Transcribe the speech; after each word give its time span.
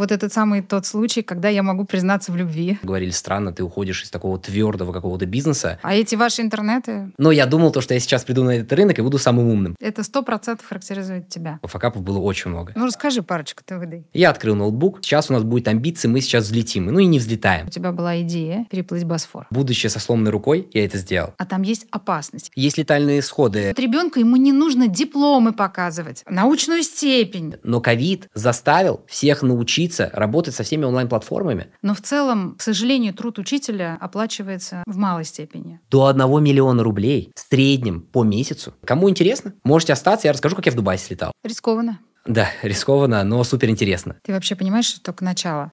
Вот 0.00 0.12
этот 0.12 0.32
самый 0.32 0.62
тот 0.62 0.86
случай, 0.86 1.20
когда 1.20 1.50
я 1.50 1.62
могу 1.62 1.84
признаться 1.84 2.32
в 2.32 2.36
любви. 2.36 2.78
Говорили, 2.82 3.10
странно, 3.10 3.52
ты 3.52 3.62
уходишь 3.62 4.02
из 4.02 4.08
такого 4.08 4.38
твердого 4.38 4.94
какого-то 4.94 5.26
бизнеса. 5.26 5.78
А 5.82 5.94
эти 5.94 6.14
ваши 6.14 6.40
интернеты? 6.40 7.12
Но 7.18 7.30
я 7.30 7.44
думал, 7.44 7.70
то, 7.70 7.82
что 7.82 7.92
я 7.92 8.00
сейчас 8.00 8.24
приду 8.24 8.42
на 8.42 8.52
этот 8.52 8.72
рынок 8.72 8.98
и 8.98 9.02
буду 9.02 9.18
самым 9.18 9.48
умным. 9.48 9.76
Это 9.78 10.02
сто 10.02 10.22
процентов 10.22 10.66
характеризует 10.66 11.28
тебя. 11.28 11.60
Факапов 11.62 12.00
было 12.00 12.18
очень 12.18 12.50
много. 12.50 12.72
Ну, 12.76 12.86
расскажи 12.86 13.22
парочку 13.22 13.62
ты 13.62 13.76
выдай. 13.76 14.06
Я 14.14 14.30
открыл 14.30 14.56
ноутбук. 14.56 15.00
Сейчас 15.02 15.28
у 15.28 15.34
нас 15.34 15.42
будет 15.42 15.68
амбиции, 15.68 16.08
мы 16.08 16.22
сейчас 16.22 16.44
взлетим. 16.44 16.86
Ну 16.86 16.98
и 16.98 17.04
не 17.04 17.18
взлетаем. 17.18 17.66
У 17.66 17.70
тебя 17.70 17.92
была 17.92 18.22
идея 18.22 18.66
переплыть 18.70 19.04
Босфор. 19.04 19.48
Будучи 19.50 19.86
со 19.88 20.00
сломанной 20.00 20.30
рукой, 20.30 20.66
я 20.72 20.86
это 20.86 20.96
сделал. 20.96 21.34
А 21.36 21.44
там 21.44 21.60
есть 21.60 21.84
опасность. 21.90 22.50
Есть 22.54 22.78
летальные 22.78 23.18
исходы. 23.18 23.66
Вот 23.68 23.78
ребенку 23.78 24.18
ему 24.18 24.36
не 24.36 24.52
нужно 24.52 24.88
дипломы 24.88 25.52
показывать, 25.52 26.24
научную 26.26 26.84
степень. 26.84 27.56
Но 27.64 27.82
ковид 27.82 28.30
заставил 28.32 29.04
всех 29.06 29.42
научиться 29.42 29.89
работать 29.98 30.54
со 30.54 30.62
всеми 30.62 30.84
онлайн-платформами. 30.84 31.68
Но 31.82 31.94
в 31.94 32.00
целом, 32.00 32.54
к 32.56 32.62
сожалению, 32.62 33.14
труд 33.14 33.38
учителя 33.38 33.96
оплачивается 34.00 34.84
в 34.86 34.96
малой 34.96 35.24
степени. 35.24 35.80
До 35.90 36.06
1 36.06 36.42
миллиона 36.42 36.82
рублей 36.82 37.32
в 37.34 37.40
среднем 37.40 38.02
по 38.02 38.22
месяцу. 38.22 38.74
Кому 38.84 39.10
интересно, 39.10 39.54
можете 39.64 39.92
остаться, 39.92 40.28
я 40.28 40.32
расскажу, 40.32 40.54
как 40.54 40.66
я 40.66 40.72
в 40.72 40.76
Дубай 40.76 40.98
слетал. 40.98 41.32
Рискованно. 41.42 41.98
Да, 42.26 42.48
рискованно, 42.62 43.24
но 43.24 43.42
супер 43.44 43.70
интересно. 43.70 44.16
Ты 44.22 44.32
вообще 44.32 44.54
понимаешь, 44.54 44.86
что 44.86 45.02
только 45.02 45.24
начало? 45.24 45.72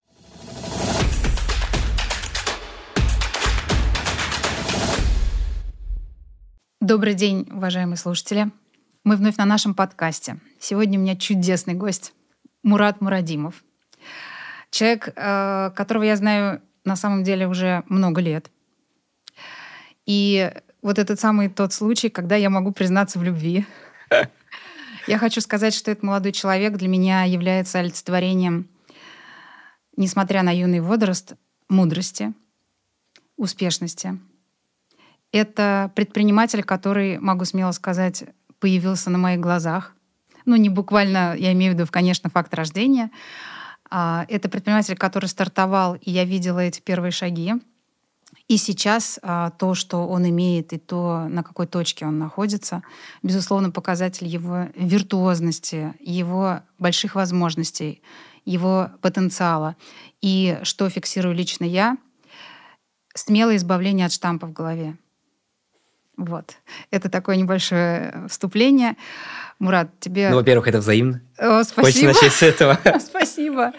Добрый 6.80 7.16
день, 7.16 7.48
уважаемые 7.52 7.98
слушатели. 7.98 8.50
Мы 9.04 9.18
вновь 9.18 9.36
на 9.38 9.46
нашем 9.46 9.74
подкасте. 9.74 10.40
Сегодня 10.60 10.98
у 10.98 11.02
меня 11.02 11.16
чудесный 11.16 11.74
гость 11.74 12.14
Мурат 12.64 13.02
Мурадимов. 13.02 13.64
Человек, 14.70 15.14
э, 15.16 15.72
которого 15.76 16.04
я 16.04 16.16
знаю 16.16 16.62
на 16.84 16.96
самом 16.96 17.24
деле 17.24 17.48
уже 17.48 17.84
много 17.88 18.22
лет. 18.22 18.50
И 20.06 20.52
вот 20.82 21.00
этот 21.00 21.20
самый 21.20 21.50
тот 21.50 21.74
случай, 21.74 22.10
когда 22.10 22.36
я 22.36 22.50
могу 22.50 22.72
признаться 22.72 23.20
в 23.20 23.24
любви. 23.24 23.66
Я 25.08 25.18
хочу 25.20 25.40
сказать, 25.40 25.74
что 25.74 25.92
этот 25.92 26.04
молодой 26.04 26.34
человек 26.34 26.76
для 26.76 26.90
меня 26.90 27.24
является 27.24 27.80
олицетворением, 27.80 28.68
несмотря 29.96 30.44
на 30.44 30.54
юный 30.54 30.82
возраст, 30.82 31.36
мудрости, 31.70 32.34
успешности. 33.38 34.20
Это 35.32 35.92
предприниматель, 35.96 36.64
который, 36.64 37.20
могу 37.20 37.46
смело 37.46 37.72
сказать, 37.72 38.26
появился 38.60 39.10
на 39.10 39.18
моих 39.18 39.40
глазах. 39.40 39.94
Ну, 40.46 40.56
не 40.56 40.70
буквально, 40.70 41.36
я 41.38 41.54
имею 41.54 41.74
в 41.74 41.76
виду, 41.76 41.88
конечно, 41.90 42.30
факт 42.30 42.54
рождения. 42.54 43.10
А, 43.90 44.26
это 44.30 44.50
предприниматель, 44.50 44.96
который 44.96 45.28
стартовал, 45.28 45.96
и 45.96 46.12
я 46.12 46.26
видела 46.26 46.60
эти 46.60 46.80
первые 46.82 47.12
шаги. 47.12 47.54
И 48.48 48.58
сейчас 48.58 49.20
а, 49.22 49.52
то, 49.52 49.74
что 49.74 50.08
он 50.08 50.28
имеет, 50.30 50.72
и 50.72 50.78
то, 50.78 51.28
на 51.28 51.44
какой 51.44 51.68
точке 51.68 52.06
он 52.06 52.18
находится, 52.18 52.82
безусловно, 53.22 53.72
показатель 53.72 54.28
его 54.28 54.68
виртуозности, 54.76 55.94
его 56.00 56.62
больших 56.80 57.16
возможностей, 57.16 58.02
его 58.46 58.92
потенциала. 59.02 59.76
И 60.22 60.60
что 60.64 60.90
фиксирую 60.90 61.36
лично 61.36 61.66
я, 61.66 61.98
смелое 63.14 63.58
избавление 63.58 64.06
от 64.06 64.14
штампа 64.14 64.48
в 64.48 64.54
голове. 64.54 64.98
Вот. 66.18 66.58
Это 66.90 67.10
такое 67.10 67.36
небольшое 67.36 68.26
вступление. 68.28 68.98
Мурат, 69.60 69.90
тебе... 70.00 70.30
Ну, 70.30 70.38
во-первых, 70.38 70.68
это 70.68 70.80
взаимно. 70.80 71.22
О, 71.38 71.64
спасибо. 71.64 71.86
Хочется 71.86 72.06
начать 72.06 72.34
с 72.34 72.44
этого. 72.44 72.80
Спасибо. 73.00 73.74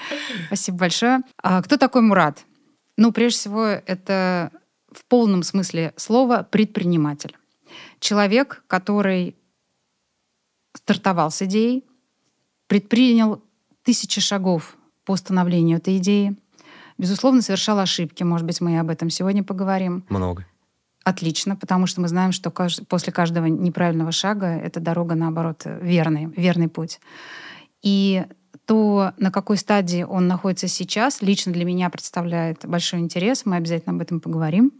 Спасибо 0.47 0.78
большое. 0.78 1.20
А 1.42 1.62
кто 1.62 1.77
такой 1.77 2.03
Мурат? 2.03 2.44
Ну, 2.97 3.12
прежде 3.12 3.39
всего, 3.39 3.66
это 3.66 4.50
в 4.91 5.05
полном 5.05 5.42
смысле 5.42 5.92
слова 5.97 6.42
предприниматель. 6.42 7.36
Человек, 8.00 8.62
который 8.66 9.37
стартовал 10.75 11.31
с 11.31 11.43
идеей, 11.43 11.84
предпринял 12.66 13.43
тысячи 13.82 14.20
шагов 14.20 14.76
по 15.05 15.16
становлению 15.16 15.78
этой 15.78 15.97
идеи, 15.99 16.37
безусловно, 16.99 17.43
совершал 17.43 17.78
ошибки. 17.78 18.22
Может 18.22 18.47
быть, 18.47 18.60
мы 18.60 18.72
и 18.72 18.76
об 18.76 18.91
этом 18.91 19.10
сегодня 19.10 19.43
поговорим. 19.43 20.05
Много. 20.09 20.44
Отлично, 21.08 21.56
потому 21.56 21.86
что 21.86 22.02
мы 22.02 22.08
знаем, 22.08 22.32
что 22.32 22.50
после 22.50 23.14
каждого 23.14 23.46
неправильного 23.46 24.12
шага 24.12 24.48
эта 24.48 24.78
дорога, 24.78 25.14
наоборот, 25.14 25.62
верный, 25.64 26.26
верный 26.26 26.69
путь. 26.69 27.00
И 27.80 28.26
то, 28.66 29.12
на 29.16 29.30
какой 29.30 29.56
стадии 29.56 30.02
он 30.02 30.28
находится 30.28 30.69
сейчас, 30.69 31.22
лично 31.22 31.50
для 31.50 31.64
меня 31.64 31.88
представляет 31.88 32.66
большой 32.66 33.00
интерес. 33.00 33.46
Мы 33.46 33.56
обязательно 33.56 33.94
об 33.94 34.02
этом 34.02 34.20
поговорим 34.20 34.70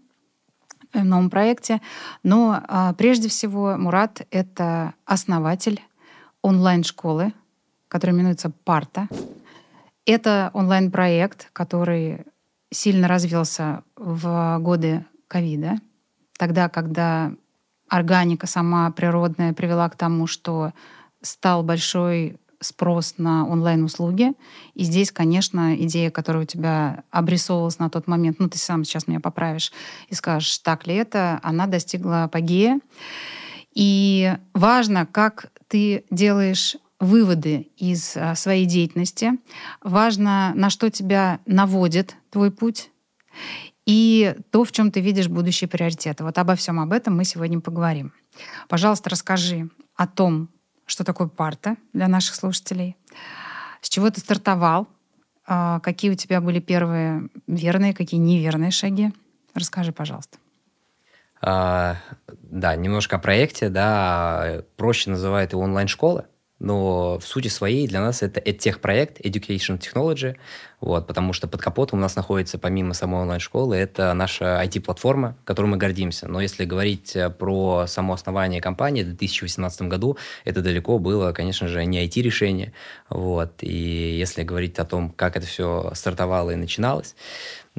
в 0.93 1.03
новом 1.03 1.31
проекте. 1.31 1.81
Но 2.23 2.63
а, 2.69 2.93
прежде 2.93 3.31
всего 3.31 3.79
Мурат— 3.79 4.27
это 4.31 4.93
основатель 5.07 5.81
онлайн-школы, 6.43 7.33
которая 7.89 8.15
именуется 8.15 8.51
«Парта». 8.65 9.09
Это 10.05 10.51
онлайн-проект, 10.53 11.49
который 11.55 12.27
сильно 12.71 13.09
развился 13.09 13.83
в 13.97 14.59
годы 14.61 15.07
ковида, 15.27 15.79
тогда, 16.39 16.71
когда 16.71 17.33
органика 17.89 18.47
сама 18.47 18.91
природная 18.91 19.53
привела 19.53 19.89
к 19.91 19.97
тому, 19.97 20.27
что 20.27 20.73
стал 21.21 21.63
большой 21.63 22.39
спрос 22.61 23.15
на 23.19 23.47
онлайн-услуги. 23.47 24.33
И 24.75 24.85
здесь, 24.85 25.13
конечно, 25.13 25.77
идея, 25.77 26.11
которая 26.11 26.43
у 26.43 26.47
тебя 26.47 27.05
обрисовывалась 27.11 27.79
на 27.79 27.89
тот 27.91 28.07
момент, 28.09 28.39
ну, 28.39 28.49
ты 28.49 28.59
сам 28.59 28.85
сейчас 28.85 29.07
меня 29.07 29.21
поправишь 29.21 29.73
и 30.09 30.15
скажешь, 30.15 30.59
так 30.59 30.87
ли 30.87 30.95
это, 30.95 31.39
она 31.43 31.67
достигла 31.67 32.25
апогея. 32.25 32.81
И 33.75 34.35
важно, 34.55 35.07
как 35.07 35.53
ты 35.69 36.05
делаешь 36.11 36.77
выводы 36.99 37.69
из 37.77 38.17
а, 38.17 38.35
своей 38.35 38.67
деятельности. 38.67 39.33
Важно, 39.83 40.53
на 40.57 40.69
что 40.69 40.91
тебя 40.91 41.39
наводит 41.47 42.17
твой 42.31 42.51
путь 42.51 42.91
и 43.89 44.37
то, 44.51 44.65
в 44.65 44.73
чем 44.73 44.91
ты 44.91 45.01
видишь 45.01 45.29
будущие 45.29 45.67
приоритеты. 45.67 46.23
Вот 46.23 46.37
обо 46.37 46.55
всем 46.57 46.79
об 46.79 46.93
этом 46.93 47.17
мы 47.17 47.25
сегодня 47.25 47.59
поговорим. 47.59 48.13
Пожалуйста, 48.69 49.09
расскажи 49.09 49.71
о 49.97 50.07
том, 50.07 50.51
что 50.85 51.05
такое 51.05 51.27
парта 51.29 51.77
для 51.95 52.07
наших 52.07 52.35
слушателей, 52.35 52.97
с 53.81 53.89
чего 53.89 54.11
ты 54.11 54.21
стартовал, 54.21 54.89
а, 55.47 55.81
какие 55.81 56.11
у 56.11 56.15
тебя 56.17 56.43
были 56.43 56.61
первые 56.61 57.31
верные, 57.47 57.95
какие 57.95 58.21
неверные 58.21 58.73
шаги. 58.73 59.11
Расскажи, 59.55 59.91
пожалуйста. 59.93 60.37
А, 61.41 61.97
да, 62.43 62.77
немножко 62.77 63.17
о 63.17 63.19
проекте, 63.19 63.71
да, 63.71 64.65
проще 64.77 65.09
называют 65.09 65.53
его 65.53 65.63
онлайн-школа 65.63 66.27
но 66.59 67.19
в 67.19 67.27
сути 67.27 67.49
своей 67.49 67.87
для 67.87 68.01
нас 68.01 68.23
это 68.23 68.41
EdTech-проект, 68.41 69.21
Education 69.21 69.79
Technology, 69.79 70.37
вот, 70.81 71.07
потому 71.07 71.33
что 71.33 71.49
под 71.49 71.61
капотом 71.61 71.99
у 71.99 72.03
нас 72.03 72.17
находится, 72.17 72.59
помимо 72.59 72.95
самой 72.95 73.23
онлайн-школы, 73.23 73.77
это 73.77 74.13
наша 74.15 74.63
IT-платформа, 74.65 75.37
которой 75.45 75.67
мы 75.67 75.77
гордимся. 75.77 76.29
Но 76.29 76.41
если 76.41 76.65
говорить 76.65 77.17
э, 77.17 77.31
про 77.31 77.87
само 77.87 78.15
основание 78.15 78.61
компании 78.61 79.03
в 79.03 79.07
2018 79.07 79.83
году, 79.83 80.17
это 80.45 80.63
далеко 80.63 80.99
было, 80.99 81.33
конечно 81.33 81.67
же, 81.69 81.85
не 81.85 82.05
IT-решение. 82.07 82.73
Вот. 83.09 83.55
И 83.61 84.17
если 84.19 84.43
говорить 84.45 84.79
о 84.79 84.85
том, 84.85 85.11
как 85.11 85.37
это 85.37 85.47
все 85.47 85.91
стартовало 85.95 86.51
и 86.51 86.57
начиналось, 86.57 87.17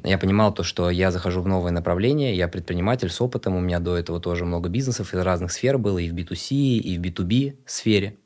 я 0.04 0.18
понимал 0.18 0.54
то, 0.54 0.64
что 0.64 0.90
я 0.90 1.12
захожу 1.12 1.42
в 1.42 1.48
новое 1.48 1.72
направление, 1.72 2.36
я 2.36 2.48
предприниматель 2.48 3.10
с 3.10 3.20
опытом, 3.22 3.56
у 3.56 3.60
меня 3.60 3.80
до 3.80 3.98
этого 3.98 4.20
тоже 4.20 4.46
много 4.46 4.70
бизнесов 4.70 5.14
из 5.14 5.20
разных 5.20 5.52
сфер 5.52 5.78
было, 5.78 5.98
и 6.00 6.10
в 6.10 6.14
B2C, 6.14 6.56
и 6.56 6.98
в 6.98 7.02
B2B 7.02 7.58
сфере. 7.66 8.18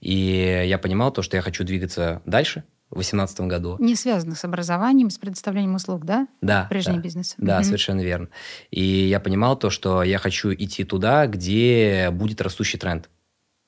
И 0.00 0.64
я 0.66 0.78
понимал 0.78 1.12
то, 1.12 1.22
что 1.22 1.36
я 1.36 1.42
хочу 1.42 1.64
двигаться 1.64 2.22
дальше, 2.24 2.64
в 2.90 2.94
2018 2.94 3.40
году. 3.42 3.76
Не 3.80 3.94
связано 3.94 4.34
с 4.34 4.44
образованием, 4.44 5.10
с 5.10 5.18
предоставлением 5.18 5.74
услуг, 5.74 6.04
да? 6.04 6.26
Да. 6.40 6.66
Прежний 6.70 6.96
да, 6.96 7.00
бизнес. 7.00 7.34
Да, 7.36 7.56
угу. 7.58 7.64
совершенно 7.64 8.00
верно. 8.00 8.28
И 8.70 8.82
я 8.82 9.20
понимал 9.20 9.58
то, 9.58 9.70
что 9.70 10.02
я 10.02 10.18
хочу 10.18 10.52
идти 10.52 10.84
туда, 10.84 11.26
где 11.26 12.08
будет 12.10 12.40
растущий 12.40 12.78
тренд. 12.78 13.10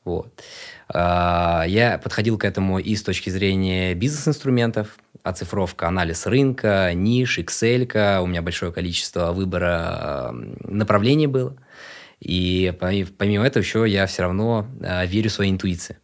Вот. 0.05 0.43
А, 0.89 1.65
я 1.69 1.99
подходил 1.99 2.39
к 2.39 2.45
этому 2.45 2.79
и 2.79 2.97
с 2.97 3.03
точки 3.03 3.29
зрения 3.29 3.95
бизнес-инструментов, 3.95 4.97
оцифровка, 5.23 5.89
анализ 5.89 6.27
рынка, 6.27 6.93
ниш, 6.95 7.39
Excel, 7.39 8.21
у 8.23 8.27
меня 8.27 8.41
большое 8.41 8.73
количество 8.73 9.33
выбора 9.33 10.31
направлений 10.63 11.27
было. 11.27 11.57
И 12.21 12.75
помимо 12.79 13.47
этого 13.47 13.63
еще 13.63 13.85
я 13.87 14.07
все 14.07 14.23
равно 14.23 14.67
а, 14.83 15.05
верю 15.05 15.29
в 15.29 15.33
своей 15.35 15.51
интуиции. 15.51 15.99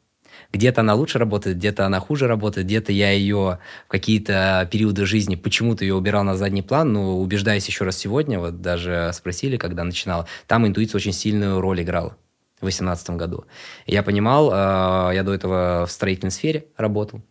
Где-то 0.52 0.80
она 0.80 0.94
лучше 0.94 1.18
работает, 1.18 1.56
где-то 1.56 1.86
она 1.86 2.00
хуже 2.00 2.26
работает, 2.26 2.66
где-то 2.66 2.92
я 2.92 3.10
ее 3.10 3.58
в 3.86 3.88
какие-то 3.88 4.68
периоды 4.70 5.06
жизни 5.06 5.34
почему-то 5.36 5.84
ее 5.84 5.94
убирал 5.94 6.24
на 6.24 6.36
задний 6.36 6.62
план, 6.62 6.92
но 6.92 7.18
убеждаясь 7.18 7.66
еще 7.66 7.84
раз 7.84 7.96
сегодня, 7.96 8.38
вот 8.38 8.60
даже 8.60 9.10
спросили, 9.12 9.56
когда 9.56 9.84
начинал, 9.84 10.26
там 10.46 10.66
интуиция 10.66 10.98
очень 10.98 11.12
сильную 11.12 11.60
роль 11.60 11.82
играла 11.82 12.16
в 12.56 12.60
2018 12.60 13.10
году. 13.10 13.44
я 13.86 14.02
понимал, 14.02 14.50
э, 14.50 15.14
я 15.14 15.22
до 15.22 15.34
этого 15.34 15.84
в 15.86 15.92
строительной 15.92 16.30
сфере 16.30 16.66
работал, 16.76 17.22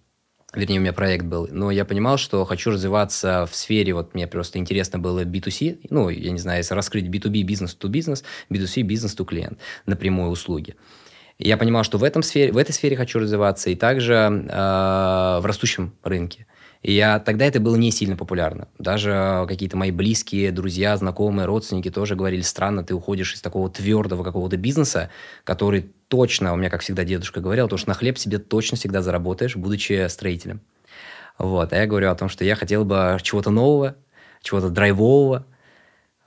вернее, 0.53 0.79
у 0.79 0.81
меня 0.81 0.93
проект 0.93 1.25
был, 1.25 1.47
но 1.51 1.71
я 1.71 1.83
понимал, 1.83 2.17
что 2.17 2.45
хочу 2.45 2.71
развиваться 2.71 3.47
в 3.49 3.55
сфере, 3.55 3.93
вот 3.93 4.13
мне 4.13 4.27
просто 4.27 4.59
интересно 4.59 4.99
было 4.99 5.23
B2C, 5.23 5.87
ну, 5.89 6.09
я 6.09 6.31
не 6.31 6.39
знаю, 6.39 6.59
если 6.59 6.75
раскрыть 6.75 7.05
B2B, 7.05 7.41
бизнес-to-бизнес, 7.41 8.23
B2C, 8.49 8.81
бизнес-to-клиент, 8.83 9.59
напрямую 9.85 10.29
услуги. 10.29 10.75
Я 11.37 11.57
понимал, 11.57 11.83
что 11.83 11.97
в, 11.97 12.03
этом 12.03 12.23
сфере, 12.23 12.51
в 12.51 12.57
этой 12.57 12.71
сфере 12.71 12.95
хочу 12.95 13.19
развиваться, 13.19 13.69
и 13.69 13.75
также 13.75 14.13
э, 14.13 14.47
в 14.47 15.41
растущем 15.43 15.93
рынке. 16.03 16.47
И 16.81 16.93
я, 16.93 17.19
тогда 17.19 17.45
это 17.45 17.59
было 17.59 17.75
не 17.75 17.91
сильно 17.91 18.15
популярно. 18.15 18.67
Даже 18.77 19.45
какие-то 19.47 19.75
мои 19.75 19.91
близкие, 19.91 20.51
друзья, 20.51 20.95
знакомые, 20.95 21.45
родственники 21.47 21.89
тоже 21.89 22.15
говорили, 22.15 22.41
странно, 22.41 22.83
ты 22.83 22.93
уходишь 22.93 23.33
из 23.33 23.41
такого 23.41 23.69
твердого 23.69 24.23
какого-то 24.23 24.55
бизнеса, 24.55 25.09
который 25.43 25.91
точно, 26.07 26.53
у 26.53 26.55
меня, 26.55 26.69
как 26.69 26.81
всегда, 26.81 27.03
дедушка 27.03 27.41
говорил, 27.41 27.67
то, 27.67 27.77
что 27.77 27.89
на 27.89 27.95
хлеб 27.95 28.17
себе 28.17 28.37
точно 28.37 28.77
всегда 28.77 29.01
заработаешь, 29.01 29.55
будучи 29.55 30.07
строителем. 30.07 30.61
Вот. 31.37 31.73
А 31.73 31.75
я 31.75 31.87
говорю 31.87 32.11
о 32.11 32.15
том, 32.15 32.29
что 32.29 32.45
я 32.45 32.55
хотел 32.55 32.85
бы 32.85 33.17
чего-то 33.21 33.49
нового, 33.49 33.95
чего-то 34.41 34.69
драйвового, 34.69 35.45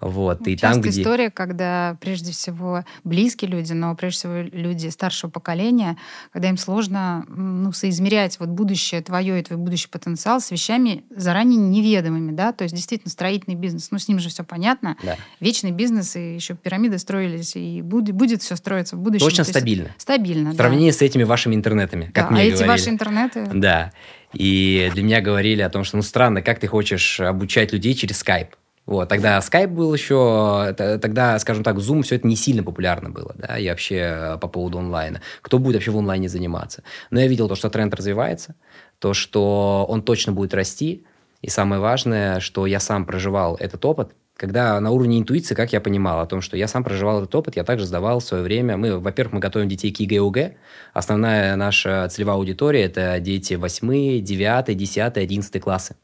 вот, 0.00 0.46
и 0.46 0.56
там, 0.56 0.80
где... 0.80 1.00
история, 1.02 1.30
когда 1.30 1.96
прежде 2.00 2.30
всего 2.32 2.84
близкие 3.02 3.50
люди, 3.50 3.72
но 3.72 3.96
прежде 3.96 4.18
всего 4.18 4.34
люди 4.52 4.88
старшего 4.88 5.28
поколения, 5.28 5.96
когда 6.32 6.48
им 6.48 6.56
сложно 6.56 7.24
ну, 7.28 7.72
соизмерять 7.72 8.38
вот 8.38 8.48
будущее 8.48 9.02
твое 9.02 9.40
и 9.40 9.42
твой 9.42 9.58
будущий 9.58 9.88
потенциал 9.88 10.40
с 10.40 10.52
вещами 10.52 11.02
заранее 11.10 11.58
неведомыми, 11.58 12.30
да, 12.30 12.52
то 12.52 12.62
есть 12.62 12.76
действительно 12.76 13.10
строительный 13.10 13.56
бизнес, 13.56 13.90
ну 13.90 13.98
с 13.98 14.06
ним 14.06 14.20
же 14.20 14.28
все 14.28 14.44
понятно, 14.44 14.96
да. 15.02 15.16
вечный 15.40 15.72
бизнес, 15.72 16.14
и 16.14 16.36
еще 16.36 16.54
пирамиды 16.54 16.98
строились, 16.98 17.56
и 17.56 17.82
будет, 17.82 18.14
будет 18.14 18.40
все 18.42 18.54
строиться 18.54 18.94
в 18.94 19.00
будущем. 19.00 19.26
Точно 19.26 19.42
стабильно. 19.42 19.90
Стабильно, 19.98 20.52
В 20.52 20.54
сравнении 20.54 20.90
да. 20.90 20.96
с 20.96 21.02
этими 21.02 21.24
вашими 21.24 21.56
интернетами, 21.56 22.10
как 22.14 22.26
да. 22.26 22.30
мне 22.30 22.42
А 22.42 22.44
говорили. 22.44 22.54
эти 22.54 22.68
ваши 22.68 22.90
интернеты? 22.90 23.48
Да. 23.52 23.92
И 24.32 24.90
для 24.94 25.02
меня 25.02 25.20
говорили 25.20 25.62
о 25.62 25.70
том, 25.70 25.82
что, 25.84 25.96
ну, 25.96 26.02
странно, 26.02 26.42
как 26.42 26.60
ты 26.60 26.66
хочешь 26.68 27.18
обучать 27.18 27.72
людей 27.72 27.94
через 27.94 28.18
скайп? 28.18 28.54
Вот, 28.88 29.06
тогда 29.10 29.38
Skype 29.40 29.68
был 29.68 29.92
еще, 29.92 30.72
тогда, 30.74 31.38
скажем 31.40 31.62
так, 31.62 31.76
Zoom, 31.76 32.00
все 32.00 32.16
это 32.16 32.26
не 32.26 32.36
сильно 32.36 32.62
популярно 32.62 33.10
было, 33.10 33.34
да, 33.36 33.58
и 33.58 33.68
вообще 33.68 33.96
э, 33.96 34.38
по 34.38 34.48
поводу 34.48 34.78
онлайна. 34.78 35.20
Кто 35.42 35.58
будет 35.58 35.74
вообще 35.74 35.90
в 35.90 35.98
онлайне 35.98 36.30
заниматься? 36.30 36.82
Но 37.10 37.20
я 37.20 37.26
видел 37.26 37.48
то, 37.48 37.54
что 37.54 37.68
тренд 37.68 37.92
развивается, 37.92 38.54
то, 38.98 39.12
что 39.12 39.84
он 39.86 40.00
точно 40.00 40.32
будет 40.32 40.54
расти, 40.54 41.04
и 41.42 41.50
самое 41.50 41.82
важное, 41.82 42.40
что 42.40 42.64
я 42.64 42.80
сам 42.80 43.04
проживал 43.04 43.56
этот 43.56 43.84
опыт, 43.84 44.12
когда 44.34 44.80
на 44.80 44.90
уровне 44.90 45.18
интуиции, 45.18 45.54
как 45.54 45.74
я 45.74 45.82
понимал 45.82 46.20
о 46.20 46.26
том, 46.26 46.40
что 46.40 46.56
я 46.56 46.66
сам 46.66 46.82
проживал 46.82 47.18
этот 47.18 47.34
опыт, 47.34 47.56
я 47.56 47.64
также 47.64 47.84
сдавал 47.84 48.20
в 48.20 48.24
свое 48.24 48.42
время. 48.42 48.78
Мы, 48.78 48.98
во-первых, 48.98 49.34
мы 49.34 49.40
готовим 49.40 49.68
детей 49.68 49.92
к 49.92 50.00
ЕГЭ 50.00 50.20
ОГЭ. 50.22 50.56
Основная 50.94 51.56
наша 51.56 52.08
целевая 52.08 52.36
аудитория– 52.36 52.82
это 52.84 53.20
дети 53.20 53.52
8, 53.52 54.22
9, 54.22 54.76
10, 54.76 55.16
11 55.18 55.60
классы. 55.60 55.96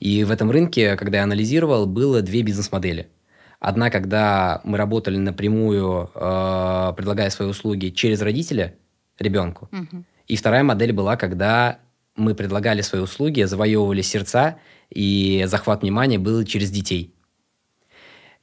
И 0.00 0.24
в 0.24 0.30
этом 0.30 0.50
рынке, 0.50 0.96
когда 0.96 1.18
я 1.18 1.24
анализировал, 1.24 1.86
было 1.86 2.22
две 2.22 2.42
бизнес-модели. 2.42 3.08
Одна, 3.60 3.90
когда 3.90 4.60
мы 4.64 4.76
работали 4.76 5.16
напрямую, 5.16 6.10
э, 6.14 6.92
предлагая 6.96 7.30
свои 7.30 7.48
услуги 7.48 7.88
через 7.88 8.20
родителя 8.20 8.74
ребенку. 9.18 9.68
Угу. 9.72 10.04
И 10.28 10.36
вторая 10.36 10.62
модель 10.62 10.92
была, 10.92 11.16
когда 11.16 11.78
мы 12.16 12.34
предлагали 12.34 12.82
свои 12.82 13.00
услуги, 13.00 13.42
завоевывали 13.42 14.02
сердца, 14.02 14.58
и 14.90 15.44
захват 15.46 15.82
внимания 15.82 16.18
был 16.18 16.44
через 16.44 16.70
детей. 16.70 17.13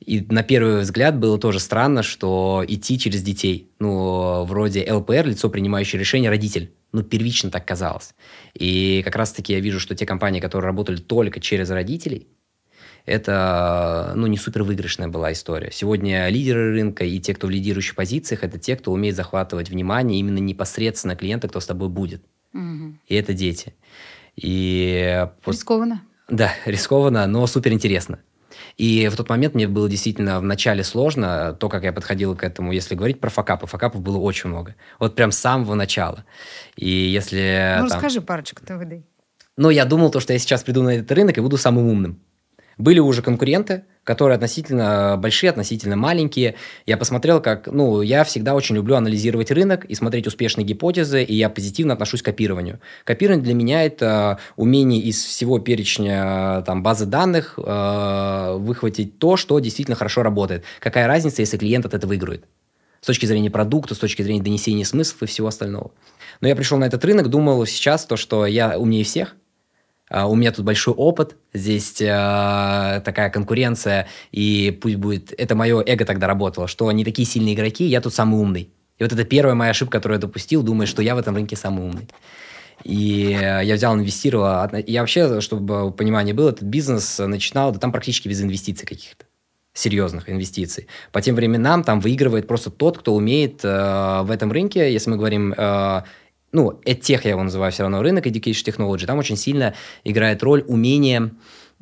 И 0.05 0.25
на 0.29 0.43
первый 0.43 0.81
взгляд 0.81 1.17
было 1.17 1.37
тоже 1.37 1.59
странно, 1.59 2.01
что 2.01 2.65
идти 2.67 2.97
через 2.97 3.21
детей. 3.21 3.69
Ну, 3.79 4.43
вроде 4.45 4.91
ЛПР, 4.91 5.27
лицо, 5.27 5.49
принимающее 5.49 5.99
решение, 5.99 6.29
родитель 6.29 6.71
ну, 6.91 7.03
первично 7.03 7.49
так 7.49 7.65
казалось. 7.65 8.13
И 8.53 9.01
как 9.05 9.15
раз-таки 9.15 9.53
я 9.53 9.59
вижу, 9.59 9.79
что 9.79 9.95
те 9.95 10.05
компании, 10.05 10.39
которые 10.39 10.67
работали 10.67 10.97
только 10.97 11.39
через 11.39 11.69
родителей, 11.69 12.27
это, 13.05 14.13
ну, 14.15 14.27
не 14.27 14.37
супер 14.37 14.63
выигрышная 14.63 15.07
была 15.07 15.31
история. 15.31 15.71
Сегодня 15.71 16.27
лидеры 16.29 16.73
рынка 16.73 17.03
и 17.03 17.19
те, 17.19 17.33
кто 17.33 17.47
в 17.47 17.49
лидирующих 17.49 17.95
позициях, 17.95 18.43
это 18.43 18.59
те, 18.59 18.75
кто 18.75 18.91
умеет 18.91 19.15
захватывать 19.15 19.69
внимание 19.69 20.19
именно 20.19 20.37
непосредственно 20.37 21.15
клиента, 21.15 21.47
кто 21.47 21.59
с 21.59 21.65
тобой 21.65 21.89
будет. 21.89 22.23
Угу. 22.53 22.95
И 23.07 23.15
это 23.15 23.33
дети. 23.33 23.73
И... 24.35 25.27
Рискованно. 25.45 26.03
Да, 26.29 26.53
рискованно, 26.65 27.25
но 27.27 27.47
супер 27.47 27.73
интересно. 27.73 28.19
И 28.81 29.09
в 29.09 29.15
тот 29.15 29.29
момент 29.29 29.53
мне 29.53 29.67
было 29.67 29.87
действительно 29.87 30.39
в 30.39 30.43
начале 30.43 30.83
сложно, 30.83 31.53
то, 31.53 31.69
как 31.69 31.83
я 31.83 31.93
подходил 31.93 32.35
к 32.35 32.43
этому, 32.43 32.71
если 32.71 32.95
говорить 32.95 33.19
про 33.19 33.29
факапы. 33.29 33.67
Факапов 33.67 34.01
было 34.01 34.17
очень 34.17 34.49
много. 34.49 34.73
Вот 34.97 35.13
прям 35.13 35.31
с 35.31 35.37
самого 35.37 35.75
начала. 35.75 36.25
И 36.77 36.89
если... 36.89 37.75
Ну, 37.79 37.87
там... 37.87 37.97
расскажи 37.97 38.21
парочку-то 38.21 38.79
выдай. 38.79 39.05
Ну, 39.55 39.69
я 39.69 39.85
думал, 39.85 40.09
то, 40.09 40.19
что 40.19 40.33
я 40.33 40.39
сейчас 40.39 40.63
приду 40.63 40.81
на 40.81 40.95
этот 40.95 41.11
рынок 41.11 41.37
и 41.37 41.41
буду 41.41 41.57
самым 41.57 41.89
умным. 41.89 42.23
Были 42.77 42.99
уже 42.99 43.21
конкуренты, 43.21 43.83
которые 44.03 44.35
относительно 44.35 45.15
большие, 45.17 45.49
относительно 45.49 45.95
маленькие. 45.95 46.55
Я 46.85 46.97
посмотрел, 46.97 47.41
как, 47.41 47.67
ну, 47.67 48.01
я 48.01 48.23
всегда 48.23 48.55
очень 48.55 48.75
люблю 48.75 48.95
анализировать 48.95 49.51
рынок 49.51 49.85
и 49.85 49.93
смотреть 49.93 50.27
успешные 50.27 50.65
гипотезы, 50.65 51.23
и 51.23 51.35
я 51.35 51.49
позитивно 51.49 51.93
отношусь 51.93 52.21
к 52.21 52.25
копированию. 52.25 52.79
Копирование 53.03 53.43
для 53.43 53.53
меня 53.53 53.83
это 53.83 54.39
умение 54.55 55.01
из 55.01 55.23
всего 55.23 55.59
перечня 55.59 56.63
там, 56.65 56.81
базы 56.81 57.05
данных 57.05 57.57
э, 57.57 58.55
выхватить 58.57 59.19
то, 59.19 59.37
что 59.37 59.59
действительно 59.59 59.95
хорошо 59.95 60.23
работает. 60.23 60.63
Какая 60.79 61.07
разница, 61.07 61.41
если 61.41 61.57
клиент 61.57 61.85
от 61.85 61.93
этого 61.93 62.09
выиграет? 62.09 62.45
С 63.01 63.07
точки 63.07 63.25
зрения 63.25 63.49
продукта, 63.49 63.95
с 63.95 63.97
точки 63.97 64.21
зрения 64.21 64.43
донесения 64.43 64.85
смыслов 64.85 65.23
и 65.23 65.25
всего 65.25 65.47
остального. 65.47 65.91
Но 66.39 66.47
я 66.47 66.55
пришел 66.55 66.77
на 66.77 66.85
этот 66.85 67.03
рынок, 67.05 67.29
думал 67.29 67.65
сейчас 67.65 68.05
то, 68.05 68.15
что 68.15 68.45
я 68.45 68.77
умнее 68.77 69.03
всех, 69.03 69.35
у 70.11 70.35
меня 70.35 70.51
тут 70.51 70.65
большой 70.65 70.93
опыт, 70.93 71.37
здесь 71.53 72.01
uh, 72.01 73.01
такая 73.01 73.29
конкуренция, 73.29 74.07
и 74.31 74.77
пусть 74.81 74.97
будет... 74.97 75.33
Это 75.37 75.55
мое 75.55 75.81
эго 75.85 76.05
тогда 76.05 76.27
работало, 76.27 76.67
что 76.67 76.87
они 76.87 77.05
такие 77.05 77.25
сильные 77.25 77.55
игроки, 77.55 77.85
я 77.85 78.01
тут 78.01 78.13
самый 78.13 78.39
умный. 78.39 78.69
И 78.97 79.03
вот 79.03 79.11
это 79.11 79.23
первая 79.23 79.55
моя 79.55 79.71
ошибка, 79.71 79.97
которую 79.97 80.17
я 80.17 80.21
допустил, 80.21 80.63
думая, 80.63 80.85
что 80.85 81.01
я 81.01 81.15
в 81.15 81.17
этом 81.17 81.35
рынке 81.35 81.55
самый 81.55 81.85
умный. 81.85 82.07
И 82.83 83.37
я 83.39 83.75
взял, 83.75 83.95
инвестировал. 83.95 84.69
Я 84.85 85.01
вообще, 85.01 85.41
чтобы 85.41 85.91
понимание 85.91 86.33
было, 86.33 86.49
этот 86.49 86.63
бизнес 86.63 87.19
начинал, 87.19 87.71
да 87.71 87.79
там 87.79 87.91
практически 87.91 88.27
без 88.27 88.41
инвестиций 88.41 88.87
каких-то 88.87 89.25
серьезных 89.73 90.29
инвестиций. 90.29 90.87
По 91.11 91.21
тем 91.21 91.35
временам 91.35 91.83
там 91.83 91.99
выигрывает 91.99 92.47
просто 92.47 92.69
тот, 92.69 92.97
кто 92.97 93.15
умеет 93.15 93.61
э, 93.63 94.21
в 94.23 94.29
этом 94.29 94.51
рынке, 94.51 94.91
если 94.91 95.09
мы 95.09 95.17
говорим 95.17 95.53
э, 95.55 96.03
ну, 96.51 96.79
EdTech 96.85 97.21
я 97.23 97.31
его 97.31 97.43
называю 97.43 97.71
все 97.71 97.83
равно, 97.83 98.01
рынок 98.01 98.27
Education 98.27 98.65
Technology, 98.65 99.05
там 99.05 99.17
очень 99.17 99.37
сильно 99.37 99.73
играет 100.03 100.43
роль 100.43 100.63
умение 100.67 101.31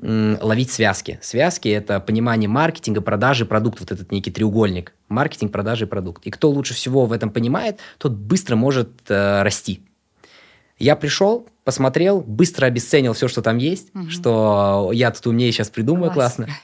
ловить 0.01 0.71
связки. 0.71 1.19
Связки– 1.21 1.68
это 1.69 1.99
понимание 1.99 2.47
маркетинга, 2.47 3.02
продажи, 3.02 3.45
продукт, 3.45 3.81
вот 3.81 3.92
этот 3.92 4.11
некий 4.11 4.31
треугольник. 4.31 4.94
Маркетинг, 5.09 5.52
продажи, 5.52 5.88
продукт. 5.88 6.26
И 6.26 6.31
кто 6.31 6.49
лучше 6.49 6.73
всего 6.73 7.06
в 7.06 7.11
этом 7.11 7.31
понимает, 7.31 7.80
тот 7.97 8.14
быстро 8.14 8.56
может 8.56 8.90
э, 9.09 9.42
расти. 9.42 9.81
Я 10.78 10.95
пришел, 10.95 11.49
посмотрел, 11.66 12.21
быстро 12.21 12.66
обесценил 12.68 13.14
все, 13.14 13.28
что 13.28 13.42
там 13.42 13.57
есть, 13.57 13.94
угу. 13.94 14.09
что 14.09 14.92
я 14.94 15.11
тут 15.11 15.28
умнее 15.28 15.52
сейчас 15.52 15.69
придумаю 15.69 16.14
Класс. 16.14 16.35
классно. 16.35 16.56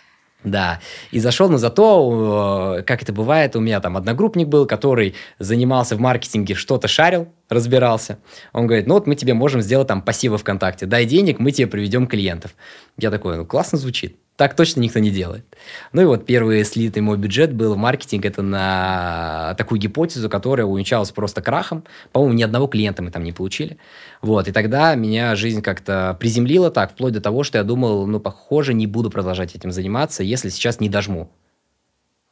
Да, 0.45 0.79
и 1.09 1.19
зашел, 1.19 1.49
но 1.49 1.57
зато, 1.57 2.77
э, 2.77 2.83
как 2.83 3.01
это 3.01 3.11
бывает, 3.11 3.55
у 3.55 3.59
меня 3.59 3.81
там 3.81 3.97
одногруппник 3.97 4.47
был, 4.47 4.67
который 4.67 5.15
занимался 5.39 5.95
в 5.95 5.99
маркетинге, 5.99 6.53
что-то 6.53 6.87
шарил, 6.87 7.27
разбирался. 7.49 8.19
Он 8.53 8.67
говорит, 8.67 8.85
ну 8.85 8.93
вот 8.93 9.07
мы 9.07 9.15
тебе 9.15 9.33
можем 9.33 9.61
сделать 9.61 9.87
там 9.87 10.03
пассивы 10.03 10.37
ВКонтакте, 10.37 10.85
дай 10.85 11.05
денег, 11.05 11.39
мы 11.39 11.51
тебе 11.51 11.65
приведем 11.65 12.05
клиентов. 12.05 12.53
Я 12.95 13.09
такой, 13.09 13.37
ну 13.37 13.45
классно 13.45 13.79
звучит. 13.79 14.17
Так 14.35 14.53
точно 14.53 14.81
никто 14.81 14.99
не 14.99 15.11
делает. 15.11 15.45
Ну 15.93 16.01
и 16.01 16.05
вот 16.05 16.25
первый 16.25 16.65
слитый 16.65 17.01
мой 17.01 17.17
бюджет 17.17 17.53
был 17.53 17.75
в 17.75 17.77
маркетинг. 17.77 18.25
Это 18.25 18.41
на 18.41 19.55
такую 19.57 19.79
гипотезу, 19.79 20.29
которая 20.29 20.65
увенчалась 20.65 21.11
просто 21.11 21.41
крахом. 21.41 21.85
По-моему, 22.11 22.35
ни 22.35 22.43
одного 22.43 22.67
клиента 22.67 23.01
мы 23.01 23.11
там 23.11 23.23
не 23.23 23.31
получили. 23.31 23.77
Вот. 24.21 24.49
И 24.49 24.51
тогда 24.51 24.93
меня 24.95 25.35
жизнь 25.35 25.61
как-то 25.61 26.17
приземлила 26.19 26.69
так, 26.69 26.91
вплоть 26.91 27.13
до 27.13 27.21
того, 27.21 27.43
что 27.43 27.57
я 27.57 27.63
думал, 27.63 28.05
ну, 28.07 28.19
похоже, 28.19 28.73
не 28.73 28.87
буду 28.87 29.09
продолжать 29.09 29.55
этим 29.55 29.71
заниматься, 29.71 30.21
если 30.21 30.49
сейчас 30.49 30.81
не 30.81 30.89
дожму. 30.89 31.31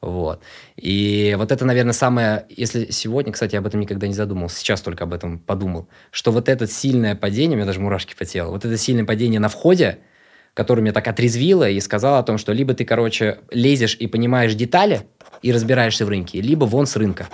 Вот. 0.02 0.42
И 0.76 1.34
вот 1.38 1.54
это, 1.54 1.64
наверное, 1.64 1.94
самое... 1.94 2.46
Если 2.50 2.92
сегодня, 2.92 3.32
кстати, 3.32 3.56
об 3.56 3.66
этом 3.66 3.80
никогда 3.80 4.08
не 4.08 4.14
задумывался, 4.14 4.58
сейчас 4.58 4.82
только 4.82 5.06
об 5.06 5.14
этом 5.14 5.40
подумал, 5.40 5.88
что 6.12 6.34
вот 6.34 6.50
это 6.50 6.68
сильное 6.68 7.16
падение, 7.16 7.54
у 7.54 7.56
меня 7.56 7.66
даже 7.66 7.80
мурашки 7.80 8.14
по 8.14 8.26
телу, 8.26 8.52
вот 8.52 8.66
это 8.66 8.78
сильное 8.78 9.06
падение 9.06 9.40
на 9.40 9.48
входе– 9.48 10.00
который 10.54 10.82
меня 10.82 10.94
так 10.94 11.08
отрезвило 11.08 11.70
и 11.70 11.80
сказала 11.80 12.20
о 12.20 12.24
том, 12.24 12.38
что 12.38 12.54
либо 12.54 12.74
ты, 12.74 12.86
короче, 12.86 13.40
лезешь 13.52 13.96
и 13.96 14.08
понимаешь 14.08 14.56
детали 14.56 15.08
и 15.42 15.52
разбираешься 15.52 16.06
в 16.06 16.10
рынке, 16.10 16.42
либо 16.42 16.66
вон 16.66 16.86
с 16.86 16.96
рынка. 16.96 17.28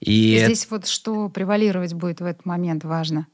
И 0.00 0.38
здесь 0.44 0.66
вот 0.70 0.86
что 0.86 1.28
превалировать 1.28 1.94
будет 1.94 2.20
в 2.20 2.24
этот 2.24 2.44
момент 2.44 2.84
важно. 2.84 3.26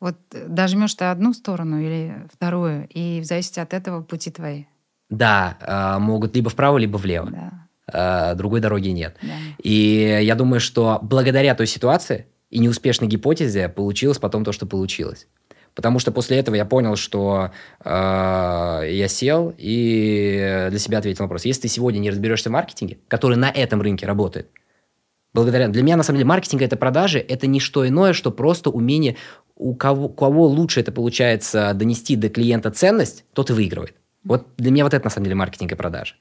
Вот 0.00 0.16
дожмешь 0.32 0.94
ты 0.94 1.06
одну 1.06 1.32
сторону 1.32 1.80
или 1.80 2.26
вторую, 2.32 2.88
и 2.88 3.20
в 3.20 3.24
зависимости 3.24 3.60
от 3.60 3.74
этого 3.74 4.02
пути 4.02 4.30
твои. 4.30 4.64
Да, 5.10 5.58
а, 5.60 5.98
могут 5.98 6.34
либо 6.34 6.50
вправо, 6.50 6.78
либо 6.78 6.96
влево. 6.96 7.30
Да. 7.30 7.50
А, 7.92 8.34
другой 8.34 8.60
дороги 8.60 8.88
нет. 8.88 9.16
Да. 9.22 9.34
И 9.62 10.20
я 10.22 10.34
думаю, 10.34 10.60
что 10.60 10.98
благодаря 11.02 11.54
той 11.54 11.66
ситуации 11.66 12.26
и 12.50 12.58
неуспешной 12.58 13.08
гипотезе 13.08 13.68
получилось 13.68 14.18
потом 14.18 14.44
то, 14.44 14.52
что 14.52 14.66
получилось. 14.66 15.26
Потому 15.74 15.98
что 15.98 16.12
после 16.12 16.38
этого 16.38 16.54
я 16.54 16.64
понял, 16.64 16.94
что 16.96 17.50
э, 17.84 17.88
я 17.90 19.08
сел 19.08 19.52
и 19.58 20.68
для 20.70 20.78
себя 20.78 20.98
ответил 20.98 21.24
на 21.24 21.26
вопрос. 21.26 21.44
Если 21.44 21.62
ты 21.62 21.68
сегодня 21.68 21.98
не 21.98 22.10
разберешься 22.10 22.48
в 22.48 22.52
маркетинге, 22.52 22.98
который 23.08 23.36
на 23.36 23.50
этом 23.50 23.82
рынке 23.82 24.06
работает, 24.06 24.48
благодаря... 25.32 25.68
Для 25.68 25.82
меня, 25.82 25.96
на 25.96 26.04
самом 26.04 26.18
деле, 26.18 26.28
маркетинг– 26.28 26.62
это 26.62 26.76
продажи, 26.76 27.18
это 27.18 27.48
не 27.48 27.58
что 27.58 27.86
иное, 27.86 28.12
что 28.12 28.30
просто 28.30 28.70
умение, 28.70 29.16
у 29.56 29.74
кого, 29.74 30.08
кого 30.08 30.46
лучше 30.46 30.80
это 30.80 30.92
получается 30.92 31.72
донести 31.74 32.14
до 32.14 32.28
клиента 32.28 32.70
ценность, 32.70 33.24
тот 33.32 33.50
и 33.50 33.52
выигрывает. 33.52 33.94
Вот 34.22 34.46
для 34.56 34.70
меня 34.70 34.84
вот 34.84 34.94
это, 34.94 35.04
на 35.04 35.10
самом 35.10 35.24
деле, 35.24 35.34
маркетинг 35.34 35.72
и 35.72 35.74
продажи. 35.74 36.14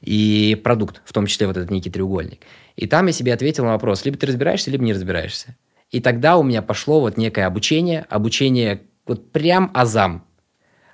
И 0.00 0.60
продукт, 0.62 1.00
в 1.04 1.12
том 1.12 1.26
числе 1.26 1.46
вот 1.46 1.56
этот 1.56 1.70
некий 1.70 1.90
треугольник. 1.90 2.42
И 2.76 2.86
там 2.86 3.06
я 3.06 3.12
себе 3.12 3.32
ответил 3.32 3.64
на 3.64 3.72
вопрос, 3.72 4.04
либо 4.04 4.18
ты 4.18 4.26
разбираешься, 4.26 4.70
либо 4.70 4.84
не 4.84 4.92
разбираешься. 4.92 5.56
И 5.92 6.00
тогда 6.00 6.36
у 6.36 6.42
меня 6.42 6.62
пошло 6.62 7.00
вот 7.00 7.16
некое 7.16 7.46
обучение, 7.46 8.06
обучение 8.08 8.82
вот 9.06 9.30
прям 9.30 9.70
азам, 9.74 10.24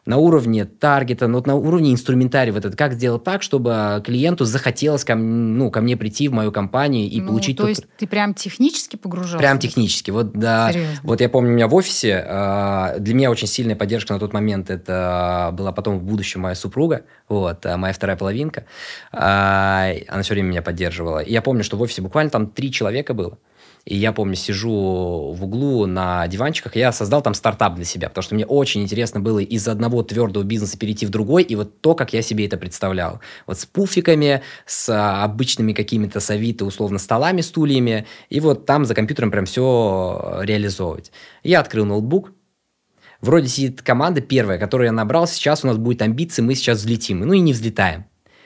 на 0.09 0.17
уровне 0.17 0.65
таргета, 0.65 1.29
ну, 1.29 1.43
на 1.45 1.55
уровне 1.55 1.93
инструментария 1.93 2.51
вот 2.51 2.65
это, 2.65 2.75
как 2.75 2.95
сделать 2.95 3.25
так, 3.25 3.43
чтобы 3.43 4.03
клиенту 4.03 4.47
захотелось 4.47 5.05
ко, 5.05 5.15
ну, 5.15 5.71
ко 5.71 5.83
мне 5.83 5.99
прийти 5.99 6.29
в 6.29 6.33
мою 6.33 6.51
компанию 6.51 7.11
и 7.11 7.21
ну, 7.21 7.29
получить... 7.29 7.59
То 7.59 7.65
тот... 7.65 7.69
есть 7.69 7.87
ты 7.99 8.07
прям 8.07 8.33
технически 8.33 8.97
погружался? 8.97 9.37
Прям 9.37 9.59
технически. 9.59 10.11
Вот, 10.11 10.33
да, 10.33 10.73
Серьезно? 10.73 11.01
вот 11.03 11.21
я 11.21 11.29
помню, 11.29 11.51
у 11.51 11.55
меня 11.55 11.69
в 11.69 11.75
офисе, 11.75 12.25
э, 12.27 12.97
для 13.01 13.15
меня 13.15 13.31
очень 13.31 13.47
сильная 13.47 13.77
поддержка 13.77 14.15
на 14.15 14.19
тот 14.19 14.33
момент, 14.33 14.71
это 14.71 15.51
была 15.53 15.73
потом 15.73 15.99
в 15.99 16.05
будущем 16.05 16.41
моя 16.41 16.55
супруга, 16.55 17.03
вот, 17.29 17.67
а 17.67 17.77
моя 17.77 17.93
вторая 17.93 18.17
половинка, 18.17 18.65
э, 19.13 19.19
она 19.19 20.23
все 20.23 20.33
время 20.33 20.49
меня 20.49 20.63
поддерживала. 20.63 21.19
И 21.19 21.33
я 21.33 21.43
помню, 21.43 21.63
что 21.63 21.77
в 21.77 21.83
офисе 21.83 22.01
буквально 22.01 22.31
там 22.31 22.47
три 22.47 22.73
человека 22.73 23.13
было, 23.13 23.37
и 23.89 23.97
я 23.97 24.13
помню, 24.13 24.35
сижу 24.35 25.33
в 25.35 25.45
углу 25.45 25.87
на 25.87 26.29
диванчиках, 26.29 26.77
я 26.77 26.93
создал 26.93 27.23
там 27.23 27.33
стартап 27.33 27.75
для 27.75 27.87
себя, 27.87 28.11
потому 28.11 28.23
что 28.23 28.35
мне 28.35 28.45
очень 28.45 28.83
интересно 28.83 29.19
было 29.19 29.39
из 29.39 29.67
одного 29.67 30.03
твердого 30.03 30.43
бизнеса 30.43 30.79
перейти 30.79 31.07
в 31.07 31.09
другой, 31.09 31.43
и 31.43 31.57
вот 31.57 31.81
то, 31.81 31.95
как 31.95 32.13
я 32.13 32.21
себе 32.21 32.45
это 32.45 32.59
представлял. 32.59 33.21
Вот 33.47 33.59
с 33.59 33.65
пуфиками, 33.65 34.43
с 34.67 34.91
а, 34.91 35.25
обычными 35.25 35.73
какими-то 35.73 36.21
с 36.21 36.29
условно, 36.61 36.99
столами, 36.99 37.41
стульями, 37.41 38.07
и 38.29 38.41
вот 38.41 38.67
там 38.67 38.85
за 38.85 38.95
компьютером 38.95 39.31
прям 39.31 39.47
все 39.47 40.41
реализовывать. 40.43 41.11
Я 41.43 41.61
открыл 41.61 41.87
ноутбук, 41.87 42.33
Вроде 43.21 43.49
сидит 43.49 43.83
команда 43.83 44.21
первая, 44.21 44.59
которую 44.59 44.87
я 44.87 44.93
набрал, 44.93 45.27
сейчас 45.27 45.65
у 45.65 45.67
нас 45.67 45.77
будет 45.77 46.03
амбиции, 46.03 46.41
мы 46.41 46.55
сейчас 46.55 46.79
взлетим. 46.79 47.19
Ну 47.19 47.33
и 47.33 47.41
не 47.41 47.53
взлетаем. 47.53 48.05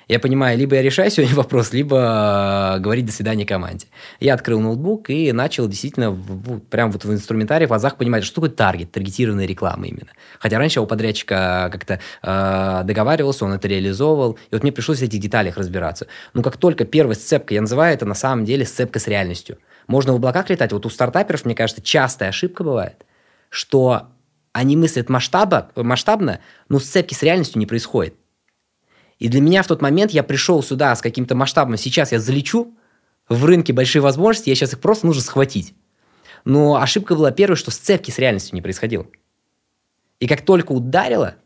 Я 0.08 0.18
понимаю, 0.18 0.58
либо 0.58 0.76
я 0.76 0.82
решаю 0.82 1.10
сегодня 1.10 1.34
вопрос, 1.36 1.72
либо 1.72 2.76
э, 2.76 2.80
говорить 2.80 3.06
до 3.06 3.12
свидания 3.12 3.46
команде. 3.46 3.86
Я 4.20 4.34
открыл 4.34 4.60
ноутбук 4.60 5.10
и 5.10 5.32
начал 5.32 5.68
действительно 5.68 6.10
в, 6.10 6.60
прям 6.60 6.90
вот 6.90 7.04
в 7.04 7.12
инструментарии 7.12 7.66
в 7.66 7.68
глазах 7.68 7.96
понимать, 7.96 8.24
что 8.24 8.36
такое 8.36 8.50
таргет, 8.50 8.92
таргетированная 8.92 9.46
реклама 9.46 9.86
именно. 9.86 10.10
Хотя 10.38 10.58
раньше 10.58 10.78
я 10.78 10.82
у 10.82 10.86
подрядчика 10.86 11.68
как-то 11.72 12.00
э, 12.22 12.82
договаривался, 12.84 13.44
он 13.44 13.52
это 13.52 13.68
реализовывал, 13.68 14.32
и 14.50 14.54
вот 14.54 14.62
мне 14.62 14.72
пришлось 14.72 14.98
в 14.98 15.02
этих 15.02 15.20
деталях 15.20 15.56
разбираться. 15.56 16.06
Но 16.34 16.42
как 16.42 16.56
только 16.56 16.84
первая 16.84 17.14
сцепка, 17.14 17.54
я 17.54 17.60
называю 17.60 17.94
это 17.94 18.06
на 18.06 18.14
самом 18.14 18.44
деле 18.44 18.64
сцепка 18.66 18.98
с 18.98 19.06
реальностью. 19.06 19.58
Можно 19.86 20.12
в 20.12 20.16
облаках 20.16 20.50
летать. 20.50 20.72
Вот 20.72 20.86
у 20.86 20.90
стартаперов, 20.90 21.44
мне 21.44 21.54
кажется, 21.54 21.82
частая 21.82 22.28
ошибка 22.28 22.64
бывает, 22.64 23.04
что 23.48 24.08
они 24.52 24.76
мыслят 24.76 25.08
масштаба, 25.08 25.70
масштабно, 25.74 26.40
но 26.68 26.78
сцепки 26.78 27.14
с 27.14 27.22
реальностью 27.22 27.58
не 27.58 27.66
происходит. 27.66 28.14
И 29.22 29.28
для 29.28 29.40
меня 29.40 29.62
в 29.62 29.68
тот 29.68 29.80
момент 29.80 30.10
я 30.10 30.24
пришел 30.24 30.60
сюда 30.64 30.96
с 30.96 31.00
каким-то 31.00 31.36
масштабом, 31.36 31.76
сейчас 31.76 32.10
я 32.10 32.18
залечу, 32.18 32.74
в 33.28 33.44
рынке 33.44 33.72
большие 33.72 34.02
возможности, 34.02 34.48
я 34.48 34.56
сейчас 34.56 34.72
их 34.72 34.80
просто 34.80 35.06
нужно 35.06 35.22
схватить. 35.22 35.74
Но 36.44 36.74
ошибка 36.74 37.14
была 37.14 37.30
первой, 37.30 37.54
что 37.54 37.70
сцепки 37.70 38.10
с 38.10 38.18
реальностью 38.18 38.56
не 38.56 38.62
происходило. 38.62 39.06
И 40.18 40.26
как 40.26 40.44
только 40.44 40.72
ударило, 40.72 41.36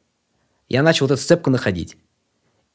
я 0.70 0.82
начал 0.82 1.04
вот 1.04 1.12
эту 1.12 1.20
сцепку 1.20 1.50
находить. 1.50 1.98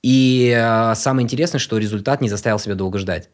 И 0.03 0.55
э, 0.55 0.93
самое 0.93 1.24
интересное, 1.24 1.58
что 1.58 1.79
результат 1.79 2.22
не 2.22 2.29
заставил 2.29 2.60
себя 2.60 2.75
долго 2.75 3.00
ждать. 3.00 3.31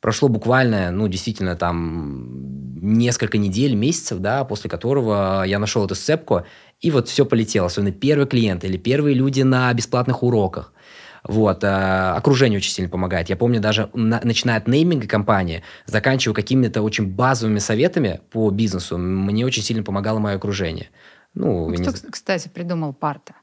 Прошло 0.00 0.28
буквально, 0.28 0.90
ну, 0.90 1.06
действительно, 1.06 1.54
там 1.54 2.82
несколько 2.82 3.38
недель, 3.38 3.76
месяцев, 3.76 4.18
да, 4.18 4.42
после 4.42 4.68
которого 4.68 5.44
я 5.46 5.60
нашел 5.60 5.84
эту 5.84 5.94
сцепку, 5.94 6.42
и 6.80 6.90
вот 6.90 7.08
все 7.08 7.24
полетело. 7.24 7.68
Особенно 7.68 7.92
первый 7.92 8.26
клиент 8.26 8.64
или 8.64 8.76
первые 8.76 9.14
люди 9.14 9.42
на 9.42 9.72
бесплатных 9.72 10.24
уроках. 10.24 10.72
Вот, 11.28 11.64
э, 11.64 11.66
окружение 11.66 12.58
очень 12.58 12.70
сильно 12.70 12.88
помогает. 12.88 13.28
Я 13.28 13.36
помню, 13.36 13.60
даже 13.60 13.90
на, 13.94 14.20
начиная 14.22 14.58
от 14.58 14.68
нейминга 14.68 15.08
компании, 15.08 15.62
заканчивая 15.86 16.34
какими-то 16.34 16.82
очень 16.82 17.08
базовыми 17.08 17.58
советами 17.58 18.20
по 18.30 18.50
бизнесу, 18.50 18.96
мне 18.96 19.44
очень 19.44 19.62
сильно 19.62 19.82
помогало 19.82 20.20
мое 20.20 20.36
окружение. 20.36 20.88
Ну, 21.34 21.72
Кто, 21.72 21.90
не... 21.90 22.10
кстати, 22.10 22.48
придумал 22.48 22.92
парта? 22.92 23.34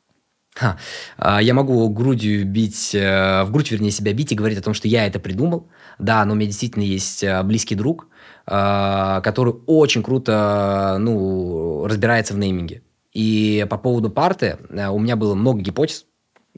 Ха. 0.56 0.78
А, 1.18 1.42
я 1.42 1.54
могу 1.54 1.90
грудью 1.90 2.46
бить, 2.46 2.96
э, 2.96 3.44
в 3.44 3.52
грудь, 3.52 3.72
вернее, 3.72 3.92
себя 3.92 4.14
бить 4.14 4.32
и 4.32 4.36
говорить 4.36 4.60
о 4.60 4.64
том, 4.64 4.74
что 4.74 4.88
я 4.88 5.06
это 5.06 5.20
придумал. 5.20 5.68
Да, 6.00 6.24
но 6.24 6.34
у 6.34 6.36
меня 6.36 6.48
действительно 6.48 6.84
есть 6.84 7.24
э, 7.24 7.44
близкий 7.44 7.76
друг, 7.76 8.08
который 8.46 9.56
очень 9.68 10.04
круто 10.04 10.98
ну, 11.00 11.88
разбирается 11.88 12.34
в 12.34 12.38
нейминге. 12.38 12.82
И 13.14 13.66
по 13.70 13.78
поводу 13.78 14.10
парты 14.10 14.58
у 14.70 15.00
меня 15.00 15.16
было 15.16 15.34
много 15.34 15.62
гипотез, 15.62 16.06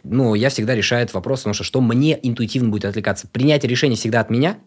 ну, 0.03 0.35
я 0.35 0.49
всегда 0.49 0.75
решаю 0.75 1.03
этот 1.03 1.15
вопрос, 1.15 1.41
потому 1.41 1.53
что 1.53 1.63
что 1.63 1.81
мне 1.81 2.19
интуитивно 2.21 2.69
будет 2.69 2.85
отвлекаться. 2.85 3.27
Принятие 3.27 3.69
решения 3.69 3.95
всегда 3.95 4.19
от 4.19 4.29
меня, 4.29 4.57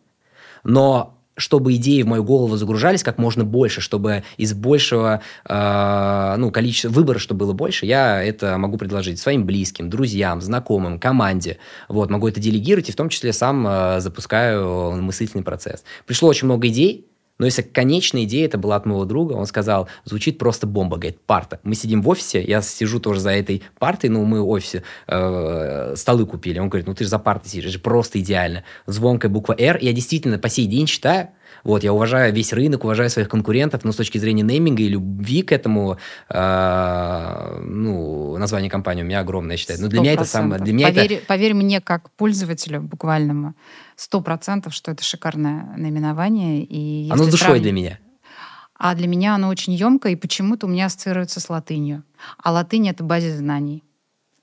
но 0.65 1.19
чтобы 1.39 1.75
идеи 1.77 2.03
в 2.03 2.07
мою 2.07 2.25
голову 2.25 2.57
загружались 2.57 3.03
как 3.03 3.17
можно 3.17 3.45
больше, 3.45 3.81
чтобы 3.81 4.25
из 4.37 4.53
большего 4.55 5.23
э, 5.49 6.35
ну, 6.37 6.51
количества 6.51 6.89
выбора, 6.91 7.19
чтобы 7.19 7.47
было 7.47 7.53
больше, 7.53 7.87
я 7.87 8.23
это 8.23 8.59
могу 8.59 8.77
предложить 8.77 9.21
своим 9.21 9.47
близким, 9.47 9.89
друзьям, 9.89 10.41
знакомым, 10.41 10.99
команде. 10.99 11.59
Вот, 11.89 12.11
могу 12.11 12.29
это 12.29 12.41
делегировать 12.41 12.89
и 12.89 12.93
в 12.93 12.97
том 12.97 13.09
числе 13.09 13.33
сам 13.33 13.67
э, 13.67 14.01
запускаю 14.01 15.01
мыслительный 15.01 15.45
процесс. 15.45 15.85
Пришло 16.07 16.29
очень 16.29 16.47
много 16.47 16.67
идей, 16.69 17.07
но 17.39 17.47
если 17.47 17.63
конечная 17.63 18.25
идея 18.25 18.47
это 18.47 18.59
была 18.59 18.77
от 18.77 18.87
моего 18.87 19.05
друга, 19.05 19.33
он 19.35 19.47
сказал, 19.47 19.89
звучит 20.05 20.39
просто 20.39 20.67
бомба, 20.67 20.97
говорит, 20.97 21.21
парта. 21.21 21.61
Мы 21.63 21.75
сидим 21.75 22.03
в 22.03 22.09
офисе, 22.09 22.43
я 22.43 22.61
сижу 22.63 23.01
тоже 23.01 23.21
за 23.21 23.31
этой 23.31 23.63
партой, 23.79 24.11
ну, 24.11 24.25
мы 24.25 24.43
в 24.43 24.49
офисе 24.49 24.83
э, 25.07 25.95
столы 25.97 26.27
купили. 26.27 26.59
Он 26.59 26.69
говорит, 26.69 26.87
ну, 26.87 26.95
ты 26.95 27.05
же 27.05 27.11
за 27.11 27.19
партой 27.19 27.51
сидишь, 27.51 27.81
просто 27.81 28.21
идеально. 28.21 28.65
Звонкая 28.87 29.31
буква 29.31 29.55
«Р». 29.59 29.79
Я 29.81 29.93
действительно 29.93 30.39
по 30.39 30.49
сей 30.49 30.67
день 30.67 30.87
считаю, 30.87 31.29
вот, 31.65 31.85
я 31.85 31.93
уважаю 31.93 32.33
весь 32.33 32.53
рынок, 32.53 32.85
уважаю 32.85 33.11
своих 33.11 33.29
конкурентов, 33.29 33.85
но 33.85 33.93
с 33.93 33.97
точки 33.97 34.19
зрения 34.19 34.43
нейминга 34.43 34.83
и 34.83 34.89
любви 34.89 35.43
к 35.43 35.53
этому, 35.53 35.99
э, 36.29 37.61
ну, 37.65 38.37
название 38.37 38.71
компании 38.71 39.03
у 39.03 39.07
меня 39.07 39.21
огромное, 39.21 39.53
я 39.53 39.57
считаю. 39.59 39.81
Но 39.81 39.89
для 39.89 40.01
100%. 40.01 40.03
меня 40.03 40.13
это 40.13 40.25
самое... 40.25 40.63
Для 40.63 40.73
меня 40.73 40.89
поверь, 40.89 41.13
это... 41.15 41.27
поверь 41.27 41.55
мне, 41.55 41.81
как 41.81 42.11
пользователю 42.13 42.83
буквальному, 42.83 43.55
сто 43.97 44.21
процентов, 44.21 44.75
что 44.75 44.93
это 44.93 45.03
шикарное 45.03 45.75
наименование. 45.77 46.65
И 46.65 47.11
оно 47.11 47.25
с 47.25 47.27
душой 47.27 47.39
сравнивать... 47.39 47.63
для 47.63 47.73
меня. 47.73 47.99
А 48.75 48.95
для 48.95 49.09
меня 49.09 49.35
оно 49.35 49.49
очень 49.49 49.73
емкое, 49.73 50.13
и 50.13 50.17
почему-то 50.17 50.67
у 50.67 50.71
меня 50.71 50.87
ассоциируется 50.87 51.41
с 51.41 51.51
латынью. 51.51 52.05
А 52.43 52.53
латынь— 52.53 52.89
это 52.91 53.03
базис 53.03 53.35
знаний. 53.35 53.83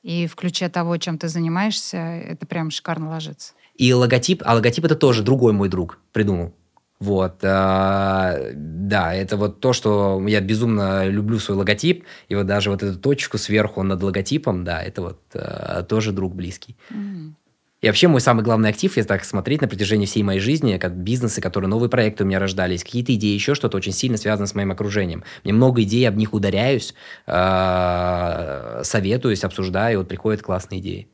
И 0.03 0.27
включая 0.27 0.69
того, 0.69 0.97
чем 0.97 1.17
ты 1.17 1.29
занимаешься, 1.29 1.97
это 1.97 2.45
прям 2.45 2.69
шикарно 2.69 3.09
ложится. 3.09 3.53
И 3.75 3.91
логотип, 3.93 4.43
а 4.45 4.53
логотип 4.53 4.85
это 4.85 4.95
тоже 4.95 5.23
другой 5.23 5.53
мой 5.53 5.69
друг 5.69 5.99
придумал. 6.11 6.53
Вот, 6.99 7.43
э, 7.43 8.51
да, 8.55 9.13
это 9.13 9.35
вот 9.35 9.59
то, 9.59 9.73
что 9.73 10.23
я 10.27 10.39
безумно 10.39 11.07
люблю 11.07 11.39
свой 11.39 11.57
логотип, 11.57 12.05
и 12.29 12.35
вот 12.35 12.45
даже 12.45 12.69
вот 12.69 12.83
эту 12.83 12.97
точку 12.97 13.37
сверху 13.37 13.83
над 13.83 14.01
логотипом, 14.01 14.63
да, 14.63 14.81
это 14.81 15.01
вот 15.01 15.19
э, 15.33 15.83
тоже 15.89 16.13
друг 16.13 16.33
близкий. 16.33 16.77
Mm. 16.89 17.33
И 17.81 17.87
вообще 17.87 18.07
мой 18.07 18.21
самый 18.21 18.43
главный 18.43 18.69
актив, 18.69 18.95
если 18.95 19.07
так 19.07 19.25
смотреть 19.25 19.61
на 19.61 19.67
протяжении 19.67 20.05
всей 20.05 20.23
моей 20.23 20.39
жизни, 20.39 20.77
как 20.77 20.95
бизнесы, 20.95 21.41
которые 21.41 21.69
новые 21.69 21.89
проекты 21.89 22.23
у 22.23 22.27
меня 22.27 22.39
рождались, 22.39 22.83
какие-то 22.83 23.13
идеи, 23.13 23.33
еще 23.33 23.53
что-то 23.53 23.77
очень 23.77 23.91
сильно 23.91 24.17
связано 24.17 24.47
с 24.47 24.55
моим 24.55 24.71
окружением. 24.71 25.23
Мне 25.43 25.53
много 25.53 25.83
идей, 25.83 26.07
об 26.07 26.15
них 26.15 26.33
ударяюсь, 26.33 26.95
э, 27.27 28.81
советуюсь, 28.83 29.43
обсуждаю, 29.43 29.93
и 29.93 29.97
вот 29.97 30.07
приходят 30.07 30.41
классные 30.41 30.79
идеи. 30.79 31.09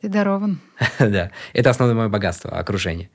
Ты 0.00 0.08
дарован. 0.08 0.60
да, 0.98 1.30
это 1.52 1.70
основное 1.70 1.96
мое 1.96 2.08
богатство, 2.08 2.50
окружение. 2.50 3.10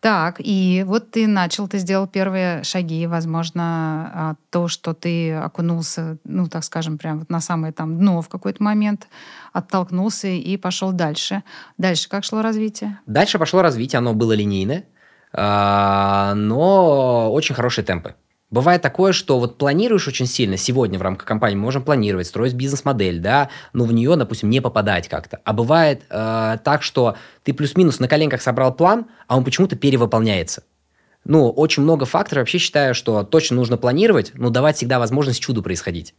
Так, 0.00 0.36
и 0.38 0.82
вот 0.86 1.10
ты 1.10 1.26
начал, 1.26 1.68
ты 1.68 1.78
сделал 1.78 2.06
первые 2.06 2.64
шаги, 2.64 3.06
возможно, 3.06 4.10
а, 4.14 4.34
то, 4.48 4.66
что 4.66 4.94
ты 4.94 5.34
окунулся, 5.34 6.16
ну, 6.24 6.48
так 6.48 6.64
скажем, 6.64 6.96
прям 6.96 7.18
вот 7.18 7.30
на 7.30 7.40
самое 7.40 7.72
там 7.72 7.98
дно 7.98 8.22
в 8.22 8.28
какой-то 8.28 8.62
момент, 8.62 9.08
оттолкнулся 9.52 10.28
и 10.28 10.56
пошел 10.56 10.92
дальше. 10.92 11.42
Дальше 11.76 12.08
как 12.08 12.24
шло 12.24 12.40
развитие? 12.40 12.98
Дальше 13.04 13.38
пошло 13.38 13.60
развитие, 13.60 13.98
оно 13.98 14.14
было 14.14 14.32
линейное, 14.32 14.84
а, 15.32 16.34
но 16.34 17.30
очень 17.30 17.54
хорошие 17.54 17.84
темпы. 17.84 18.14
Бывает 18.50 18.82
такое, 18.82 19.12
что 19.12 19.38
вот 19.38 19.58
планируешь 19.58 20.08
очень 20.08 20.26
сильно, 20.26 20.56
сегодня 20.56 20.98
в 20.98 21.02
рамках 21.02 21.26
компании 21.26 21.54
мы 21.54 21.62
можем 21.62 21.84
планировать, 21.84 22.26
строить 22.26 22.54
бизнес-модель, 22.54 23.20
да, 23.20 23.48
но 23.72 23.84
в 23.84 23.92
нее, 23.92 24.16
допустим, 24.16 24.50
не 24.50 24.60
попадать 24.60 25.08
как-то. 25.08 25.40
А 25.44 25.52
бывает 25.52 26.02
э, 26.10 26.58
так, 26.64 26.82
что 26.82 27.16
ты 27.44 27.54
плюс-минус 27.54 28.00
на 28.00 28.08
коленках 28.08 28.42
собрал 28.42 28.74
план, 28.74 29.06
а 29.28 29.36
он 29.36 29.44
почему-то 29.44 29.76
перевыполняется. 29.76 30.64
ну, 31.24 31.48
очень 31.50 31.84
много 31.84 32.06
факторов. 32.06 32.42
Вообще 32.42 32.58
считаю, 32.58 32.94
что 32.94 33.22
точно 33.22 33.56
нужно 33.56 33.76
планировать, 33.76 34.32
но 34.34 34.50
давать 34.50 34.76
всегда 34.76 34.98
возможность 34.98 35.40
чуду 35.40 35.62
происходить. 35.62 36.14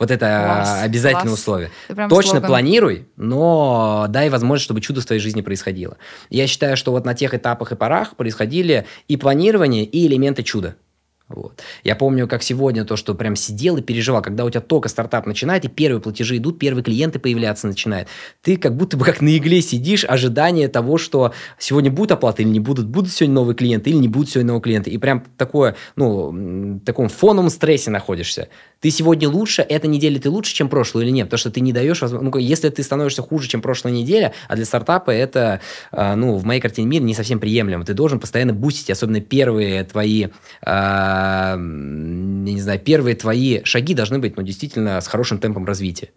Вот 0.00 0.10
это 0.10 0.42
класс, 0.44 0.82
обязательное 0.82 1.26
класс. 1.26 1.38
условие. 1.38 1.70
Точно 1.86 2.30
слоган. 2.30 2.46
планируй, 2.48 3.08
но 3.14 4.06
дай 4.08 4.30
возможность, 4.30 4.64
чтобы 4.64 4.80
чудо 4.80 5.00
в 5.00 5.06
твоей 5.06 5.20
жизни 5.20 5.42
происходило. 5.42 5.96
Я 6.28 6.48
считаю, 6.48 6.76
что 6.76 6.90
вот 6.90 7.04
на 7.04 7.14
тех 7.14 7.34
этапах 7.34 7.70
и 7.70 7.76
порах 7.76 8.16
происходили 8.16 8.84
и 9.06 9.16
планирование, 9.16 9.84
и 9.84 10.08
элементы 10.08 10.42
чуда. 10.42 10.74
Вот. 11.34 11.62
Я 11.84 11.96
помню, 11.96 12.28
как 12.28 12.42
сегодня 12.42 12.84
то, 12.84 12.96
что 12.96 13.14
прям 13.14 13.36
сидел 13.36 13.76
и 13.76 13.82
переживал, 13.82 14.22
когда 14.22 14.44
у 14.44 14.50
тебя 14.50 14.60
только 14.60 14.88
стартап 14.88 15.26
начинает, 15.26 15.64
и 15.64 15.68
первые 15.68 16.00
платежи 16.00 16.36
идут, 16.36 16.58
первые 16.58 16.84
клиенты 16.84 17.18
появляться 17.18 17.66
начинают. 17.66 18.08
Ты 18.42 18.56
как 18.56 18.76
будто 18.76 18.96
бы 18.96 19.04
как 19.04 19.20
на 19.20 19.36
игле 19.36 19.62
сидишь, 19.62 20.04
ожидание 20.04 20.68
того, 20.68 20.98
что 20.98 21.32
сегодня 21.58 21.90
будут 21.90 22.12
оплаты 22.12 22.42
или 22.42 22.50
не 22.50 22.60
будут, 22.60 22.86
будут 22.86 23.12
сегодня 23.12 23.34
новые 23.34 23.54
клиенты 23.54 23.90
или 23.90 23.96
не 23.96 24.08
будут 24.08 24.30
сегодня 24.30 24.48
новые 24.48 24.62
клиенты. 24.62 24.90
И 24.90 24.98
прям 24.98 25.24
такое, 25.36 25.76
ну, 25.96 26.30
в 26.30 26.80
таком 26.84 27.08
фоновом 27.08 27.50
стрессе 27.50 27.90
находишься 27.90 28.48
ты 28.82 28.90
сегодня 28.90 29.28
лучше, 29.28 29.62
эта 29.62 29.86
неделя 29.86 30.18
ты 30.18 30.28
лучше, 30.28 30.52
чем 30.52 30.68
прошлую 30.68 31.04
или 31.04 31.12
нет? 31.12 31.28
Потому 31.28 31.38
что 31.38 31.50
ты 31.52 31.60
не 31.60 31.72
даешь. 31.72 32.00
Ну, 32.00 32.36
если 32.38 32.68
ты 32.68 32.82
становишься 32.82 33.22
хуже, 33.22 33.48
чем 33.48 33.62
прошлая 33.62 33.94
неделя, 33.94 34.32
а 34.48 34.56
для 34.56 34.64
стартапа 34.64 35.12
это, 35.12 35.60
а, 35.92 36.16
ну, 36.16 36.34
в 36.34 36.44
моей 36.44 36.60
картине 36.60 36.88
мира 36.88 37.04
не 37.04 37.14
совсем 37.14 37.38
приемлемо. 37.38 37.84
Ты 37.84 37.94
должен 37.94 38.18
постоянно 38.18 38.52
бустить, 38.52 38.90
особенно 38.90 39.20
первые 39.20 39.84
твои, 39.84 40.26
я 41.54 41.56
не 42.52 42.60
знаю, 42.60 42.80
первые 42.80 43.16
твои 43.16 43.62
шаги 43.64 43.94
должны 43.94 44.18
быть, 44.18 44.36
ну, 44.36 44.42
действительно, 44.42 45.00
с 45.00 45.06
хорошим 45.06 45.38
темпом 45.38 45.64
развития. 45.64 46.10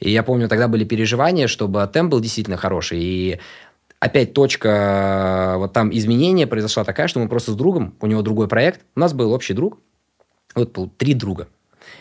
И 0.00 0.10
я 0.10 0.22
помню, 0.22 0.48
тогда 0.48 0.68
были 0.68 0.84
переживания, 0.84 1.46
чтобы 1.46 1.88
темп 1.92 2.12
был 2.12 2.20
действительно 2.20 2.56
хороший. 2.56 3.00
И 3.00 3.38
опять 4.00 4.34
точка, 4.34 5.54
вот 5.56 5.72
там 5.72 5.90
изменения 5.92 6.46
произошла 6.46 6.84
такая, 6.84 7.08
что 7.08 7.20
мы 7.20 7.28
просто 7.28 7.52
с 7.52 7.54
другом, 7.54 7.94
у 8.00 8.06
него 8.06 8.22
другой 8.22 8.48
проект, 8.48 8.80
у 8.96 9.00
нас 9.00 9.12
был 9.12 9.32
общий 9.32 9.54
друг, 9.54 9.78
вот 10.54 10.96
три 10.98 11.14
друга. 11.14 11.48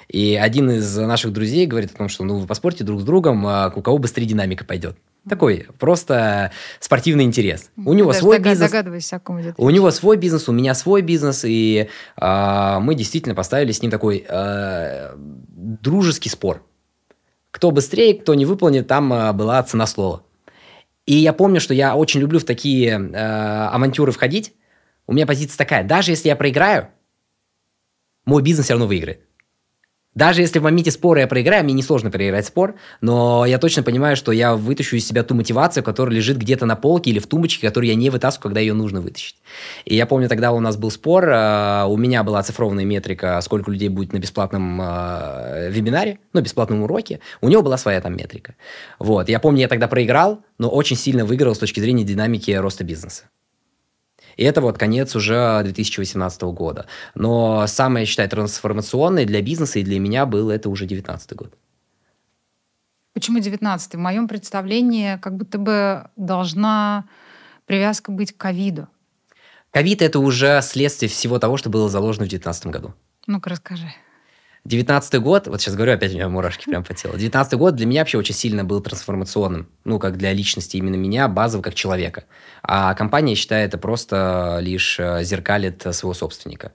И 0.07 0.35
один 0.35 0.69
из 0.71 0.97
наших 0.97 1.33
друзей 1.33 1.65
говорит 1.65 1.91
о 1.93 1.97
том, 1.97 2.09
что 2.09 2.23
ну, 2.23 2.37
вы 2.37 2.47
поспорьте 2.47 2.83
друг 2.83 3.01
с 3.01 3.03
другом, 3.03 3.45
а 3.47 3.71
у 3.75 3.81
кого 3.81 3.97
быстрее 3.97 4.25
динамика 4.25 4.65
пойдет. 4.65 4.97
Такой 5.27 5.67
просто 5.79 6.51
спортивный 6.79 7.23
интерес. 7.23 7.71
У 7.77 7.93
него 7.93 8.09
Даже 8.09 8.19
свой 8.19 8.39
бизнес. 8.39 9.13
О 9.13 9.19
ком 9.19 9.41
идет 9.41 9.55
у 9.57 9.69
него 9.69 9.89
свой 9.91 10.17
бизнес, 10.17 10.49
у 10.49 10.51
меня 10.51 10.73
свой 10.75 11.01
бизнес, 11.01 11.45
и 11.45 11.87
э, 12.17 12.79
мы 12.81 12.95
действительно 12.95 13.33
поставили 13.33 13.71
с 13.71 13.81
ним 13.81 13.89
такой 13.89 14.25
э, 14.27 15.15
дружеский 15.15 16.29
спор. 16.29 16.65
Кто 17.51 17.71
быстрее, 17.71 18.15
кто 18.15 18.33
не 18.33 18.45
выполнит, 18.45 18.87
там 18.87 19.13
э, 19.13 19.31
была 19.31 19.63
цена 19.63 19.87
слова. 19.87 20.23
И 21.05 21.15
я 21.15 21.31
помню, 21.31 21.61
что 21.61 21.73
я 21.73 21.95
очень 21.95 22.19
люблю 22.19 22.39
в 22.39 22.43
такие 22.43 22.89
э, 22.89 23.67
авантюры 23.71 24.11
входить. 24.11 24.53
У 25.07 25.13
меня 25.13 25.25
позиция 25.25 25.57
такая: 25.57 25.85
даже 25.85 26.11
если 26.11 26.27
я 26.27 26.35
проиграю, 26.35 26.89
мой 28.25 28.41
бизнес 28.41 28.65
все 28.65 28.73
равно 28.73 28.87
выиграет. 28.87 29.21
Даже 30.15 30.41
если 30.41 30.59
в 30.59 30.63
моменте 30.63 30.91
спора 30.91 31.21
я 31.21 31.27
проиграю, 31.27 31.63
мне 31.63 31.73
несложно 31.73 32.11
проиграть 32.11 32.45
спор, 32.45 32.75
но 33.01 33.45
я 33.45 33.57
точно 33.57 33.81
понимаю, 33.81 34.15
что 34.15 34.31
я 34.31 34.55
вытащу 34.55 34.95
из 34.95 35.07
себя 35.07 35.23
ту 35.23 35.33
мотивацию, 35.33 35.83
которая 35.83 36.15
лежит 36.15 36.37
где-то 36.37 36.65
на 36.65 36.75
полке 36.75 37.09
или 37.09 37.19
в 37.19 37.25
тумбочке, 37.25 37.67
которую 37.67 37.89
я 37.89 37.95
не 37.95 38.09
вытаскиваю, 38.09 38.43
когда 38.43 38.59
ее 38.59 38.73
нужно 38.73 39.01
вытащить. 39.01 39.35
И 39.85 39.95
я 39.95 40.05
помню, 40.05 40.29
тогда 40.29 40.51
у 40.51 40.59
нас 40.59 40.77
был 40.77 40.91
спор, 40.91 41.27
э, 41.29 41.85
у 41.85 41.97
меня 41.97 42.23
была 42.23 42.39
оцифрованная 42.39 42.85
метрика, 42.85 43.41
сколько 43.41 43.71
людей 43.71 43.89
будет 43.89 44.13
на 44.13 44.17
бесплатном 44.17 44.79
э, 44.81 45.69
вебинаре, 45.71 46.19
ну, 46.33 46.41
бесплатном 46.41 46.83
уроке, 46.83 47.19
у 47.41 47.49
него 47.49 47.63
была 47.63 47.77
своя 47.77 47.99
там 47.99 48.15
метрика. 48.15 48.55
Вот, 48.99 49.29
я 49.29 49.39
помню, 49.39 49.61
я 49.61 49.67
тогда 49.67 49.87
проиграл, 49.87 50.41
но 50.59 50.69
очень 50.69 50.95
сильно 50.95 51.25
выиграл 51.25 51.55
с 51.55 51.59
точки 51.59 51.79
зрения 51.79 52.03
динамики 52.03 52.51
роста 52.51 52.83
бизнеса. 52.83 53.23
И 54.37 54.43
это 54.43 54.61
вот 54.61 54.77
конец 54.77 55.15
уже 55.15 55.61
2018 55.63 56.41
года. 56.43 56.85
Но 57.15 57.65
самое, 57.67 58.03
я 58.03 58.05
считаю, 58.05 58.29
трансформационное 58.29 59.25
для 59.25 59.41
бизнеса 59.41 59.79
и 59.79 59.83
для 59.83 59.99
меня 59.99 60.25
был 60.25 60.49
это 60.49 60.69
уже 60.69 60.85
2019 60.85 61.33
год. 61.33 61.53
Почему 63.13 63.39
19 63.39 63.93
В 63.93 63.97
моем 63.97 64.27
представлении 64.27 65.17
как 65.17 65.37
будто 65.37 65.57
бы 65.57 66.09
должна 66.15 67.05
привязка 67.65 68.11
быть 68.11 68.31
к 68.33 68.37
ковиду. 68.37 68.87
Ковид– 69.71 70.01
это 70.03 70.19
уже 70.19 70.61
следствие 70.61 71.09
всего 71.09 71.39
того, 71.39 71.57
что 71.57 71.69
было 71.69 71.89
заложено 71.89 72.25
в 72.25 72.29
2019 72.29 72.67
году. 72.67 72.93
Ну-ка, 73.25 73.49
расскажи. 73.49 73.91
Девятнадцатый 74.65 75.19
год, 75.19 75.47
вот 75.47 75.59
сейчас 75.59 75.75
говорю, 75.75 75.91
опять 75.91 76.11
у 76.11 76.15
меня 76.15 76.29
мурашки 76.29 76.63
прям 76.63 76.85
по 76.85 76.93
телу. 76.93 77.17
Девятнадцатый 77.17 77.59
год 77.59 77.75
для 77.75 77.85
меня 77.85 77.99
вообще 77.99 78.17
очень 78.17 78.33
сильно 78.33 78.63
был 78.63 78.79
трансформационным. 78.79 79.67
Ну, 79.83 79.99
как 79.99 80.17
для 80.17 80.31
личности 80.31 80.77
именно 80.77 80.95
меня, 80.95 81.27
базово 81.27 81.61
как 81.61 81.75
человека. 81.75 82.23
А 82.61 82.93
компания, 82.93 83.35
считает 83.35 83.69
это 83.69 83.77
просто 83.77 84.59
лишь 84.61 84.97
э, 85.01 85.25
зеркалит 85.25 85.85
своего 85.91 86.13
собственника. 86.13 86.71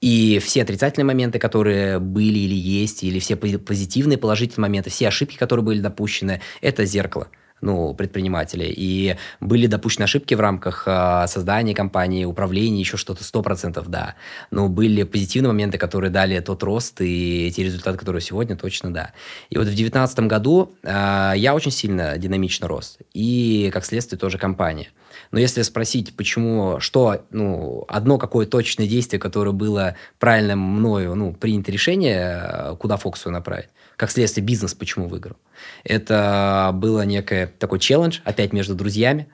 И 0.00 0.40
все 0.40 0.62
отрицательные 0.62 1.06
моменты, 1.06 1.38
которые 1.38 2.00
были 2.00 2.38
или 2.38 2.54
есть, 2.54 3.04
или 3.04 3.20
все 3.20 3.36
позитивные, 3.36 4.18
положительные 4.18 4.68
моменты, 4.68 4.90
все 4.90 5.06
ошибки, 5.06 5.36
которые 5.36 5.64
были 5.64 5.80
допущены, 5.80 6.40
это 6.60 6.84
зеркало– 6.84 7.28
ну, 7.60 7.94
предпринимателей. 7.94 8.72
И 8.76 9.16
были 9.40 9.66
допущены 9.66 10.04
ошибки 10.04 10.34
в 10.34 10.40
рамках 10.40 10.84
э, 10.86 11.26
создания 11.26 11.74
компании, 11.74 12.24
управления, 12.24 12.80
еще 12.80 12.96
что-то, 12.96 13.24
сто 13.24 13.42
процентов, 13.42 13.88
да. 13.88 14.14
Но 14.50 14.68
были 14.68 15.02
позитивные 15.02 15.52
моменты, 15.52 15.78
которые 15.78 16.10
дали 16.10 16.38
тот 16.40 16.62
рост 16.62 17.00
и 17.00 17.52
те 17.54 17.64
результаты, 17.64 17.98
которые 17.98 18.22
сегодня, 18.22 18.56
точно 18.56 18.92
да. 18.92 19.12
И 19.50 19.56
вот 19.56 19.64
в 19.64 19.70
2019 19.70 20.20
году 20.20 20.72
э, 20.82 21.32
я 21.36 21.54
очень 21.54 21.70
сильно 21.70 22.16
динамично 22.18 22.68
рос. 22.68 22.98
И, 23.12 23.70
как 23.72 23.84
следствие, 23.84 24.18
тоже 24.18 24.38
компания. 24.38 24.88
Но 25.32 25.38
если 25.38 25.62
спросить, 25.62 26.16
почему, 26.16 26.80
что, 26.80 27.24
ну, 27.30 27.84
одно 27.88 28.18
какое 28.18 28.46
точное 28.46 28.86
действие, 28.86 29.20
которое 29.20 29.52
было 29.52 29.96
правильно 30.18 30.56
мною, 30.56 31.14
ну, 31.14 31.32
принято 31.32 31.70
решение, 31.70 32.76
куда 32.78 32.96
фокус 32.96 33.24
направить, 33.26 33.68
как 34.00 34.10
следствие 34.10 34.42
бизнес 34.42 34.72
почему 34.72 35.08
выиграл. 35.08 35.36
Это 35.84 36.70
было 36.72 37.02
некое 37.02 37.48
такой 37.48 37.78
челлендж, 37.78 38.20
опять 38.24 38.54
между 38.54 38.74
друзьями. 38.74 39.28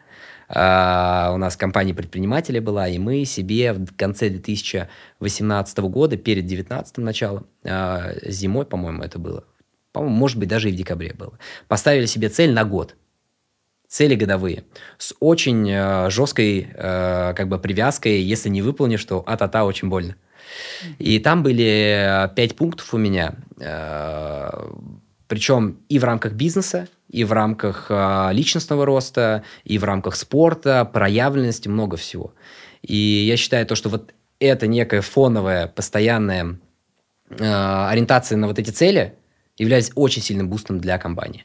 Uh, 0.48 1.32
у 1.34 1.38
нас 1.38 1.56
компания 1.56 1.94
предпринимателей 1.94 2.58
была, 2.58 2.88
и 2.88 2.98
мы 2.98 3.24
себе 3.24 3.72
в 3.72 3.96
конце 3.96 4.28
2018 4.28 5.78
года, 5.78 6.16
перед 6.16 6.46
2019 6.46 6.98
началом, 6.98 7.46
uh, 7.62 8.28
зимой, 8.28 8.66
по-моему, 8.66 9.04
это 9.04 9.20
было, 9.20 9.44
по-моему, 9.92 10.16
может 10.16 10.36
быть, 10.36 10.48
даже 10.48 10.68
и 10.68 10.72
в 10.72 10.76
декабре 10.76 11.14
было, 11.14 11.38
поставили 11.68 12.06
себе 12.06 12.28
цель 12.28 12.52
на 12.52 12.64
год. 12.64 12.96
Цели 13.86 14.16
годовые. 14.16 14.64
С 14.98 15.14
очень 15.20 15.70
uh, 15.70 16.10
жесткой 16.10 16.68
как 16.74 17.48
бы 17.48 17.60
привязкой, 17.60 18.20
если 18.20 18.48
не 18.48 18.62
выполнишь, 18.62 19.04
то 19.04 19.22
а-та-та 19.26 19.64
очень 19.64 19.88
больно. 19.88 20.16
И 20.98 21.18
там 21.18 21.42
были 21.42 22.30
пять 22.34 22.56
пунктов 22.56 22.94
у 22.94 22.98
меня 22.98 23.34
причем 25.28 25.78
и 25.88 25.98
в 25.98 26.04
рамках 26.04 26.32
бизнеса, 26.32 26.88
и 27.08 27.24
в 27.24 27.32
рамках 27.32 27.86
э, 27.88 28.28
личностного 28.32 28.86
роста, 28.86 29.44
и 29.64 29.78
в 29.78 29.84
рамках 29.84 30.16
спорта, 30.16 30.84
проявленности, 30.84 31.68
много 31.68 31.96
всего. 31.96 32.34
И 32.82 32.96
я 32.96 33.36
считаю 33.36 33.66
то, 33.66 33.74
что 33.74 33.88
вот 33.88 34.12
это 34.38 34.66
некая 34.66 35.00
фоновая, 35.00 35.66
постоянная 35.66 36.58
э, 37.30 37.86
ориентация 37.88 38.36
на 38.36 38.46
вот 38.46 38.58
эти 38.58 38.70
цели 38.70 39.14
является 39.56 39.92
очень 39.94 40.22
сильным 40.22 40.48
бустом 40.48 40.80
для 40.80 40.98
компании. 40.98 41.44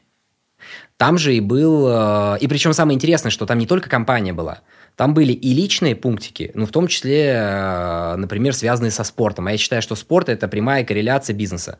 Там 0.96 1.18
же 1.18 1.34
и 1.34 1.40
был... 1.40 1.86
Э, 1.88 2.38
и 2.40 2.46
причем 2.46 2.72
самое 2.72 2.94
интересное, 2.94 3.30
что 3.30 3.46
там 3.46 3.58
не 3.58 3.66
только 3.66 3.88
компания 3.88 4.32
была. 4.32 4.60
Там 4.96 5.14
были 5.14 5.32
и 5.32 5.54
личные 5.54 5.96
пунктики, 5.96 6.50
ну, 6.54 6.66
в 6.66 6.70
том 6.70 6.86
числе, 6.86 7.32
э, 7.34 8.16
например, 8.16 8.54
связанные 8.54 8.90
со 8.90 9.04
спортом. 9.04 9.46
А 9.46 9.52
я 9.52 9.58
считаю, 9.58 9.82
что 9.82 9.94
спорт– 9.94 10.28
это 10.30 10.48
прямая 10.48 10.84
корреляция 10.84 11.34
бизнеса. 11.34 11.78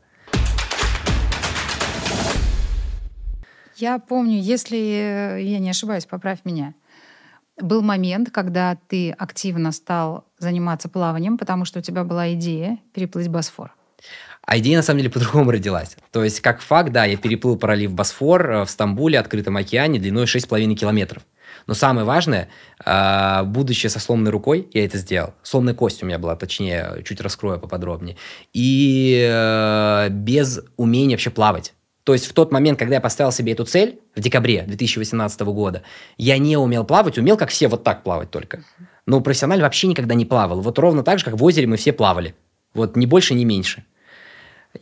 Я 3.77 3.99
помню, 3.99 4.41
если 4.41 4.77
я 4.77 5.59
не 5.59 5.71
ошибаюсь, 5.71 6.07
поправь 6.07 6.41
меня, 6.45 6.75
был 7.61 7.83
момент, 7.83 8.31
когда 8.31 8.79
ты 8.89 9.11
активно 9.11 9.73
стал 9.73 10.25
заниматься 10.39 10.89
плаванием, 10.89 11.37
потому 11.37 11.65
что 11.65 11.81
у 11.81 11.83
тебя 11.83 12.05
была 12.05 12.33
идея 12.35 12.79
переплыть 12.95 13.29
Босфор. 13.29 13.75
А 14.45 14.59
идея, 14.59 14.77
на 14.77 14.83
самом 14.83 14.99
деле, 14.99 15.11
по-другому 15.13 15.51
родилась. 15.51 15.97
То 16.11 16.25
есть, 16.25 16.41
как 16.41 16.61
факт, 16.61 16.93
да, 16.93 17.05
я 17.05 17.17
переплыл 17.17 17.57
пролив 17.57 17.93
Босфор 17.93 18.51
э, 18.51 18.65
в 18.65 18.71
Стамбуле, 18.71 19.19
открытом 19.19 19.57
океане, 19.57 19.99
длиной 19.99 20.25
6,5 20.25 20.75
километров. 20.75 21.23
Но 21.67 21.75
самое 21.75 22.07
важное, 22.07 22.49
э, 22.85 23.43
будучи 23.45 23.87
со 23.87 24.01
сломанной 24.01 24.31
рукой, 24.31 24.69
я 24.73 24.85
это 24.85 24.99
сделал. 24.99 25.35
Сломанная 25.43 25.75
кость 25.75 26.03
у 26.03 26.07
меня 26.07 26.19
была, 26.19 26.37
точнее, 26.37 27.03
чуть 27.05 27.21
раскрою 27.21 27.59
поподробнее. 27.59 28.17
И 28.53 29.27
э, 29.29 30.09
без 30.11 30.61
умения 30.77 31.17
вообще 31.17 31.31
плавать. 31.31 31.75
То 32.05 32.15
есть 32.15 32.27
в 32.27 32.33
тот 32.33 32.51
момент, 32.51 32.79
когда 32.79 32.97
я 32.97 33.01
поставил 33.01 33.31
себе 33.31 33.53
эту 33.53 33.65
цель, 33.65 34.01
в 34.17 34.21
декабре 34.21 34.63
2018 34.63 35.41
года, 35.43 35.83
я 36.19 36.39
не 36.39 36.57
умел 36.57 36.85
плавать, 36.85 37.17
умел, 37.17 37.37
как 37.37 37.51
все, 37.51 37.69
вот 37.69 37.85
так 37.85 38.03
плавать 38.03 38.31
только. 38.31 38.65
Но 39.07 39.21
профессионально 39.21 39.65
вообще 39.65 39.87
никогда 39.87 40.15
не 40.15 40.25
плавал. 40.25 40.61
Вот 40.61 40.79
ровно 40.79 41.05
так 41.05 41.19
же, 41.19 41.25
как 41.25 41.35
в 41.35 41.45
озере 41.45 41.67
мы 41.67 41.77
все 41.77 41.93
плавали. 41.93 42.35
Вот 42.75 42.97
ни 42.97 43.07
больше, 43.07 43.35
ни 43.35 43.45
меньше. 43.45 43.85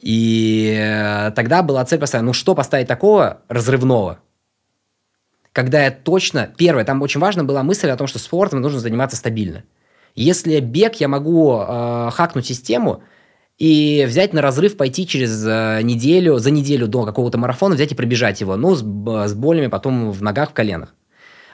И 0.01 0.75
э, 0.79 1.33
тогда 1.33 1.63
была 1.63 1.85
цель 1.85 1.99
поставить, 1.99 2.25
ну 2.25 2.33
что 2.33 2.55
поставить 2.55 2.87
такого 2.87 3.43
разрывного, 3.49 4.21
когда 5.53 5.85
я 5.85 5.91
точно... 5.91 6.53
Первое, 6.57 6.85
там 6.85 7.03
очень 7.03 7.21
важно 7.21 7.45
была 7.45 7.63
мысль 7.63 7.91
о 7.91 7.97
том, 7.97 8.07
что 8.07 8.19
спортом 8.19 8.61
нужно 8.61 8.81
заниматься 8.81 9.17
стабильно. 9.17 9.65
Если 10.15 10.61
бег, 10.61 10.97
я 10.97 11.09
могу 11.09 11.53
э, 11.61 12.11
хакнуть 12.13 12.47
систему 12.47 13.03
и 13.59 14.05
взять 14.09 14.33
на 14.33 14.43
разрыв, 14.43 14.77
пойти 14.77 15.07
через 15.07 15.45
э, 15.47 15.81
неделю, 15.83 16.39
за 16.39 16.51
неделю 16.51 16.89
до 16.89 17.05
какого-то 17.05 17.39
марафона, 17.39 17.75
взять 17.75 17.93
и 17.93 17.95
пробежать 17.95 18.41
его, 18.41 18.57
ну, 18.57 18.75
с, 18.75 18.81
с 18.81 19.35
болями 19.35 19.69
потом 19.69 20.11
в 20.11 20.23
ногах, 20.23 20.51
в 20.51 20.55
коленах. 20.55 20.95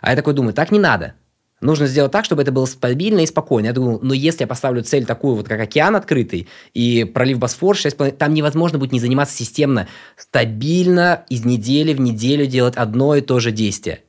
А 0.01 0.11
я 0.11 0.17
такой 0.17 0.35
думаю, 0.35 0.55
так 0.55 0.71
не 0.71 0.79
надо. 0.79 1.15
Нужно 1.63 1.87
сделать 1.87 2.13
так, 2.13 2.27
чтобы 2.27 2.43
это 2.43 2.53
было 2.53 2.67
стабильно 2.67 3.21
и 3.21 3.27
спокойно. 3.27 3.67
Я 3.67 3.73
думаю, 3.73 3.99
но 4.03 4.13
если 4.13 4.43
я 4.43 4.47
поставлю 4.47 4.83
цель 4.83 5.07
такую, 5.07 5.37
вот 5.37 5.49
как 5.49 5.59
океан 5.59 5.97
открытый, 5.97 6.49
и 6.75 7.05
пролив 7.05 7.39
Босфор, 7.39 7.77
6,5, 7.77 8.13
там 8.13 8.35
невозможно 8.35 8.79
будет 8.79 8.93
не 8.93 9.01
заниматься 9.01 9.35
системно, 9.35 9.89
стабильно 10.19 11.25
из 11.31 11.47
недели 11.47 11.95
в 11.95 12.01
неделю 12.01 12.47
делать 12.47 12.77
одно 12.77 13.17
и 13.17 13.23
то 13.23 13.41
же 13.41 13.53
действие. 13.53 14.01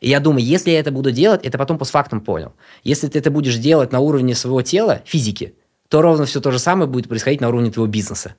И 0.00 0.08
я 0.08 0.20
думаю, 0.20 0.42
если 0.42 0.70
я 0.70 0.80
это 0.80 0.90
буду 0.90 1.10
делать, 1.10 1.44
это 1.44 1.58
потом 1.58 1.76
постфактум 1.76 2.22
понял. 2.22 2.54
Если 2.82 3.08
ты 3.08 3.18
это 3.18 3.30
будешь 3.30 3.56
делать 3.56 3.92
на 3.92 4.00
уровне 4.00 4.34
своего 4.34 4.62
тела, 4.62 5.02
физики, 5.04 5.54
то 5.88 6.00
ровно 6.00 6.24
все 6.24 6.40
то 6.40 6.50
же 6.50 6.58
самое 6.58 6.88
будет 6.88 7.08
происходить 7.08 7.42
на 7.42 7.48
уровне 7.48 7.70
твоего 7.70 7.90
бизнеса. 7.90 8.36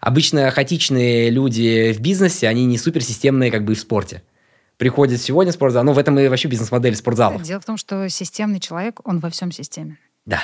Обычно 0.00 0.50
хаотичные 0.50 1.30
люди 1.30 1.92
в 1.92 2.00
бизнесе, 2.00 2.48
они 2.48 2.66
не 2.66 2.78
суперсистемные 2.78 3.50
как 3.50 3.64
бы 3.64 3.74
в 3.74 3.80
спорте 3.80 4.22
приходит 4.78 5.20
сегодня 5.20 5.52
в 5.52 5.54
спортзал. 5.54 5.84
Ну, 5.84 5.92
в 5.92 5.98
этом 5.98 6.18
и 6.18 6.28
вообще 6.28 6.48
бизнес-модель 6.48 6.96
спортзалов. 6.96 7.42
Дело 7.42 7.60
в 7.60 7.64
том, 7.66 7.76
что 7.76 8.08
системный 8.08 8.60
человек, 8.60 9.00
он 9.04 9.18
во 9.18 9.28
всем 9.28 9.52
системе. 9.52 9.98
Да, 10.24 10.40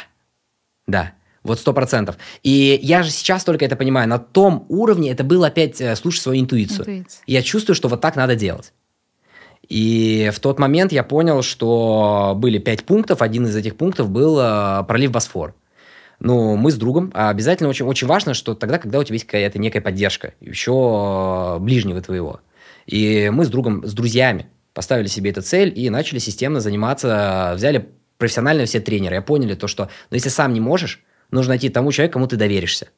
да. 0.86 1.12
Вот 1.42 1.58
сто 1.58 1.72
процентов. 1.74 2.16
И 2.42 2.78
я 2.82 3.02
же 3.02 3.10
сейчас 3.10 3.44
только 3.44 3.64
это 3.64 3.76
понимаю. 3.76 4.08
На 4.08 4.18
том 4.18 4.64
уровне 4.68 5.10
это 5.10 5.24
было 5.24 5.48
опять 5.48 5.78
э, 5.80 5.94
слушать 5.94 6.22
свою 6.22 6.40
интуицию. 6.40 6.80
Интуиция. 6.80 7.22
Я 7.26 7.42
чувствую, 7.42 7.76
что 7.76 7.88
вот 7.88 8.00
так 8.00 8.16
надо 8.16 8.34
делать. 8.34 8.72
И 9.68 10.30
в 10.34 10.40
тот 10.40 10.58
момент 10.58 10.90
я 10.90 11.04
понял, 11.04 11.42
что 11.42 12.32
были 12.36 12.58
пять 12.58 12.84
пунктов. 12.84 13.20
Один 13.20 13.46
из 13.46 13.54
этих 13.54 13.76
пунктов 13.76 14.08
был 14.08 14.38
э, 14.40 14.84
пролив 14.88 15.10
Босфор. 15.10 15.54
Ну, 16.18 16.56
мы 16.56 16.70
с 16.70 16.76
другом. 16.76 17.10
А 17.14 17.28
обязательно 17.28 17.68
очень, 17.68 17.84
очень 17.84 18.06
важно, 18.06 18.32
что 18.32 18.54
тогда, 18.54 18.78
когда 18.78 18.98
у 18.98 19.04
тебя 19.04 19.14
есть 19.14 19.26
какая-то 19.26 19.58
некая 19.58 19.82
поддержка, 19.82 20.32
еще 20.40 21.58
ближнего 21.60 22.00
твоего. 22.00 22.40
И 22.86 23.30
мы 23.32 23.44
с 23.44 23.48
другом, 23.48 23.86
с 23.86 23.92
друзьями 23.94 24.46
поставили 24.72 25.06
себе 25.06 25.30
эту 25.30 25.42
цель 25.42 25.72
и 25.74 25.88
начали 25.90 26.18
системно 26.18 26.60
заниматься, 26.60 27.52
взяли 27.56 27.90
профессиональные 28.18 28.66
все 28.66 28.80
тренеры. 28.80 29.16
Я 29.16 29.22
поняли 29.22 29.54
то, 29.54 29.68
что 29.68 29.88
ну, 30.10 30.16
если 30.16 30.28
сам 30.28 30.52
не 30.52 30.60
можешь, 30.60 31.02
нужно 31.30 31.50
найти 31.50 31.68
тому 31.68 31.92
человеку, 31.92 32.14
кому 32.14 32.26
ты 32.26 32.36
доверишься. 32.36 32.88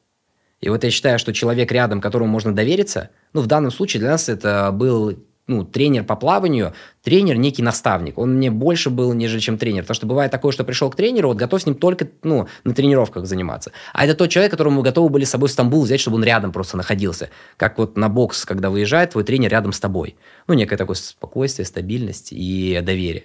И 0.59 0.69
вот 0.69 0.83
я 0.83 0.89
считаю, 0.89 1.19
что 1.19 1.33
человек 1.33 1.71
рядом, 1.71 2.01
которому 2.01 2.31
можно 2.31 2.53
довериться, 2.53 3.11
ну, 3.33 3.41
в 3.41 3.47
данном 3.47 3.71
случае 3.71 4.01
для 4.01 4.11
нас 4.11 4.27
это 4.27 4.71
был 4.71 5.19
ну, 5.47 5.63
тренер 5.63 6.03
по 6.03 6.15
плаванию, 6.15 6.73
тренер 7.01 7.37
некий 7.37 7.63
наставник. 7.63 8.17
Он 8.17 8.35
мне 8.35 8.51
больше 8.51 8.89
был, 8.89 9.13
нежели 9.13 9.39
чем 9.39 9.57
тренер. 9.57 9.83
Потому 9.83 9.95
что 9.95 10.05
бывает 10.05 10.31
такое, 10.31 10.51
что 10.51 10.65
пришел 10.65 10.89
к 10.89 10.95
тренеру, 10.95 11.29
вот 11.29 11.37
готов 11.37 11.61
с 11.61 11.65
ним 11.65 11.75
только 11.75 12.07
ну, 12.23 12.47
на 12.65 12.73
тренировках 12.73 13.25
заниматься. 13.25 13.71
А 13.93 14.05
это 14.05 14.13
тот 14.13 14.29
человек, 14.29 14.51
которому 14.51 14.77
мы 14.77 14.83
готовы 14.83 15.09
были 15.09 15.23
с 15.23 15.29
собой 15.29 15.47
в 15.47 15.51
Стамбул 15.51 15.83
взять, 15.83 16.01
чтобы 16.01 16.17
он 16.17 16.23
рядом 16.23 16.51
просто 16.51 16.75
находился. 16.75 17.29
Как 17.55 17.77
вот 17.77 17.97
на 17.97 18.09
бокс, 18.09 18.45
когда 18.45 18.69
выезжает 18.69 19.11
твой 19.11 19.23
тренер 19.23 19.51
рядом 19.51 19.71
с 19.71 19.79
тобой. 19.79 20.17
Ну, 20.47 20.53
некое 20.53 20.75
такое 20.75 20.95
спокойствие, 20.95 21.65
стабильность 21.65 22.29
и 22.31 22.81
доверие. 22.83 23.23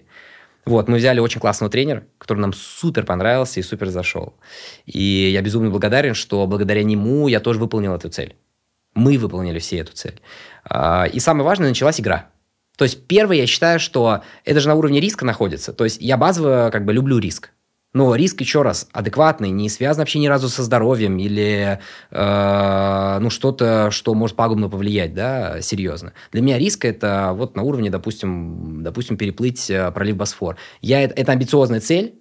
Вот, 0.64 0.86
мы 0.86 0.98
взяли 0.98 1.18
очень 1.18 1.40
классного 1.40 1.72
тренера, 1.72 2.04
который 2.18 2.38
нам 2.38 2.52
супер 2.52 3.04
понравился 3.04 3.58
и 3.58 3.64
супер 3.64 3.88
зашел. 3.88 4.34
И 4.86 5.30
я 5.32 5.42
безумно 5.42 5.70
благодарен, 5.70 6.14
что 6.14 6.46
благодаря 6.46 6.84
нему 6.84 7.26
я 7.26 7.40
тоже 7.40 7.58
выполнил 7.58 7.94
эту 7.94 8.10
цель. 8.10 8.36
Мы 8.94 9.18
выполнили 9.18 9.58
все 9.58 9.78
эту 9.78 9.92
цель. 9.92 10.20
А, 10.64 11.04
и 11.04 11.18
самое 11.20 11.44
важное, 11.44 11.68
началась 11.68 12.00
игра. 12.00 12.26
То 12.76 12.84
есть 12.84 13.06
первое, 13.06 13.36
я 13.36 13.46
считаю, 13.46 13.78
что 13.78 14.22
это 14.44 14.60
же 14.60 14.68
на 14.68 14.74
уровне 14.74 15.00
риска 15.00 15.24
находится. 15.24 15.72
То 15.72 15.84
есть 15.84 16.00
я 16.00 16.16
базово 16.16 16.70
как 16.72 16.84
бы 16.84 16.92
люблю 16.92 17.18
риск. 17.18 17.50
Но 17.94 18.14
риск, 18.14 18.40
еще 18.40 18.62
раз, 18.62 18.88
адекватный, 18.92 19.50
не 19.50 19.68
связан 19.68 20.00
вообще 20.00 20.18
ни 20.18 20.26
разу 20.26 20.48
со 20.48 20.62
здоровьем 20.62 21.18
или 21.18 21.78
э, 22.10 23.18
ну, 23.20 23.28
что-то, 23.28 23.90
что 23.90 24.14
может 24.14 24.34
пагубно 24.34 24.70
повлиять, 24.70 25.12
да, 25.12 25.60
серьезно. 25.60 26.14
Для 26.32 26.40
меня 26.40 26.58
риск 26.58 26.86
это 26.86 27.32
вот 27.34 27.54
на 27.54 27.62
уровне, 27.62 27.90
допустим, 27.90 28.82
допустим 28.82 29.18
переплыть 29.18 29.68
э, 29.68 29.90
пролив 29.90 30.16
Босфор. 30.16 30.56
Я, 30.80 31.02
это, 31.02 31.12
это 31.20 31.32
амбициозная 31.32 31.80
цель, 31.80 32.14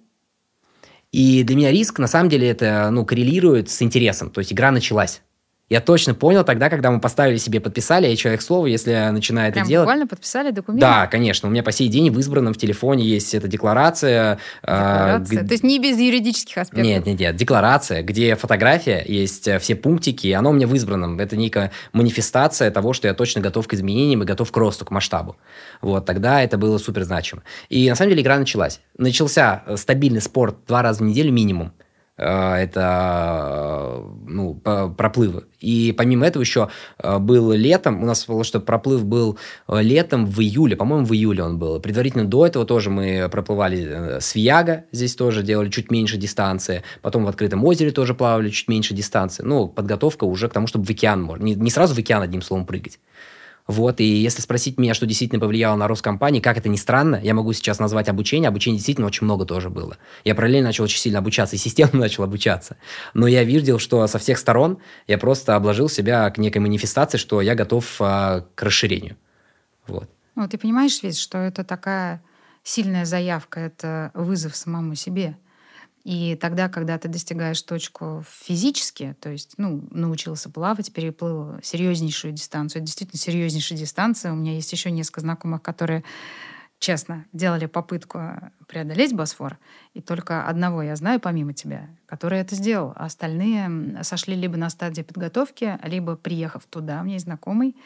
и 1.10 1.42
для 1.42 1.56
меня 1.56 1.70
риск, 1.70 1.98
на 1.98 2.06
самом 2.06 2.30
деле, 2.30 2.48
это 2.48 2.88
ну, 2.90 3.04
коррелирует 3.04 3.70
с 3.70 3.80
интересом. 3.82 4.30
То 4.30 4.40
есть 4.40 4.52
игра 4.52 4.70
началась. 4.70 5.22
Я 5.72 5.80
точно 5.80 6.12
понял 6.12 6.44
тогда, 6.44 6.68
когда 6.68 6.90
мы 6.90 7.00
поставили 7.00 7.38
себе, 7.38 7.58
подписали, 7.58 8.06
я 8.06 8.14
человек 8.14 8.42
слова, 8.42 8.66
если 8.66 9.08
начинаю 9.10 9.50
Прям 9.50 9.62
это 9.62 9.68
делать. 9.70 9.86
буквально 9.86 10.06
подписали 10.06 10.50
документ? 10.50 10.82
Да, 10.82 11.06
конечно. 11.06 11.48
У 11.48 11.50
меня 11.50 11.62
по 11.62 11.72
сей 11.72 11.88
день 11.88 12.10
в 12.10 12.20
избранном 12.20 12.52
в 12.52 12.58
телефоне 12.58 13.06
есть 13.06 13.34
эта 13.34 13.48
декларация. 13.48 14.38
А, 14.62 15.20
декларация? 15.20 15.44
Э, 15.44 15.46
То 15.46 15.52
есть 15.52 15.64
не 15.64 15.78
без 15.78 15.96
юридических 15.98 16.58
аспектов? 16.58 16.84
Нет, 16.84 17.06
нет, 17.06 17.18
нет. 17.18 17.36
Декларация, 17.36 18.02
где 18.02 18.36
фотография, 18.36 19.02
есть 19.08 19.48
э, 19.48 19.58
все 19.60 19.74
пунктики, 19.74 20.26
и 20.26 20.32
оно 20.32 20.50
у 20.50 20.52
меня 20.52 20.66
в 20.66 20.74
избранном. 20.74 21.18
Это 21.18 21.38
некая 21.38 21.72
манифестация 21.94 22.70
того, 22.70 22.92
что 22.92 23.08
я 23.08 23.14
точно 23.14 23.40
готов 23.40 23.66
к 23.66 23.72
изменениям 23.72 24.22
и 24.22 24.26
готов 24.26 24.52
к 24.52 24.56
росту, 24.58 24.84
к 24.84 24.90
масштабу. 24.90 25.38
Вот, 25.80 26.04
тогда 26.04 26.42
это 26.42 26.58
было 26.58 26.76
супер 26.76 27.04
значимо. 27.04 27.44
И 27.70 27.88
на 27.88 27.96
самом 27.96 28.10
деле 28.10 28.20
игра 28.20 28.38
началась. 28.38 28.80
Начался 28.98 29.62
э, 29.66 29.78
стабильный 29.78 30.20
спорт 30.20 30.54
два 30.68 30.82
раза 30.82 31.02
в 31.02 31.06
неделю 31.06 31.32
минимум. 31.32 31.72
Э, 32.22 32.54
это 32.54 34.00
ну, 34.26 34.54
проплывы. 34.54 35.44
И 35.60 35.92
помимо 35.96 36.26
этого 36.26 36.42
еще 36.42 36.68
э, 36.98 37.18
был 37.18 37.52
летом, 37.52 38.02
у 38.02 38.06
нас 38.06 38.26
было, 38.26 38.44
что 38.44 38.60
проплыв 38.60 39.04
был 39.04 39.38
э, 39.68 39.82
летом 39.82 40.26
в 40.26 40.40
июле, 40.40 40.76
по-моему, 40.76 41.04
в 41.04 41.12
июле 41.12 41.42
он 41.42 41.58
был. 41.58 41.80
Предварительно 41.80 42.24
до 42.24 42.46
этого 42.46 42.64
тоже 42.64 42.90
мы 42.90 43.28
проплывали 43.30 44.18
с 44.20 44.34
Вияга, 44.34 44.84
здесь 44.92 45.16
тоже 45.16 45.42
делали 45.42 45.68
чуть 45.68 45.90
меньше 45.90 46.16
дистанции, 46.16 46.82
потом 47.00 47.24
в 47.24 47.28
открытом 47.28 47.64
озере 47.64 47.90
тоже 47.90 48.14
плавали 48.14 48.50
чуть 48.50 48.68
меньше 48.68 48.94
дистанции. 48.94 49.42
Ну, 49.42 49.66
подготовка 49.68 50.24
уже 50.24 50.48
к 50.48 50.52
тому, 50.52 50.66
чтобы 50.68 50.84
в 50.84 50.90
океан 50.90 51.22
можно. 51.22 51.44
Не, 51.44 51.54
не 51.54 51.70
сразу 51.70 51.94
в 51.94 51.98
океан, 51.98 52.22
одним 52.22 52.42
словом, 52.42 52.66
прыгать. 52.66 53.00
Вот, 53.66 54.00
и 54.00 54.04
если 54.04 54.42
спросить 54.42 54.78
меня, 54.78 54.92
что 54.92 55.06
действительно 55.06 55.40
повлияло 55.40 55.76
на 55.76 55.86
рост 55.86 56.02
компании, 56.02 56.40
как 56.40 56.58
это 56.58 56.68
ни 56.68 56.76
странно, 56.76 57.20
я 57.22 57.32
могу 57.32 57.52
сейчас 57.52 57.78
назвать 57.78 58.08
обучение. 58.08 58.48
Обучение 58.48 58.78
действительно 58.78 59.06
очень 59.06 59.24
много 59.24 59.44
тоже 59.44 59.70
было. 59.70 59.98
Я 60.24 60.34
параллельно 60.34 60.68
начал 60.68 60.84
очень 60.84 60.98
сильно 60.98 61.20
обучаться, 61.20 61.56
и 61.56 61.58
системно 61.58 61.98
начал 62.00 62.24
обучаться. 62.24 62.76
Но 63.14 63.26
я 63.26 63.44
видел, 63.44 63.78
что 63.78 64.06
со 64.06 64.18
всех 64.18 64.38
сторон 64.38 64.78
я 65.06 65.16
просто 65.16 65.54
обложил 65.54 65.88
себя 65.88 66.28
к 66.30 66.38
некой 66.38 66.60
манифестации, 66.60 67.18
что 67.18 67.40
я 67.40 67.54
готов 67.54 67.96
а, 68.00 68.44
к 68.54 68.62
расширению. 68.62 69.16
Вот. 69.86 70.10
Ну, 70.34 70.48
ты 70.48 70.58
понимаешь 70.58 71.02
ведь, 71.02 71.18
что 71.18 71.38
это 71.38 71.62
такая 71.62 72.22
сильная 72.64 73.04
заявка, 73.04 73.60
это 73.60 74.10
вызов 74.14 74.56
самому 74.56 74.94
себе. 74.94 75.36
И 76.04 76.34
тогда, 76.34 76.68
когда 76.68 76.98
ты 76.98 77.08
достигаешь 77.08 77.62
точку 77.62 78.24
физически, 78.28 79.14
то 79.20 79.30
есть, 79.30 79.54
ну, 79.56 79.86
научился 79.90 80.50
плавать, 80.50 80.92
переплыл 80.92 81.60
серьезнейшую 81.62 82.32
дистанцию, 82.32 82.80
это 82.80 82.86
действительно 82.86 83.20
серьезнейшая 83.20 83.78
дистанция. 83.78 84.32
У 84.32 84.36
меня 84.36 84.54
есть 84.54 84.72
еще 84.72 84.90
несколько 84.90 85.20
знакомых, 85.20 85.62
которые, 85.62 86.02
честно, 86.80 87.24
делали 87.32 87.66
попытку 87.66 88.20
преодолеть 88.66 89.14
Босфор, 89.14 89.58
и 89.94 90.00
только 90.00 90.44
одного 90.44 90.82
я 90.82 90.96
знаю, 90.96 91.20
помимо 91.20 91.52
тебя, 91.52 91.88
который 92.06 92.40
это 92.40 92.56
сделал. 92.56 92.92
А 92.96 93.04
остальные 93.04 94.02
сошли 94.02 94.34
либо 94.34 94.56
на 94.56 94.70
стадии 94.70 95.02
подготовки, 95.02 95.78
либо 95.84 96.16
приехав 96.16 96.64
туда, 96.64 97.00
у 97.00 97.04
меня 97.04 97.14
есть 97.14 97.26
знакомый, 97.26 97.76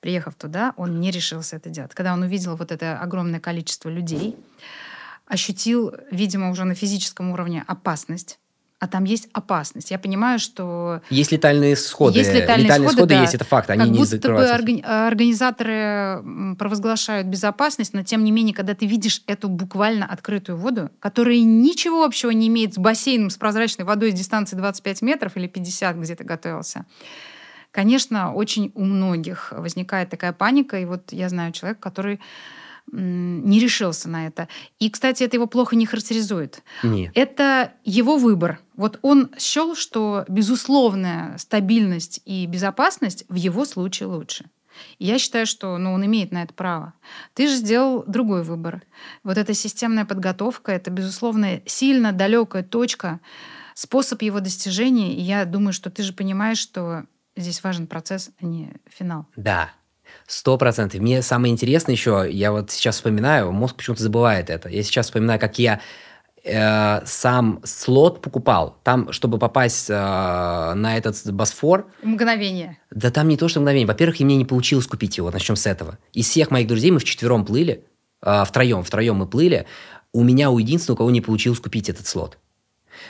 приехав 0.00 0.34
туда, 0.36 0.72
он 0.78 1.00
не 1.00 1.10
решился 1.10 1.56
это 1.56 1.68
делать. 1.68 1.92
Когда 1.92 2.14
он 2.14 2.22
увидел 2.22 2.56
вот 2.56 2.72
это 2.72 2.98
огромное 2.98 3.40
количество 3.40 3.90
людей, 3.90 4.36
ощутил, 5.26 5.94
видимо, 6.10 6.50
уже 6.50 6.64
на 6.64 6.74
физическом 6.74 7.30
уровне 7.30 7.64
опасность, 7.66 8.38
а 8.82 8.88
там 8.88 9.04
есть 9.04 9.28
опасность. 9.32 9.92
Я 9.92 9.98
понимаю, 10.00 10.40
что... 10.40 11.02
Есть 11.08 11.30
летальные 11.30 11.74
исходы. 11.74 12.18
Есть 12.18 12.34
летальные, 12.34 12.64
летальные 12.64 12.88
исходы, 12.88 12.96
исходы 12.96 13.14
да. 13.14 13.20
есть, 13.20 13.34
это 13.34 13.44
факт, 13.44 13.70
они 13.70 13.78
как 13.78 13.90
не 13.90 13.98
будто 13.98 14.28
бы 14.32 14.42
органи- 14.42 14.82
организаторы 14.82 16.56
провозглашают 16.58 17.28
безопасность, 17.28 17.94
но 17.94 18.02
тем 18.02 18.24
не 18.24 18.32
менее, 18.32 18.52
когда 18.52 18.74
ты 18.74 18.86
видишь 18.86 19.22
эту 19.28 19.48
буквально 19.48 20.04
открытую 20.06 20.58
воду, 20.58 20.90
которая 20.98 21.38
ничего 21.38 22.02
общего 22.04 22.30
не 22.30 22.48
имеет 22.48 22.74
с 22.74 22.78
бассейном 22.78 23.30
с 23.30 23.36
прозрачной 23.36 23.84
водой 23.84 24.10
с 24.10 24.14
дистанции 24.14 24.56
25 24.56 25.02
метров 25.02 25.36
или 25.36 25.46
50, 25.46 25.96
где 25.98 26.16
ты 26.16 26.24
готовился, 26.24 26.84
конечно, 27.70 28.32
очень 28.32 28.72
у 28.74 28.84
многих 28.84 29.52
возникает 29.56 30.10
такая 30.10 30.32
паника. 30.32 30.78
И 30.80 30.86
вот 30.86 31.12
я 31.12 31.28
знаю 31.28 31.52
человека, 31.52 31.80
который 31.80 32.20
не 32.90 33.60
решился 33.60 34.08
на 34.08 34.26
это. 34.26 34.48
И, 34.78 34.90
кстати, 34.90 35.22
это 35.22 35.36
его 35.36 35.46
плохо 35.46 35.76
не 35.76 35.86
характеризует. 35.86 36.62
Нет. 36.82 37.12
Это 37.14 37.72
его 37.84 38.16
выбор. 38.16 38.60
Вот 38.76 38.98
он 39.02 39.30
счел, 39.38 39.74
что 39.74 40.24
безусловная 40.28 41.38
стабильность 41.38 42.20
и 42.24 42.46
безопасность 42.46 43.24
в 43.28 43.34
его 43.34 43.64
случае 43.64 44.08
лучше. 44.08 44.46
И 44.98 45.06
я 45.06 45.18
считаю, 45.18 45.46
что 45.46 45.76
ну, 45.78 45.92
он 45.92 46.04
имеет 46.06 46.32
на 46.32 46.42
это 46.42 46.54
право. 46.54 46.94
Ты 47.34 47.48
же 47.48 47.56
сделал 47.56 48.04
другой 48.06 48.42
выбор. 48.42 48.82
Вот 49.22 49.38
эта 49.38 49.54
системная 49.54 50.04
подготовка, 50.04 50.72
это, 50.72 50.90
безусловно, 50.90 51.60
сильно 51.66 52.12
далекая 52.12 52.62
точка, 52.62 53.20
способ 53.74 54.22
его 54.22 54.40
достижения. 54.40 55.14
И 55.14 55.20
я 55.20 55.44
думаю, 55.44 55.72
что 55.72 55.90
ты 55.90 56.02
же 56.02 56.12
понимаешь, 56.12 56.58
что 56.58 57.04
здесь 57.36 57.62
важен 57.62 57.86
процесс, 57.86 58.30
а 58.40 58.46
не 58.46 58.72
финал. 58.88 59.26
Да, 59.36 59.70
Сто 60.32 60.56
процентов. 60.56 60.98
Мне 61.00 61.20
самое 61.20 61.52
интересное 61.52 61.92
еще, 61.92 62.26
я 62.26 62.52
вот 62.52 62.70
сейчас 62.70 62.94
вспоминаю, 62.94 63.52
мозг 63.52 63.76
почему-то 63.76 64.02
забывает 64.02 64.48
это. 64.48 64.70
Я 64.70 64.82
сейчас 64.82 65.04
вспоминаю, 65.04 65.38
как 65.38 65.58
я 65.58 65.82
э, 66.42 67.04
сам 67.04 67.60
слот 67.64 68.22
покупал. 68.22 68.78
Там, 68.82 69.12
чтобы 69.12 69.38
попасть 69.38 69.90
э, 69.90 69.92
на 69.92 70.96
этот 70.96 71.30
Босфор... 71.34 71.86
Мгновение. 72.02 72.78
Да 72.90 73.10
там 73.10 73.28
не 73.28 73.36
то, 73.36 73.46
что 73.48 73.60
мгновение. 73.60 73.86
Во-первых, 73.86 74.22
и 74.22 74.24
мне 74.24 74.36
не 74.36 74.46
получилось 74.46 74.86
купить 74.86 75.18
его. 75.18 75.30
Начнем 75.30 75.54
с 75.54 75.66
этого. 75.66 75.98
Из 76.14 76.26
всех 76.26 76.50
моих 76.50 76.66
друзей 76.66 76.90
мы 76.92 77.00
вчетвером 77.00 77.44
плыли, 77.44 77.84
э, 78.22 78.44
втроем, 78.46 78.84
втроем 78.84 79.16
мы 79.16 79.26
плыли. 79.26 79.66
У 80.14 80.24
меня 80.24 80.48
у 80.48 80.56
единственного, 80.56 80.94
у 80.94 80.98
кого 81.00 81.10
не 81.10 81.20
получилось 81.20 81.60
купить 81.60 81.90
этот 81.90 82.06
слот. 82.06 82.38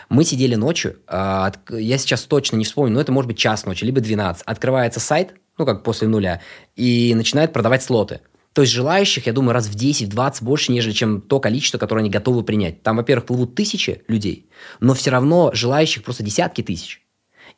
Мы 0.08 0.24
сидели 0.24 0.56
ночью, 0.56 0.96
э, 1.06 1.52
я 1.70 1.98
сейчас 1.98 2.22
точно 2.22 2.56
не 2.56 2.64
вспомню, 2.64 2.94
но 2.94 3.00
это 3.00 3.12
может 3.12 3.28
быть 3.28 3.38
час 3.38 3.64
ночи, 3.64 3.84
либо 3.84 4.00
12. 4.00 4.42
Открывается 4.44 4.98
сайт, 4.98 5.36
ну 5.58 5.66
как 5.66 5.82
после 5.82 6.08
нуля, 6.08 6.40
и 6.76 7.12
начинает 7.14 7.52
продавать 7.52 7.82
слоты. 7.82 8.20
То 8.52 8.62
есть 8.62 8.72
желающих, 8.72 9.26
я 9.26 9.32
думаю, 9.32 9.54
раз 9.54 9.66
в 9.66 9.74
10-20 9.74 10.44
больше, 10.44 10.72
нежели 10.72 10.92
чем 10.92 11.22
то 11.22 11.40
количество, 11.40 11.78
которое 11.78 12.00
они 12.00 12.10
готовы 12.10 12.42
принять. 12.42 12.82
Там, 12.82 12.96
во-первых, 12.96 13.26
плывут 13.26 13.54
тысячи 13.54 14.02
людей, 14.08 14.50
но 14.80 14.92
все 14.94 15.10
равно 15.10 15.50
желающих 15.54 16.04
просто 16.04 16.22
десятки 16.22 16.62
тысяч. 16.62 17.02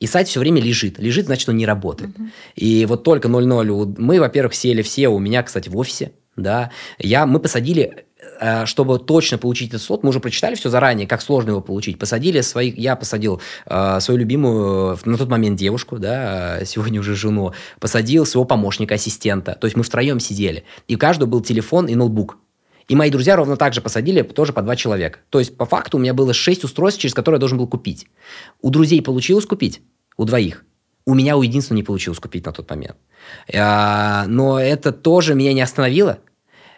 И 0.00 0.06
сайт 0.06 0.28
все 0.28 0.40
время 0.40 0.60
лежит. 0.60 0.98
Лежит, 0.98 1.26
значит, 1.26 1.48
он 1.48 1.56
не 1.56 1.66
работает. 1.66 2.10
Uh-huh. 2.10 2.28
И 2.56 2.86
вот 2.86 3.04
только 3.04 3.28
0.0 3.28 3.94
мы, 3.98 4.18
во-первых, 4.18 4.54
сели 4.54 4.82
все 4.82 5.08
у 5.08 5.18
меня, 5.18 5.42
кстати, 5.42 5.68
в 5.68 5.76
офисе. 5.76 6.12
Да, 6.36 6.72
я, 6.98 7.26
мы 7.26 7.38
посадили 7.38 8.06
чтобы 8.66 8.98
точно 8.98 9.38
получить 9.38 9.68
этот 9.68 9.82
слот, 9.82 10.02
мы 10.02 10.10
уже 10.10 10.20
прочитали 10.20 10.54
все 10.54 10.70
заранее, 10.70 11.06
как 11.06 11.22
сложно 11.22 11.50
его 11.50 11.60
получить. 11.60 11.98
Посадили 11.98 12.40
своих, 12.40 12.76
я 12.76 12.96
посадил 12.96 13.40
э, 13.66 14.00
свою 14.00 14.20
любимую 14.20 14.98
на 15.04 15.16
тот 15.16 15.28
момент 15.28 15.58
девушку, 15.58 15.98
да, 15.98 16.64
сегодня 16.64 17.00
уже 17.00 17.14
жену, 17.14 17.52
посадил 17.80 18.26
своего 18.26 18.44
помощника, 18.44 18.94
ассистента. 18.94 19.56
То 19.60 19.66
есть 19.66 19.76
мы 19.76 19.82
втроем 19.82 20.20
сидели. 20.20 20.64
И 20.88 20.96
у 20.96 20.98
каждого 20.98 21.28
был 21.28 21.40
телефон 21.40 21.86
и 21.86 21.94
ноутбук. 21.94 22.38
И 22.86 22.94
мои 22.94 23.10
друзья 23.10 23.36
ровно 23.36 23.56
так 23.56 23.72
же 23.72 23.80
посадили, 23.80 24.22
тоже 24.22 24.52
по 24.52 24.60
два 24.60 24.76
человека. 24.76 25.20
То 25.30 25.38
есть, 25.38 25.56
по 25.56 25.64
факту, 25.64 25.96
у 25.96 26.00
меня 26.00 26.12
было 26.12 26.34
шесть 26.34 26.64
устройств, 26.64 27.00
через 27.00 27.14
которые 27.14 27.36
я 27.36 27.40
должен 27.40 27.56
был 27.56 27.66
купить. 27.66 28.06
У 28.60 28.70
друзей 28.70 29.00
получилось 29.00 29.46
купить, 29.46 29.80
у 30.16 30.24
двоих. 30.24 30.64
У 31.06 31.14
меня 31.14 31.36
у 31.36 31.42
единственного 31.42 31.78
не 31.78 31.82
получилось 31.82 32.18
купить 32.18 32.44
на 32.46 32.52
тот 32.52 32.68
момент. 32.68 32.96
Но 33.52 34.58
это 34.60 34.92
тоже 34.92 35.34
меня 35.34 35.52
не 35.52 35.60
остановило. 35.60 36.18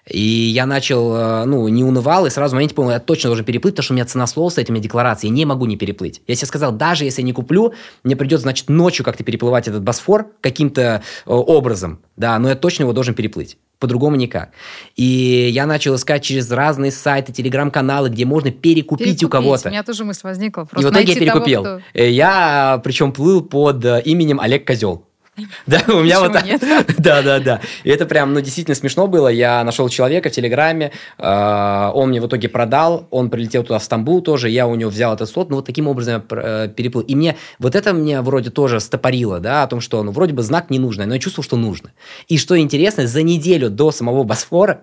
И 0.09 0.21
я 0.21 0.67
начал, 0.67 1.15
э, 1.17 1.45
ну, 1.47 1.67
не 1.67 1.83
унывал, 1.83 2.27
и 2.27 2.31
сразу 2.31 2.53
в 2.53 2.55
моменте 2.55 2.77
понял, 2.77 2.91
я 2.91 3.01
точно 3.01 3.29
должен 3.29 3.45
переплыть, 3.45 3.75
потому 3.75 3.85
что 3.85 3.93
у 3.93 3.97
меня 3.97 4.05
цена 4.05 4.27
слова 4.29 4.51
с 4.51 4.59
этими 4.59 4.79
декларацией, 4.79 5.33
я 5.33 5.35
не 5.35 5.45
могу 5.45 5.67
не 5.67 5.77
переплыть. 5.77 6.23
Я 6.29 6.37
себе 6.37 6.47
сказал, 6.47 6.71
даже 6.71 7.05
если 7.05 7.23
я 7.23 7.27
не 7.27 7.33
куплю, 7.33 7.75
мне 8.05 8.15
придется, 8.15 8.43
значит, 8.43 8.69
ночью 8.69 9.05
как-то 9.05 9.25
переплывать 9.25 9.67
этот 9.67 9.83
Босфор 9.83 10.29
каким-то 10.41 11.03
э, 11.27 11.31
образом, 11.31 11.99
да, 12.17 12.39
но 12.39 12.51
я 12.51 12.55
точно 12.55 12.85
его 12.85 12.93
должен 12.93 13.15
переплыть. 13.15 13.59
По-другому 13.81 14.17
никак. 14.17 14.53
И 14.95 15.51
я 15.53 15.67
начал 15.67 15.97
искать 15.97 16.23
через 16.23 16.51
разные 16.51 16.93
сайты, 16.93 17.33
телеграм-каналы, 17.33 18.09
где 18.09 18.25
можно 18.25 18.51
перекупить, 18.51 19.07
перекупить. 19.07 19.25
у 19.25 19.29
кого-то. 19.29 19.69
У 19.69 19.73
меня 19.73 19.83
тоже 19.83 20.05
мысль 20.05 20.21
возникла. 20.23 20.65
Просто 20.65 20.89
и 20.89 20.91
в 20.91 20.95
итоге 20.95 21.13
я 21.13 21.19
перекупил. 21.19 21.65
Того, 21.65 21.81
кто... 21.81 22.01
Э, 22.01 22.11
я, 22.11 22.81
причем, 22.83 23.13
плыл 23.13 23.43
под 23.43 23.85
именем 24.07 24.41
Олег 24.41 24.67
Козел. 24.67 25.05
Да, 25.67 25.83
у 25.89 26.03
меня 26.03 26.21
вот 26.21 26.33
так. 26.33 26.45
Да, 26.99 27.23
да, 27.23 27.41
да. 27.41 27.61
И 27.85 27.91
это 27.91 28.07
прям, 28.07 28.33
ну, 28.33 28.41
действительно 28.41 28.75
смешно 28.75 29.07
было. 29.07 29.29
Я 29.29 29.63
нашел 29.65 29.89
человека 29.89 30.29
в 30.29 30.33
Телеграме, 30.33 30.93
э, 31.19 31.91
он 31.95 32.11
мне 32.11 32.21
в 32.21 32.27
итоге 32.27 32.49
продал, 32.49 33.07
он 33.11 33.31
прилетел 33.31 33.63
туда 33.63 33.79
в 33.79 33.85
Стамбул 33.85 34.23
тоже, 34.23 34.49
я 34.49 34.67
у 34.67 34.75
него 34.75 34.91
взял 34.91 35.15
этот 35.15 35.29
слот, 35.29 35.51
ну, 35.51 35.57
вот 35.57 35.67
таким 35.67 35.89
образом 35.89 36.25
я 36.31 36.39
э, 36.39 36.69
переплыл. 36.69 37.03
И 37.05 37.15
мне 37.15 37.37
вот 37.59 37.75
это 37.75 37.93
мне 37.93 38.21
вроде 38.21 38.51
тоже 38.51 38.81
стопорило, 38.81 39.41
да, 39.41 39.63
о 39.63 39.67
том, 39.67 39.81
что, 39.81 40.03
ну, 40.03 40.13
вроде 40.13 40.33
бы 40.33 40.43
знак 40.43 40.71
не 40.71 40.79
нужный, 40.79 41.07
но 41.07 41.15
я 41.15 41.21
чувствовал, 41.21 41.45
что 41.45 41.57
нужно. 41.57 41.93
И 42.29 42.39
что 42.39 42.59
интересно, 42.59 43.07
за 43.07 43.23
неделю 43.23 43.71
до 43.71 43.91
самого 43.91 44.25
Босфора 44.25 44.83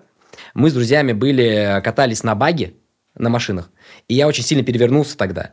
мы 0.54 0.70
с 0.70 0.72
друзьями 0.72 1.12
были, 1.12 1.80
катались 1.82 2.22
на 2.22 2.34
баге, 2.34 2.74
на 3.16 3.28
машинах, 3.28 3.70
и 4.08 4.14
я 4.14 4.26
очень 4.26 4.44
сильно 4.44 4.64
перевернулся 4.64 5.16
тогда. 5.16 5.52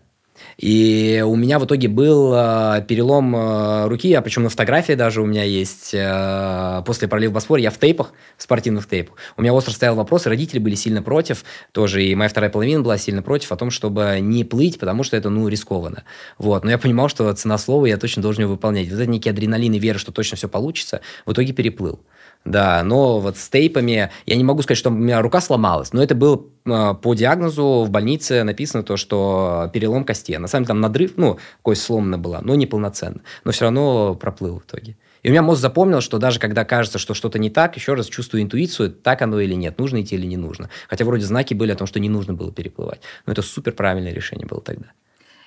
И 0.58 1.24
у 1.26 1.36
меня 1.36 1.60
в 1.60 1.66
итоге 1.66 1.88
был 1.88 2.34
э, 2.36 2.86
перелом 2.88 3.36
э, 3.36 3.88
руки, 3.88 4.14
а 4.14 4.22
причем 4.22 4.44
на 4.44 4.50
фотографии 4.50 4.94
даже 4.94 5.22
у 5.22 5.26
меня 5.26 5.44
есть 5.44 5.94
э, 5.94 6.84
после 6.86 7.08
пролива 7.08 7.34
Босфора, 7.34 7.60
я 7.60 7.72
в 7.72 7.78
тейпах, 7.78 8.14
в 8.38 8.44
спортивных 8.44 8.88
тейпах. 8.88 9.16
У 9.38 9.42
меня 9.42 9.54
остро 9.54 9.72
стоял 9.72 9.96
вопрос, 9.96 10.28
родители 10.28 10.60
были 10.60 10.76
сильно 10.76 11.02
против, 11.02 11.44
тоже 11.72 12.04
и 12.04 12.14
моя 12.16 12.30
вторая 12.30 12.52
половина 12.52 12.82
была 12.82 12.98
сильно 12.98 13.22
против 13.22 13.52
о 13.52 13.56
том, 13.56 13.72
чтобы 13.72 14.20
не 14.22 14.44
плыть, 14.44 14.80
потому 14.80 15.04
что 15.04 15.18
это, 15.18 15.30
ну, 15.30 15.48
рискованно. 15.48 16.04
Вот. 16.38 16.64
Но 16.64 16.72
я 16.72 16.78
понимал, 16.78 17.10
что 17.10 17.32
цена 17.34 17.58
слова, 17.58 17.86
я 17.86 17.98
точно 17.98 18.22
должен 18.22 18.44
его 18.44 18.54
выполнять. 18.54 18.90
Вот 18.90 19.00
это 19.00 19.10
некий 19.10 19.30
адреналин 19.30 19.74
и 19.74 19.80
вера, 19.80 19.98
что 19.98 20.12
точно 20.12 20.38
все 20.38 20.48
получится, 20.48 21.02
в 21.26 21.32
итоге 21.32 21.54
переплыл. 21.54 22.00
Да, 22.44 22.82
но 22.84 23.20
вот 23.20 23.38
с 23.38 23.50
тейпами, 23.50 24.10
я 24.26 24.36
не 24.36 24.44
могу 24.44 24.64
сказать, 24.64 24.80
что 24.80 24.90
у 24.90 24.94
меня 24.94 25.22
рука 25.22 25.42
сломалась, 25.42 25.94
но 25.94 26.02
это 26.02 26.16
было 26.16 26.44
э, 26.66 26.96
по 26.96 27.14
диагнозу 27.14 27.84
в 27.86 27.92
больнице 27.92 28.44
написано 28.44 28.82
то, 28.82 28.98
что 28.98 29.70
перелом 29.74 30.04
кости. 30.04 30.36
На 30.38 30.48
самом 30.48 30.64
деле 30.64 30.68
там 30.70 30.82
надрыв, 30.82 31.14
ну, 31.18 31.38
кость 31.62 31.84
сломана 31.84 32.18
была, 32.18 32.42
но 32.42 32.56
не 32.56 32.66
полноценно. 32.66 33.22
Но 33.44 33.52
все 33.52 33.66
равно 33.66 34.16
проплыл 34.16 34.60
в 34.60 34.64
итоге. 34.64 34.98
И 35.22 35.30
у 35.30 35.32
меня 35.32 35.44
мозг 35.44 35.62
запомнил, 35.62 36.02
что 36.02 36.18
даже 36.18 36.40
когда 36.40 36.66
кажется, 36.66 36.98
что 36.98 37.14
что-то 37.14 37.38
не 37.38 37.52
так, 37.52 37.76
еще 37.76 37.94
раз 37.94 38.08
чувствую 38.08 38.42
интуицию, 38.42 38.92
так 38.92 39.22
оно 39.22 39.40
или 39.40 39.54
нет, 39.54 39.78
нужно 39.78 40.02
идти 40.02 40.16
или 40.16 40.26
не 40.26 40.38
нужно. 40.38 40.72
Хотя 40.90 41.06
вроде 41.06 41.26
знаки 41.26 41.54
были 41.54 41.72
о 41.72 41.76
том, 41.76 41.86
что 41.86 42.00
не 42.00 42.10
нужно 42.10 42.34
было 42.34 42.52
переплывать. 42.52 43.02
Но 43.28 43.34
это 43.34 43.44
супер 43.44 43.74
правильное 43.74 44.14
решение 44.14 44.48
было 44.48 44.62
тогда. 44.62 44.88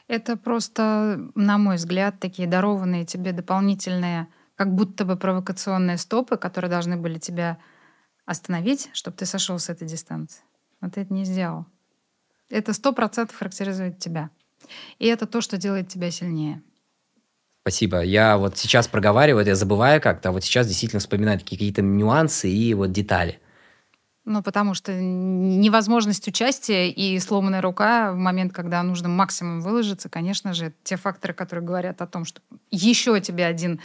Это 0.06 0.36
просто, 0.36 1.18
на 1.34 1.58
мой 1.58 1.76
взгляд, 1.76 2.20
такие 2.20 2.46
дарованные 2.46 3.04
тебе 3.04 3.32
дополнительные 3.32 4.28
как 4.56 4.74
будто 4.74 5.04
бы 5.04 5.16
провокационные 5.16 5.98
стопы, 5.98 6.36
которые 6.36 6.70
должны 6.70 6.96
были 6.96 7.18
тебя 7.18 7.58
остановить, 8.26 8.90
чтобы 8.92 9.16
ты 9.16 9.26
сошел 9.26 9.58
с 9.58 9.68
этой 9.68 9.86
дистанции. 9.86 10.42
Но 10.80 10.90
ты 10.90 11.02
это 11.02 11.12
не 11.12 11.24
сделал. 11.24 11.66
Это 12.50 12.72
сто 12.72 12.92
процентов 12.92 13.36
характеризует 13.36 13.98
тебя. 13.98 14.30
И 14.98 15.06
это 15.06 15.26
то, 15.26 15.40
что 15.40 15.56
делает 15.56 15.88
тебя 15.88 16.10
сильнее. 16.10 16.62
Спасибо. 17.62 18.02
Я 18.02 18.36
вот 18.36 18.58
сейчас 18.58 18.88
проговариваю, 18.88 19.46
я 19.46 19.54
забываю 19.54 20.00
как-то, 20.00 20.28
а 20.28 20.32
вот 20.32 20.44
сейчас 20.44 20.66
действительно 20.66 21.00
вспоминаю 21.00 21.38
какие-то 21.38 21.80
нюансы 21.80 22.50
и 22.50 22.74
вот 22.74 22.92
детали. 22.92 23.40
Ну, 24.26 24.42
потому 24.42 24.72
что 24.72 24.92
невозможность 24.92 26.26
участия 26.28 26.90
и 26.90 27.18
сломанная 27.20 27.60
рука 27.60 28.12
в 28.12 28.16
момент, 28.16 28.54
когда 28.54 28.82
нужно 28.82 29.08
максимум 29.08 29.60
выложиться, 29.60 30.08
конечно 30.08 30.54
же, 30.54 30.72
те 30.82 30.96
факторы, 30.96 31.34
которые 31.34 31.64
говорят 31.64 32.00
о 32.00 32.06
том, 32.06 32.24
что 32.24 32.40
еще 32.70 33.20
тебе 33.20 33.44
один 33.44 33.80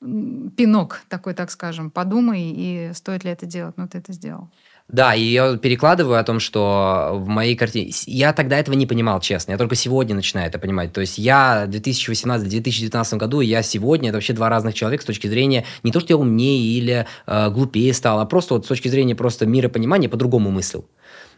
пинок 0.00 1.02
такой, 1.08 1.34
так 1.34 1.50
скажем. 1.50 1.90
Подумай, 1.90 2.52
и 2.54 2.90
стоит 2.94 3.24
ли 3.24 3.30
это 3.30 3.46
делать. 3.46 3.76
Но 3.76 3.88
ты 3.88 3.98
это 3.98 4.12
сделал. 4.12 4.48
Да, 4.88 5.14
и 5.14 5.22
я 5.22 5.58
перекладываю 5.58 6.18
о 6.18 6.24
том, 6.24 6.40
что 6.40 7.10
в 7.12 7.28
моей 7.28 7.54
картине... 7.56 7.92
Я 8.06 8.32
тогда 8.32 8.58
этого 8.58 8.74
не 8.74 8.86
понимал, 8.86 9.20
честно. 9.20 9.52
Я 9.52 9.58
только 9.58 9.74
сегодня 9.74 10.14
начинаю 10.14 10.48
это 10.48 10.58
понимать. 10.58 10.94
То 10.94 11.02
есть 11.02 11.18
я 11.18 11.66
в 11.66 11.70
2018-2019 11.70 13.16
году, 13.18 13.40
я 13.40 13.62
сегодня, 13.62 14.08
это 14.08 14.16
вообще 14.16 14.32
два 14.32 14.48
разных 14.48 14.74
человека 14.74 15.02
с 15.02 15.06
точки 15.06 15.26
зрения 15.26 15.66
не 15.82 15.92
то, 15.92 16.00
что 16.00 16.14
я 16.14 16.16
умнее 16.16 16.78
или 16.78 17.06
э, 17.26 17.50
глупее 17.50 17.92
стал, 17.92 18.20
а 18.20 18.24
просто 18.24 18.54
вот 18.54 18.64
с 18.64 18.68
точки 18.68 18.88
зрения 18.88 19.14
просто 19.14 19.44
миропонимания 19.44 20.08
по-другому 20.08 20.50
мыслил. 20.50 20.86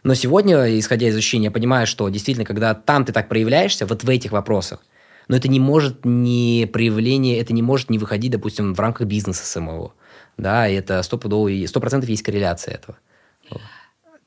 Но 0.03 0.13
сегодня, 0.13 0.79
исходя 0.79 1.09
из 1.09 1.17
ощущения, 1.17 1.45
я 1.45 1.51
понимаю, 1.51 1.87
что 1.87 2.07
действительно, 2.07 2.45
когда 2.45 2.73
там 2.73 3.03
ты 3.03 3.11
так 3.11 3.27
проявляешься, 3.27 3.85
вот 3.85 4.05
в 4.05 4.09
этих 4.09 4.31
вопросах, 4.31 4.79
но 5.31 5.37
это 5.37 5.47
не 5.47 5.61
может 5.61 6.03
не 6.03 6.69
проявление, 6.71 7.39
это 7.39 7.53
не 7.53 7.61
может 7.61 7.89
не 7.89 7.97
выходить, 7.97 8.33
допустим, 8.33 8.73
в 8.73 8.79
рамках 8.81 9.07
бизнеса 9.07 9.45
самого. 9.45 9.93
Да, 10.35 10.67
и 10.67 10.73
это 10.73 11.01
стопудово, 11.03 11.49
сто 11.67 11.79
процентов 11.79 12.09
есть 12.09 12.21
корреляция 12.21 12.75
этого. 12.75 12.97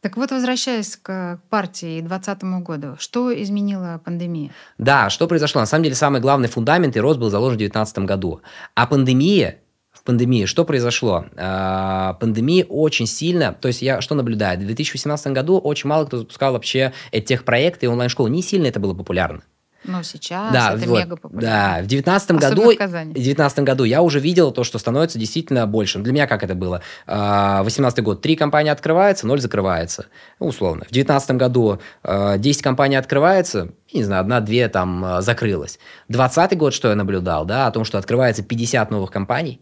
Так 0.00 0.16
вот, 0.16 0.30
возвращаясь 0.30 0.96
к 0.96 1.40
партии 1.50 2.00
2020 2.00 2.44
году, 2.64 2.96
что 2.98 3.30
изменила 3.42 4.00
пандемия? 4.02 4.50
Да, 4.78 5.10
что 5.10 5.28
произошло? 5.28 5.60
На 5.60 5.66
самом 5.66 5.84
деле, 5.84 5.94
самый 5.94 6.22
главный 6.22 6.48
фундамент 6.48 6.96
и 6.96 7.00
рост 7.00 7.20
был 7.20 7.28
заложен 7.28 7.56
в 7.56 7.58
2019 7.58 7.98
году. 7.98 8.40
А 8.74 8.86
пандемия 8.86 9.58
в 9.92 10.04
пандемии. 10.04 10.46
Что 10.46 10.64
произошло? 10.64 11.26
А, 11.36 12.14
пандемия 12.14 12.64
очень 12.64 13.06
сильно, 13.06 13.52
то 13.52 13.68
есть 13.68 13.82
я 13.82 14.00
что 14.00 14.14
наблюдаю? 14.14 14.58
В 14.58 14.64
2018 14.64 15.26
году 15.32 15.58
очень 15.58 15.90
мало 15.90 16.06
кто 16.06 16.16
запускал 16.16 16.54
вообще 16.54 16.94
этих 17.12 17.44
проекты 17.44 17.84
и 17.84 17.88
онлайн-школы. 17.90 18.30
Не 18.30 18.42
сильно 18.42 18.68
это 18.68 18.80
было 18.80 18.94
популярно. 18.94 19.42
Но 19.84 20.02
сейчас 20.02 20.52
да, 20.52 20.74
это 20.74 20.88
вот, 20.88 20.98
мега 20.98 21.16
популярно. 21.16 21.76
Да, 21.78 21.82
в 21.82 21.86
девятнадцатом 21.86 22.38
году, 22.38 22.72
в 22.72 23.12
девятнадцатом 23.12 23.64
году 23.64 23.84
я 23.84 24.02
уже 24.02 24.18
видел 24.18 24.50
то, 24.50 24.64
что 24.64 24.78
становится 24.78 25.18
действительно 25.18 25.66
больше. 25.66 25.98
Для 25.98 26.12
меня 26.12 26.26
как 26.26 26.42
это 26.42 26.54
было? 26.54 26.80
А, 27.06 27.62
восемнадцатый 27.62 28.02
год, 28.02 28.22
три 28.22 28.34
компании 28.34 28.70
открывается, 28.70 29.26
ноль 29.26 29.40
закрывается, 29.40 30.06
ну, 30.40 30.46
условно. 30.46 30.84
В 30.88 30.92
девятнадцатом 30.92 31.36
году 31.36 31.80
а, 32.02 32.38
десять 32.38 32.62
компаний 32.62 32.96
открывается, 32.96 33.72
не 33.92 34.04
знаю, 34.04 34.22
одна-две 34.22 34.68
там 34.68 35.04
а, 35.04 35.20
закрылась. 35.20 35.78
Двадцатый 36.08 36.56
год, 36.56 36.72
что 36.72 36.88
я 36.88 36.94
наблюдал, 36.94 37.44
да, 37.44 37.66
о 37.66 37.70
том, 37.70 37.84
что 37.84 37.98
открывается 37.98 38.42
50 38.42 38.90
новых 38.90 39.10
компаний, 39.10 39.60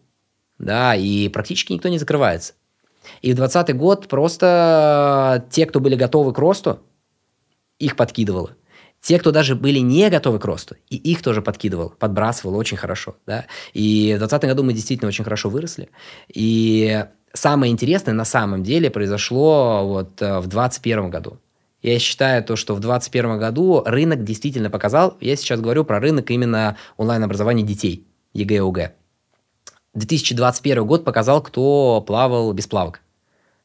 да, 0.58 0.94
и 0.94 1.28
практически 1.28 1.72
никто 1.72 1.88
не 1.88 1.98
закрывается. 1.98 2.54
И 3.20 3.32
в 3.32 3.36
двадцатый 3.36 3.74
год 3.74 4.06
просто 4.08 5.44
те, 5.50 5.66
кто 5.66 5.80
были 5.80 5.96
готовы 5.96 6.32
к 6.32 6.38
росту, 6.38 6.80
их 7.78 7.96
подкидывало. 7.96 8.52
Те, 9.02 9.18
кто 9.18 9.32
даже 9.32 9.56
были 9.56 9.80
не 9.80 10.08
готовы 10.10 10.38
к 10.38 10.44
росту, 10.44 10.76
и 10.88 10.96
их 10.96 11.22
тоже 11.22 11.42
подкидывал, 11.42 11.90
подбрасывал 11.90 12.56
очень 12.56 12.76
хорошо. 12.76 13.16
Да? 13.26 13.46
И 13.72 14.12
в 14.14 14.18
2020 14.18 14.44
году 14.44 14.62
мы 14.62 14.72
действительно 14.72 15.08
очень 15.08 15.24
хорошо 15.24 15.50
выросли. 15.50 15.90
И 16.32 17.04
самое 17.32 17.72
интересное 17.72 18.14
на 18.14 18.24
самом 18.24 18.62
деле 18.62 18.90
произошло 18.90 19.82
вот 19.84 20.22
э, 20.22 20.38
в 20.38 20.46
2021 20.46 21.10
году. 21.10 21.38
Я 21.82 21.98
считаю 21.98 22.44
то, 22.44 22.54
что 22.54 22.76
в 22.76 22.80
2021 22.80 23.40
году 23.40 23.82
рынок 23.84 24.22
действительно 24.22 24.70
показал, 24.70 25.16
я 25.20 25.34
сейчас 25.34 25.60
говорю 25.60 25.84
про 25.84 25.98
рынок 25.98 26.30
именно 26.30 26.76
онлайн-образования 26.96 27.64
детей, 27.64 28.06
ЕГЭ 28.34 28.54
и 28.54 28.58
ОГЭ. 28.58 28.94
2021 29.94 30.86
год 30.86 31.04
показал, 31.04 31.42
кто 31.42 32.04
плавал 32.06 32.52
без 32.52 32.68
плавок. 32.68 33.00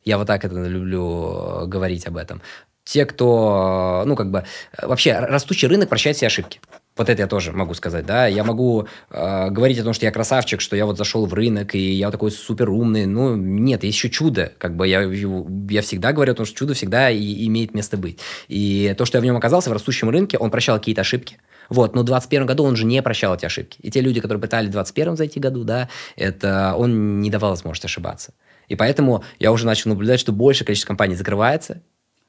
Я 0.04 0.18
вот 0.18 0.26
так 0.26 0.44
это 0.44 0.56
люблю 0.56 1.62
э, 1.64 1.66
говорить 1.68 2.08
об 2.08 2.18
этом. 2.18 2.42
Те, 2.88 3.06
кто, 3.06 4.04
ну, 4.06 4.16
как 4.16 4.32
бы, 4.32 4.46
э, 4.78 4.88
вообще 4.88 5.20
растущий 5.20 5.68
рынок 5.68 5.90
прощает 5.90 6.16
все 6.16 6.28
ошибки. 6.28 6.62
Вот 6.96 7.10
это 7.10 7.22
я 7.22 7.28
тоже 7.28 7.52
могу 7.52 7.74
сказать, 7.74 8.06
да. 8.06 8.28
Я 8.28 8.46
могу 8.46 8.88
э, 9.10 9.50
говорить 9.50 9.78
о 9.80 9.84
том, 9.84 9.92
что 9.92 10.06
я 10.06 10.12
красавчик, 10.12 10.62
что 10.62 10.78
я 10.78 10.86
вот 10.86 10.98
зашел 10.98 11.26
в 11.26 11.34
рынок, 11.34 11.76
и 11.76 11.92
я 11.92 12.10
такой 12.12 12.32
супер 12.32 12.70
умный. 12.70 13.06
Ну, 13.06 13.36
нет, 13.36 13.84
есть 13.84 13.98
еще 13.98 14.10
чудо. 14.10 14.54
Как 14.58 14.78
бы 14.78 14.88
я, 14.88 15.02
я 15.02 15.82
всегда 15.82 16.14
говорю 16.14 16.32
о 16.32 16.36
том, 16.36 16.46
что 16.46 16.56
чудо 16.56 16.76
всегда 16.76 17.10
и, 17.10 17.46
имеет 17.48 17.74
место 17.74 17.98
быть. 17.98 18.20
И 18.48 18.96
то, 18.98 19.04
что 19.04 19.18
я 19.18 19.22
в 19.22 19.26
нем 19.26 19.36
оказался 19.36 19.70
в 19.70 19.74
растущем 19.74 20.10
рынке, 20.10 20.38
он 20.38 20.50
прощал 20.50 20.78
какие-то 20.78 21.02
ошибки. 21.02 21.40
Вот, 21.68 21.94
но 21.94 22.04
в 22.04 22.06
2021 22.06 22.46
году 22.46 22.64
он 22.64 22.78
же 22.78 22.86
не 22.86 23.02
прощал 23.02 23.36
эти 23.36 23.44
ошибки. 23.44 23.78
И 23.82 23.92
те 23.92 24.00
люди, 24.00 24.22
которые 24.22 24.42
пытались 24.42 24.70
в 24.70 24.72
2021 24.72 25.18
зайти 25.18 25.42
году, 25.42 25.66
да, 25.66 25.90
это 26.16 26.74
он 26.78 27.20
не 27.20 27.30
давал 27.30 27.50
возможности 27.50 27.88
ошибаться. 27.88 28.34
И 28.70 28.78
поэтому 28.78 29.26
я 29.40 29.52
уже 29.52 29.66
начал 29.66 29.90
наблюдать, 29.90 30.22
что 30.22 30.32
большее 30.32 30.66
количество 30.66 30.88
компаний 30.88 31.16
закрывается, 31.16 31.82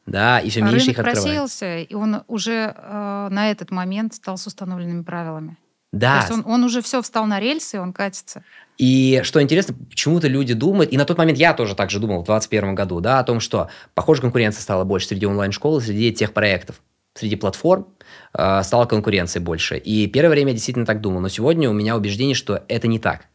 да, 0.08 0.40
и 0.40 0.50
все 0.50 0.62
меньше 0.62 0.90
их 0.90 0.98
открывается. 0.98 1.22
просеялся, 1.22 1.78
и 1.78 1.94
он 1.94 2.22
уже 2.26 2.74
э, 2.76 3.28
на 3.30 3.50
этот 3.50 3.70
момент 3.70 4.14
стал 4.14 4.38
с 4.38 4.46
установленными 4.46 5.02
правилами. 5.02 5.56
Да. 5.92 6.20
То 6.20 6.32
есть 6.32 6.46
он, 6.46 6.52
он 6.52 6.64
уже 6.64 6.82
все 6.82 7.00
встал 7.02 7.26
на 7.26 7.40
рельсы, 7.40 7.80
он 7.80 7.92
катится. 7.92 8.42
И 8.76 9.20
что 9.24 9.42
интересно, 9.42 9.74
почему-то 9.90 10.28
люди 10.28 10.54
думают, 10.54 10.92
и 10.92 10.96
на 10.96 11.04
тот 11.04 11.18
момент 11.18 11.38
я 11.38 11.52
тоже 11.54 11.74
так 11.74 11.90
же 11.90 11.98
думал 11.98 12.22
в 12.22 12.26
2021 12.26 12.74
году, 12.74 13.00
да, 13.00 13.18
о 13.18 13.24
том, 13.24 13.40
что, 13.40 13.68
похоже, 13.94 14.20
конкуренция 14.20 14.62
стала 14.62 14.84
больше 14.84 15.08
среди 15.08 15.26
онлайн-школ, 15.26 15.80
среди 15.80 16.12
тех 16.12 16.32
проектов, 16.32 16.80
среди 17.14 17.36
платформ 17.36 17.88
э, 18.34 18.62
стала 18.62 18.86
конкуренция 18.86 19.40
больше. 19.40 19.76
И 19.78 20.06
первое 20.06 20.30
время 20.30 20.50
я 20.50 20.54
действительно 20.54 20.86
так 20.86 21.00
думал, 21.00 21.20
но 21.20 21.28
сегодня 21.28 21.68
у 21.68 21.72
меня 21.72 21.96
убеждение, 21.96 22.34
что 22.34 22.62
это 22.68 22.86
не 22.86 22.98
так. 22.98 23.26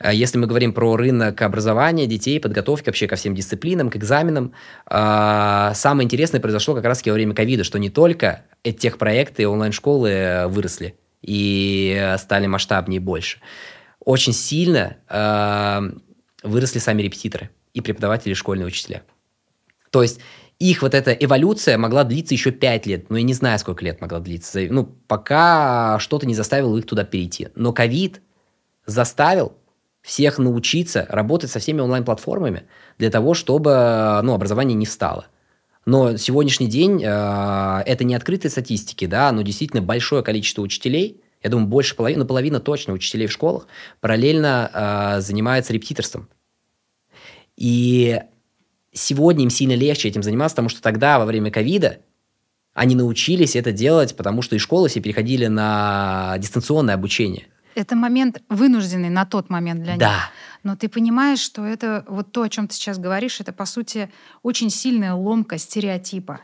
Э, 0.00 0.14
если 0.14 0.38
мы 0.38 0.46
говорим 0.46 0.72
про 0.72 0.96
рынок 0.96 1.40
образования 1.42 2.06
детей, 2.06 2.40
подготовки 2.40 2.86
вообще 2.86 3.06
ко 3.06 3.16
всем 3.16 3.34
дисциплинам, 3.34 3.90
к 3.90 3.96
экзаменам, 3.96 4.52
э, 4.90 5.72
самое 5.74 6.04
интересное 6.04 6.40
произошло 6.40 6.74
как 6.74 6.84
раз 6.84 7.04
во 7.04 7.12
время 7.12 7.34
ковида, 7.34 7.64
что 7.64 7.78
не 7.78 7.90
только 7.90 8.44
тех 8.62 8.98
проекты 8.98 9.46
онлайн-школы 9.46 10.46
выросли 10.48 10.96
и 11.22 12.14
стали 12.18 12.46
масштабнее 12.46 12.96
и 12.96 13.00
больше. 13.00 13.38
Очень 14.02 14.32
сильно 14.32 14.96
э, 15.08 15.80
выросли 16.42 16.78
сами 16.78 17.02
репетиторы 17.02 17.50
и 17.74 17.80
преподаватели, 17.80 18.32
школьные 18.32 18.66
учителя. 18.66 19.02
То 19.90 20.02
есть 20.02 20.20
их 20.58 20.82
вот 20.82 20.94
эта 20.94 21.12
эволюция 21.12 21.76
могла 21.78 22.04
длиться 22.04 22.34
еще 22.34 22.50
пять 22.50 22.86
лет, 22.86 23.10
но 23.10 23.16
я 23.16 23.22
не 23.22 23.34
знаю, 23.34 23.58
сколько 23.58 23.84
лет 23.84 24.00
могла 24.00 24.20
длиться, 24.20 24.60
ну, 24.70 24.84
пока 24.84 25.98
что-то 25.98 26.26
не 26.26 26.34
заставило 26.34 26.76
их 26.76 26.86
туда 26.86 27.04
перейти. 27.04 27.48
Но 27.54 27.72
ковид 27.72 28.20
заставил 28.86 29.56
всех 30.02 30.38
научиться 30.38 31.06
работать 31.08 31.50
со 31.50 31.58
всеми 31.58 31.80
онлайн-платформами 31.80 32.64
для 32.98 33.10
того, 33.10 33.34
чтобы 33.34 34.20
ну, 34.22 34.34
образование 34.34 34.74
не 34.74 34.86
встало. 34.86 35.26
Но 35.86 36.16
сегодняшний 36.16 36.68
день 36.68 37.02
э, 37.02 37.82
это 37.86 38.04
не 38.04 38.14
открытые 38.14 38.50
статистики, 38.50 39.06
да, 39.06 39.32
но 39.32 39.42
действительно 39.42 39.82
большое 39.82 40.22
количество 40.22 40.62
учителей, 40.62 41.20
я 41.42 41.50
думаю, 41.50 41.68
больше 41.68 41.96
половины, 41.96 42.20
ну, 42.20 42.26
половина 42.26 42.60
точно 42.60 42.92
учителей 42.92 43.26
в 43.26 43.32
школах 43.32 43.66
параллельно 44.00 44.70
э, 44.72 45.20
занимаются 45.20 45.72
репетиторством. 45.72 46.28
И 47.56 48.20
сегодня 48.92 49.44
им 49.44 49.50
сильно 49.50 49.74
легче 49.74 50.08
этим 50.08 50.22
заниматься, 50.22 50.54
потому 50.54 50.68
что 50.68 50.82
тогда, 50.82 51.18
во 51.18 51.24
время 51.24 51.50
ковида, 51.50 51.98
они 52.72 52.94
научились 52.94 53.56
это 53.56 53.72
делать, 53.72 54.16
потому 54.16 54.42
что 54.42 54.56
и 54.56 54.58
школы 54.58 54.88
все 54.88 55.00
переходили 55.00 55.46
на 55.46 56.36
дистанционное 56.38 56.94
обучение. 56.94 57.46
Это 57.74 57.96
момент 57.96 58.42
вынужденный 58.48 59.10
на 59.10 59.24
тот 59.24 59.50
момент 59.50 59.82
для 59.82 59.92
них. 59.92 60.00
Да. 60.00 60.30
Но 60.62 60.76
ты 60.76 60.88
понимаешь, 60.88 61.38
что 61.38 61.64
это 61.64 62.04
вот 62.08 62.32
то, 62.32 62.42
о 62.42 62.48
чем 62.48 62.68
ты 62.68 62.74
сейчас 62.74 62.98
говоришь, 62.98 63.40
это 63.40 63.52
по 63.52 63.64
сути 63.64 64.10
очень 64.42 64.70
сильная 64.70 65.14
ломка 65.14 65.58
стереотипа. 65.58 66.40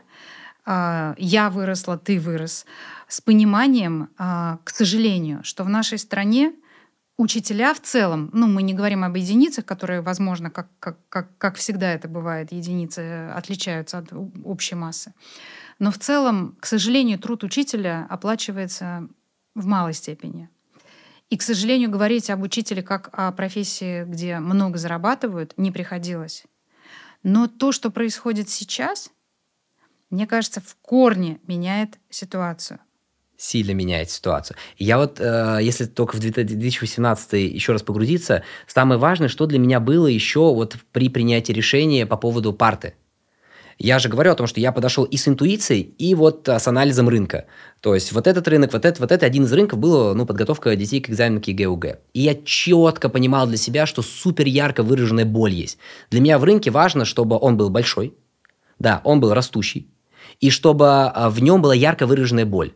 А, 0.65 1.15
я 1.17 1.49
выросла, 1.49 1.97
ты 1.97 2.19
вырос. 2.19 2.65
С 3.07 3.21
пониманием, 3.21 4.09
а, 4.17 4.59
к 4.63 4.69
сожалению, 4.69 5.43
что 5.43 5.63
в 5.63 5.69
нашей 5.69 5.97
стране 5.97 6.53
учителя 7.17 7.73
в 7.73 7.81
целом, 7.81 8.29
ну, 8.33 8.47
мы 8.47 8.61
не 8.61 8.73
говорим 8.73 9.03
об 9.03 9.15
единицах, 9.15 9.65
которые, 9.65 10.01
возможно, 10.01 10.49
как, 10.49 10.67
как, 10.79 10.97
как, 11.09 11.37
как 11.37 11.55
всегда 11.55 11.91
это 11.91 12.07
бывает, 12.07 12.51
единицы 12.51 13.29
отличаются 13.33 13.99
от 13.99 14.13
общей 14.43 14.75
массы. 14.75 15.13
Но 15.79 15.91
в 15.91 15.97
целом, 15.97 16.57
к 16.59 16.65
сожалению, 16.65 17.19
труд 17.19 17.43
учителя 17.43 18.05
оплачивается 18.09 19.07
в 19.55 19.65
малой 19.65 19.93
степени. 19.93 20.49
И, 21.29 21.37
к 21.37 21.41
сожалению, 21.41 21.89
говорить 21.89 22.29
об 22.29 22.41
учителе 22.41 22.81
как 22.81 23.09
о 23.11 23.31
профессии, 23.31 24.05
где 24.05 24.39
много 24.39 24.77
зарабатывают, 24.77 25.53
не 25.57 25.71
приходилось. 25.71 26.45
Но 27.23 27.47
то, 27.47 27.71
что 27.71 27.89
происходит 27.89 28.49
сейчас, 28.49 29.11
мне 30.09 30.25
кажется, 30.25 30.61
в 30.61 30.75
корне 30.81 31.39
меняет 31.45 31.99
ситуацию 32.09 32.79
сильно 33.37 33.71
меняет 33.71 34.09
ситуацию. 34.09 34.57
Я 34.77 34.97
вот, 34.97 35.19
э, 35.19 35.59
если 35.61 35.85
только 35.85 36.15
в 36.15 36.19
2018 36.19 37.33
еще 37.33 37.71
раз 37.71 37.83
погрузиться, 37.83 38.43
самое 38.65 38.99
важное, 38.99 39.27
что 39.27 39.45
для 39.45 39.59
меня 39.59 39.79
было 39.79 40.07
еще 40.07 40.53
вот 40.53 40.75
при 40.91 41.07
принятии 41.07 41.53
решения 41.53 42.05
по 42.05 42.17
поводу 42.17 42.51
парты. 42.51 42.95
Я 43.79 43.99
же 43.99 44.09
говорю 44.09 44.31
о 44.31 44.35
том, 44.35 44.47
что 44.47 44.59
я 44.59 44.71
подошел 44.71 45.03
и 45.03 45.17
с 45.17 45.27
интуицией, 45.27 45.81
и 45.81 46.15
вот 46.15 46.47
с 46.47 46.67
анализом 46.67 47.09
рынка. 47.09 47.45
То 47.81 47.93
есть 47.93 48.11
вот 48.11 48.25
этот 48.25 48.47
рынок, 48.47 48.73
вот 48.73 48.85
этот, 48.85 48.99
вот 48.99 49.11
это 49.11 49.25
один 49.25 49.43
из 49.43 49.53
рынков 49.53 49.77
было, 49.77 50.13
ну, 50.13 50.25
подготовка 50.25 50.75
детей 50.75 50.99
к 50.99 51.09
экзамену 51.09 51.41
к 51.41 51.47
ЕГЭ 51.47 51.99
И 52.13 52.21
я 52.21 52.35
четко 52.43 53.07
понимал 53.09 53.45
для 53.47 53.57
себя, 53.57 53.85
что 53.85 54.01
супер 54.01 54.47
ярко 54.47 54.81
выраженная 54.81 55.25
боль 55.25 55.51
есть. 55.51 55.77
Для 56.09 56.21
меня 56.21 56.39
в 56.39 56.43
рынке 56.43 56.71
важно, 56.71 57.05
чтобы 57.05 57.37
он 57.39 57.55
был 57.55 57.69
большой, 57.69 58.15
да, 58.79 59.01
он 59.03 59.19
был 59.19 59.33
растущий, 59.33 59.87
и 60.39 60.49
чтобы 60.49 60.87
а, 60.87 61.29
в 61.29 61.41
нем 61.41 61.61
была 61.61 61.75
ярко 61.75 62.07
выраженная 62.07 62.45
боль. 62.45 62.73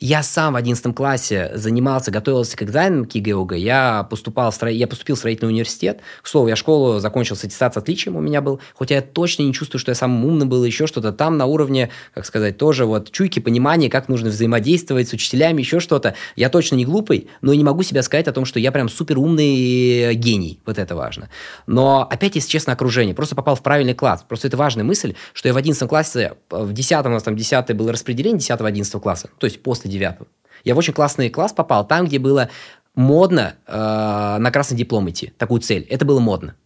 Я 0.00 0.22
сам 0.22 0.52
в 0.52 0.56
11 0.56 0.94
классе 0.94 1.50
занимался, 1.54 2.12
готовился 2.12 2.56
к 2.56 2.62
экзаменам 2.62 3.04
к 3.04 3.12
ЕГЭ 3.16 3.58
Я, 3.58 4.06
поступал 4.08 4.52
в 4.52 4.54
стро... 4.54 4.68
я 4.68 4.86
поступил 4.86 5.16
в 5.16 5.18
строительный 5.18 5.50
университет. 5.50 6.00
К 6.22 6.28
слову, 6.28 6.46
я 6.46 6.54
школу 6.54 7.00
закончил 7.00 7.34
с 7.34 7.42
аттестацией 7.42 7.82
отличием 7.82 8.14
у 8.14 8.20
меня 8.20 8.40
был. 8.40 8.60
Хотя 8.78 8.96
я 8.96 9.02
точно 9.02 9.42
не 9.42 9.52
чувствую, 9.52 9.80
что 9.80 9.90
я 9.90 9.96
самым 9.96 10.24
умным 10.24 10.48
был, 10.48 10.62
еще 10.62 10.86
что-то. 10.86 11.10
Там 11.10 11.36
на 11.36 11.46
уровне, 11.46 11.90
как 12.14 12.26
сказать, 12.26 12.58
тоже 12.58 12.84
вот 12.84 13.10
чуйки, 13.10 13.40
понимания, 13.40 13.90
как 13.90 14.08
нужно 14.08 14.28
взаимодействовать 14.30 15.08
с 15.08 15.12
учителями, 15.12 15.62
еще 15.62 15.80
что-то. 15.80 16.14
Я 16.36 16.48
точно 16.48 16.76
не 16.76 16.84
глупый, 16.84 17.28
но 17.40 17.52
не 17.54 17.64
могу 17.64 17.82
себя 17.82 18.02
сказать 18.02 18.28
о 18.28 18.32
том, 18.32 18.44
что 18.44 18.60
я 18.60 18.70
прям 18.70 18.88
супер 18.88 19.18
умный 19.18 20.14
гений. 20.14 20.60
Вот 20.64 20.78
это 20.78 20.94
важно. 20.94 21.28
Но 21.66 22.06
опять, 22.08 22.36
если 22.36 22.48
честно, 22.48 22.72
окружение. 22.72 23.16
Просто 23.16 23.34
попал 23.34 23.56
в 23.56 23.62
правильный 23.62 23.94
класс. 23.94 24.24
Просто 24.28 24.46
это 24.46 24.56
важная 24.56 24.84
мысль, 24.84 25.14
что 25.32 25.48
я 25.48 25.54
в 25.54 25.56
11 25.56 25.88
классе, 25.88 26.34
в 26.50 26.72
10 26.72 27.06
у 27.06 27.08
нас 27.08 27.24
там 27.24 27.34
10 27.34 27.74
было 27.74 27.92
распределение 27.92 28.38
10-11 28.38 29.00
класса, 29.00 29.30
то 29.38 29.46
есть 29.46 29.60
после 29.60 29.87
9 29.88 30.28
я 30.64 30.74
в 30.74 30.78
очень 30.78 30.92
классный 30.92 31.30
класс 31.30 31.52
попал, 31.52 31.86
там, 31.86 32.06
где 32.06 32.18
было 32.18 32.50
модно 32.94 33.54
э, 33.66 34.36
на 34.38 34.50
красный 34.50 34.76
диплом 34.76 35.08
идти, 35.08 35.32
такую 35.38 35.60
цель. 35.60 35.86
Это 35.88 36.04
было 36.04 36.20
модно. 36.20 36.56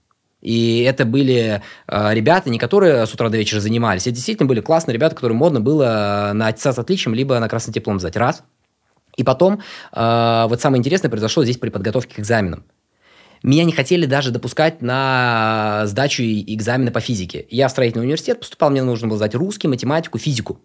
И 0.40 0.82
это 0.82 1.04
были 1.04 1.62
э, 1.86 2.14
ребята, 2.14 2.50
не 2.50 2.58
которые 2.58 3.06
с 3.06 3.14
утра 3.14 3.28
до 3.28 3.36
вечера 3.36 3.60
занимались, 3.60 4.02
это 4.02 4.16
действительно 4.16 4.48
были 4.48 4.60
классные 4.60 4.94
ребята, 4.94 5.14
которым 5.14 5.36
модно 5.36 5.60
было 5.60 6.32
на 6.34 6.48
аттестат 6.48 6.74
с 6.74 6.78
отличием, 6.78 7.14
либо 7.14 7.38
на 7.38 7.48
красный 7.48 7.72
диплом 7.72 8.00
сдать. 8.00 8.16
Раз. 8.16 8.42
И 9.16 9.24
потом, 9.24 9.60
э, 9.92 10.46
вот 10.48 10.60
самое 10.60 10.80
интересное 10.80 11.10
произошло 11.10 11.44
здесь 11.44 11.58
при 11.58 11.68
подготовке 11.68 12.16
к 12.16 12.20
экзаменам. 12.20 12.64
Меня 13.42 13.64
не 13.64 13.72
хотели 13.72 14.06
даже 14.06 14.30
допускать 14.30 14.82
на 14.82 15.82
сдачу 15.86 16.22
экзамена 16.22 16.92
по 16.92 17.00
физике. 17.00 17.46
Я 17.50 17.68
в 17.68 17.72
строительный 17.72 18.04
университет 18.04 18.38
поступал, 18.38 18.70
мне 18.70 18.82
нужно 18.82 19.08
было 19.08 19.18
сдать 19.18 19.34
русский, 19.34 19.68
математику, 19.68 20.18
физику. 20.18 20.60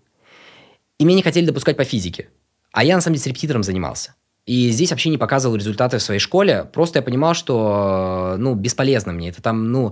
И 1.00 1.06
меня 1.06 1.18
не 1.18 1.24
хотели 1.24 1.46
допускать 1.46 1.76
по 1.76 1.84
физике. 1.84 2.30
А 2.72 2.84
я, 2.84 2.96
на 2.96 3.02
самом 3.02 3.16
деле, 3.16 3.24
с 3.24 3.28
репетитором 3.28 3.64
занимался. 3.64 4.16
И 4.46 4.70
здесь 4.70 4.92
вообще 4.92 5.10
не 5.10 5.18
показывал 5.18 5.58
результаты 5.58 5.98
в 5.98 6.02
своей 6.02 6.22
школе. 6.22 6.66
Просто 6.74 7.00
я 7.00 7.04
понимал, 7.04 7.34
что, 7.34 8.36
ну, 8.38 8.56
бесполезно 8.56 9.12
мне. 9.12 9.30
Это 9.30 9.42
там, 9.42 9.72
ну, 9.72 9.92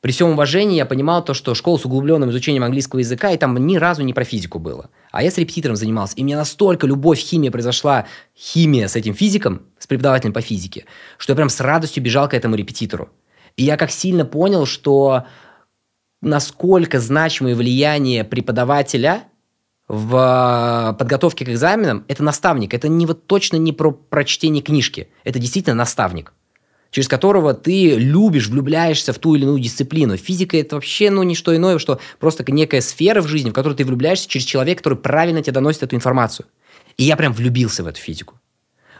при 0.00 0.10
всем 0.10 0.30
уважении 0.30 0.76
я 0.76 0.86
понимал 0.86 1.24
то, 1.24 1.34
что 1.34 1.54
школа 1.54 1.78
с 1.78 1.84
углубленным 1.86 2.30
изучением 2.30 2.64
английского 2.64 2.98
языка, 2.98 3.30
и 3.30 3.38
там 3.38 3.56
ни 3.64 3.76
разу 3.76 4.02
не 4.02 4.12
про 4.12 4.24
физику 4.24 4.58
было. 4.58 4.90
А 5.12 5.22
я 5.22 5.30
с 5.30 5.38
репетитором 5.38 5.76
занимался, 5.76 6.16
и 6.16 6.22
у 6.22 6.24
меня 6.26 6.36
настолько 6.36 6.86
любовь 6.86 7.20
химии 7.20 7.48
произошла, 7.48 8.06
химия 8.36 8.88
с 8.88 8.96
этим 8.96 9.14
физиком, 9.14 9.62
с 9.78 9.86
преподавателем 9.86 10.34
по 10.34 10.40
физике, 10.40 10.84
что 11.16 11.32
я 11.32 11.36
прям 11.36 11.48
с 11.48 11.60
радостью 11.60 12.02
бежал 12.02 12.28
к 12.28 12.34
этому 12.34 12.56
репетитору. 12.56 13.08
И 13.56 13.62
я 13.62 13.76
как 13.76 13.90
сильно 13.90 14.26
понял, 14.26 14.66
что 14.66 15.24
насколько 16.20 16.98
значимое 16.98 17.54
влияние 17.54 18.24
преподавателя– 18.24 19.24
в 19.88 20.92
э, 20.92 20.98
подготовке 20.98 21.44
к 21.44 21.48
экзаменам 21.50 22.04
это 22.08 22.22
наставник. 22.22 22.72
Это 22.74 22.88
не 22.88 23.06
вот 23.06 23.26
точно 23.26 23.56
не 23.56 23.72
про 23.72 23.92
прочтение 23.92 24.62
книжки. 24.62 25.08
Это 25.24 25.38
действительно 25.38 25.76
наставник. 25.76 26.32
через 26.90 27.08
которого 27.08 27.54
ты 27.54 27.96
любишь, 27.96 28.48
влюбляешься 28.48 29.12
в 29.12 29.18
ту 29.18 29.34
или 29.34 29.42
иную 29.42 29.58
дисциплину. 29.58 30.16
Физика 30.16 30.56
это 30.56 30.76
вообще 30.76 31.10
ну, 31.10 31.24
не 31.24 31.34
что 31.34 31.54
иное, 31.54 31.78
что 31.78 32.00
просто 32.20 32.44
некая 32.50 32.80
сфера 32.80 33.20
в 33.20 33.26
жизни, 33.26 33.50
в 33.50 33.52
которой 33.52 33.74
ты 33.74 33.84
влюбляешься 33.84 34.28
через 34.28 34.46
человека, 34.46 34.78
который 34.78 34.98
правильно 34.98 35.42
тебе 35.42 35.52
доносит 35.52 35.82
эту 35.82 35.96
информацию. 35.96 36.46
И 36.96 37.02
я 37.02 37.16
прям 37.16 37.32
влюбился 37.32 37.82
в 37.82 37.88
эту 37.88 37.98
физику. 37.98 38.38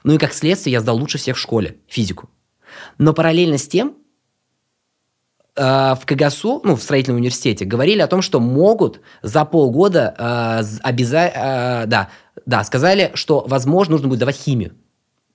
Ну 0.02 0.14
и 0.14 0.18
как 0.18 0.34
следствие 0.34 0.72
я 0.72 0.80
сдал 0.80 0.96
лучше 0.98 1.18
всех 1.18 1.36
в 1.36 1.40
школе 1.40 1.76
физику. 1.86 2.28
Но 2.98 3.14
параллельно 3.14 3.58
с 3.58 3.68
тем 3.68 3.94
в 5.56 6.00
КГСУ, 6.04 6.60
ну, 6.64 6.74
в 6.74 6.82
строительном 6.82 7.18
университете, 7.18 7.64
говорили 7.64 8.00
о 8.00 8.06
том, 8.06 8.22
что 8.22 8.40
могут 8.40 9.00
за 9.22 9.44
полгода 9.44 10.14
э, 10.18 10.78
обязательно, 10.82 11.84
э, 11.84 11.86
да, 11.86 12.08
да, 12.46 12.64
сказали, 12.64 13.12
что, 13.14 13.44
возможно, 13.46 13.92
нужно 13.92 14.08
будет 14.08 14.20
давать 14.20 14.36
химию. 14.36 14.72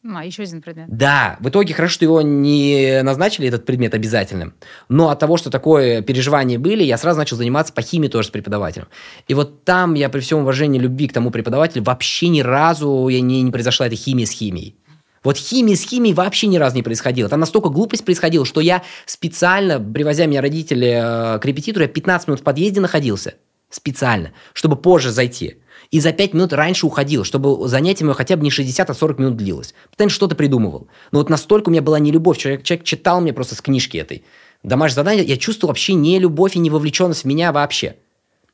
Ну, 0.01 0.17
а, 0.17 0.23
еще 0.23 0.43
один 0.43 0.61
предмет. 0.61 0.87
Да, 0.87 1.35
в 1.41 1.49
итоге 1.49 1.73
хорошо, 1.73 1.95
что 1.95 2.05
его 2.05 2.21
не 2.21 3.01
назначили, 3.03 3.49
этот 3.49 3.65
предмет 3.65 3.93
обязательным. 3.93 4.53
Но 4.87 5.09
от 5.09 5.19
того, 5.19 5.35
что 5.35 5.49
такое 5.49 6.01
переживания 6.01 6.57
были, 6.57 6.83
я 6.83 6.97
сразу 6.97 7.19
начал 7.19 7.35
заниматься 7.35 7.73
по 7.73 7.81
химии 7.81 8.07
тоже 8.07 8.29
с 8.29 8.31
преподавателем. 8.31 8.87
И 9.27 9.33
вот 9.33 9.65
там 9.65 9.95
я 9.95 10.07
при 10.07 10.21
всем 10.21 10.39
уважении 10.39 10.79
любви 10.79 11.09
к 11.09 11.13
тому 11.13 11.31
преподавателю 11.31 11.83
вообще 11.83 12.29
ни 12.29 12.39
разу 12.39 13.09
я 13.09 13.19
не, 13.19 13.41
не 13.41 13.51
произошла 13.51 13.87
эта 13.87 13.97
химия 13.97 14.25
с 14.25 14.31
химией. 14.31 14.77
Вот 15.23 15.37
химия 15.37 15.75
с 15.75 15.83
химией 15.83 16.13
вообще 16.13 16.47
ни 16.47 16.57
разу 16.57 16.75
не 16.75 16.83
происходило. 16.83 17.29
Там 17.29 17.39
настолько 17.39 17.69
глупость 17.69 18.05
происходила, 18.05 18.45
что 18.45 18.61
я 18.61 18.83
специально, 19.05 19.79
привозя 19.79 20.25
меня 20.25 20.41
родители 20.41 21.35
э, 21.35 21.39
к 21.39 21.45
репетитору, 21.45 21.83
я 21.83 21.89
15 21.89 22.27
минут 22.27 22.39
в 22.41 22.43
подъезде 22.43 22.79
находился. 22.79 23.35
Специально. 23.69 24.31
Чтобы 24.53 24.75
позже 24.75 25.11
зайти 25.11 25.57
и 25.91 25.99
за 25.99 26.11
5 26.11 26.33
минут 26.33 26.53
раньше 26.53 26.85
уходил, 26.85 27.23
чтобы 27.23 27.67
занятие 27.67 28.05
мое 28.05 28.13
хотя 28.13 28.35
бы 28.35 28.43
не 28.43 28.51
60, 28.51 28.89
а 28.89 28.93
40 28.93 29.19
минут 29.19 29.37
длилось. 29.37 29.73
Постоянно 29.89 30.11
что-то 30.11 30.35
придумывал. 30.35 30.87
Но 31.11 31.19
вот 31.19 31.29
настолько 31.29 31.69
у 31.69 31.71
меня 31.71 31.81
была 31.81 31.99
не 31.99 32.11
любовь. 32.11 32.37
Человек, 32.37 32.63
человек 32.63 32.85
читал 32.85 33.21
мне 33.21 33.33
просто 33.33 33.55
с 33.55 33.61
книжки 33.61 33.97
этой. 33.97 34.23
Домашнее 34.63 34.95
задание, 34.95 35.25
я 35.25 35.37
чувствовал 35.37 35.71
вообще 35.71 35.93
не 35.93 36.19
любовь 36.19 36.55
и 36.55 36.59
не 36.59 36.69
вовлеченность 36.69 37.23
в 37.23 37.25
меня 37.25 37.51
вообще. 37.51 37.95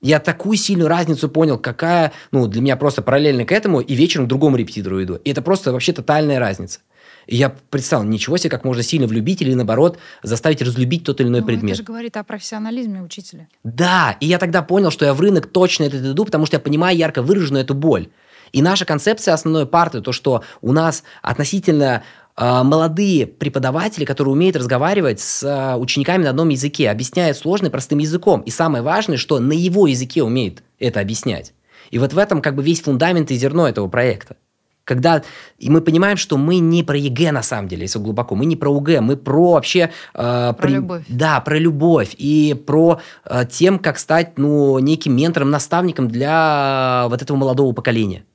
Я 0.05 0.19
такую 0.19 0.55
сильную 0.55 0.87
разницу 0.87 1.27
понял, 1.29 1.57
какая, 1.57 2.11
ну, 2.31 2.45
для 2.45 2.61
меня 2.61 2.77
просто 2.77 3.01
параллельно 3.01 3.43
к 3.43 3.51
этому, 3.51 3.79
и 3.79 3.95
вечером 3.95 4.25
к 4.25 4.27
другому 4.27 4.55
репетитору 4.55 5.01
иду. 5.01 5.15
И 5.15 5.31
это 5.31 5.41
просто 5.41 5.71
вообще 5.73 5.93
тотальная 5.93 6.37
разница. 6.37 6.81
И 7.25 7.35
я 7.35 7.49
представил, 7.49 8.03
ничего 8.03 8.37
себе, 8.37 8.51
как 8.51 8.65
можно 8.65 8.83
сильно 8.83 9.07
влюбить 9.07 9.41
или, 9.41 9.55
наоборот, 9.55 9.97
заставить 10.21 10.61
разлюбить 10.61 11.05
тот 11.05 11.21
или 11.21 11.27
иной 11.27 11.41
ну, 11.41 11.47
предмет. 11.47 11.71
Это 11.71 11.77
же 11.77 11.83
говорит 11.83 12.17
о 12.17 12.23
профессионализме 12.23 13.01
учителя. 13.01 13.47
Да, 13.63 14.15
и 14.19 14.27
я 14.27 14.37
тогда 14.37 14.61
понял, 14.61 14.91
что 14.91 15.05
я 15.05 15.15
в 15.15 15.21
рынок 15.21 15.47
точно 15.47 15.85
этот 15.85 16.05
иду, 16.05 16.23
потому 16.23 16.45
что 16.45 16.57
я 16.57 16.59
понимаю 16.59 16.95
ярко 16.95 17.23
выраженную 17.23 17.63
эту 17.63 17.73
боль. 17.73 18.09
И 18.51 18.61
наша 18.61 18.85
концепция 18.85 19.33
основной 19.33 19.65
парты, 19.65 20.01
то, 20.01 20.11
что 20.11 20.43
у 20.61 20.71
нас 20.71 21.03
относительно 21.23 22.03
молодые 22.37 23.27
преподаватели, 23.27 24.03
которые 24.03 24.33
умеют 24.33 24.57
разговаривать 24.57 25.21
с 25.21 25.43
э, 25.43 25.77
учениками 25.77 26.23
на 26.23 26.31
одном 26.31 26.49
языке, 26.49 26.89
объясняют 26.89 27.37
сложное 27.37 27.69
простым 27.69 27.99
языком. 27.99 28.41
И 28.41 28.51
самое 28.51 28.83
важное, 28.83 29.17
что 29.17 29.39
на 29.39 29.53
его 29.53 29.87
языке 29.87 30.21
умеют 30.21 30.61
это 30.79 30.99
объяснять. 30.99 31.53
И 31.91 31.99
вот 31.99 32.13
в 32.13 32.17
этом 32.17 32.41
как 32.41 32.55
бы 32.55 32.63
весь 32.63 32.81
фундамент 32.81 33.31
и 33.31 33.35
зерно 33.35 33.67
этого 33.67 33.87
проекта. 33.87 34.35
Когда 34.83 35.23
и 35.57 35.69
мы 35.71 35.81
понимаем, 35.81 36.15
что 36.15 36.37
мы 36.37 36.59
не 36.59 36.83
про 36.83 36.95
ЕГЭ 36.95 37.31
на 37.31 37.41
самом 37.41 37.67
деле, 37.67 37.83
если 37.83 37.97
глубоко, 37.97 38.35
мы 38.35 38.45
не 38.45 38.55
про 38.55 38.69
ЕГЭ, 38.69 38.99
мы 39.01 39.17
про 39.17 39.53
вообще... 39.53 39.91
Э, 40.13 40.53
про 40.53 40.67
при, 40.67 40.73
любовь. 40.73 41.03
Да, 41.07 41.39
про 41.41 41.57
любовь 41.57 42.13
и 42.17 42.53
про 42.67 42.99
э, 43.25 43.45
тем, 43.49 43.79
как 43.79 43.97
стать 43.97 44.37
ну, 44.37 44.77
неким 44.79 45.15
ментором, 45.15 45.49
наставником 45.49 46.07
для 46.07 47.07
вот 47.09 47.21
этого 47.21 47.35
молодого 47.35 47.73
поколения. 47.73 48.25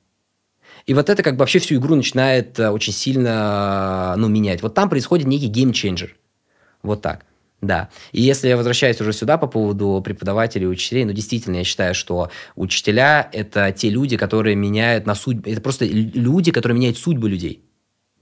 И 0.85 0.93
вот 0.93 1.09
это 1.09 1.23
как 1.23 1.35
бы 1.35 1.39
вообще 1.39 1.59
всю 1.59 1.75
игру 1.75 1.95
начинает 1.95 2.59
э, 2.59 2.69
очень 2.69 2.93
сильно 2.93 4.15
ну, 4.17 4.27
менять. 4.27 4.61
Вот 4.61 4.73
там 4.73 4.89
происходит 4.89 5.27
некий 5.27 5.47
геймченджер. 5.47 6.15
Вот 6.83 7.01
так. 7.01 7.25
Да. 7.61 7.89
И 8.11 8.21
если 8.21 8.47
я 8.47 8.57
возвращаюсь 8.57 8.99
уже 9.01 9.13
сюда 9.13 9.37
по 9.37 9.45
поводу 9.45 10.01
преподавателей 10.03 10.65
и 10.65 10.69
учителей, 10.69 11.05
ну, 11.05 11.13
действительно, 11.13 11.57
я 11.57 11.63
считаю, 11.63 11.93
что 11.93 12.31
учителя– 12.55 13.29
это 13.33 13.71
те 13.71 13.89
люди, 13.89 14.17
которые 14.17 14.55
меняют 14.55 15.05
на 15.05 15.13
судьбу, 15.13 15.47
это 15.47 15.61
просто 15.61 15.85
люди, 15.85 16.51
которые 16.51 16.75
меняют 16.77 16.97
судьбу 16.97 17.27
людей. 17.27 17.63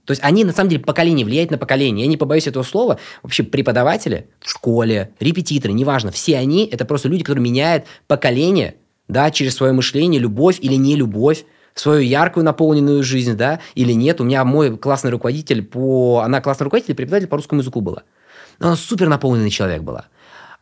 То 0.04 0.12
есть 0.12 0.22
они, 0.22 0.44
на 0.44 0.52
самом 0.52 0.70
деле, 0.70 0.82
поколение 0.82 1.24
влияют 1.24 1.50
на 1.50 1.58
поколение. 1.58 2.04
Я 2.04 2.10
не 2.10 2.16
побоюсь 2.16 2.46
этого 2.46 2.64
слова. 2.64 2.98
Вообще 3.22 3.42
преподаватели 3.42 4.26
в 4.40 4.50
школе, 4.50 5.12
репетиторы, 5.20 5.72
неважно, 5.72 6.10
все 6.10 6.36
они– 6.36 6.66
это 6.72 6.84
просто 6.84 7.08
люди, 7.08 7.22
которые 7.22 7.42
меняют 7.42 7.84
поколение, 8.08 8.74
да, 9.08 9.30
через 9.30 9.54
свое 9.54 9.72
мышление, 9.72 10.20
любовь 10.20 10.58
или 10.60 10.74
не 10.74 10.96
любовь, 10.96 11.44
свою 11.74 12.00
яркую 12.00 12.44
наполненную 12.44 13.02
жизнь, 13.02 13.34
да, 13.36 13.60
или 13.74 13.92
нет. 13.92 14.20
У 14.20 14.24
меня 14.24 14.44
мой 14.44 14.76
классный 14.76 15.10
руководитель 15.10 15.62
по... 15.62 16.20
Она 16.24 16.40
классный 16.40 16.64
руководитель 16.64 16.94
преподаватель 16.94 17.28
по 17.28 17.36
русскому 17.36 17.60
языку 17.60 17.80
была. 17.80 18.02
Но 18.58 18.68
она 18.68 18.76
супер 18.76 19.08
наполненный 19.08 19.50
человек 19.50 19.82
была. 19.82 20.06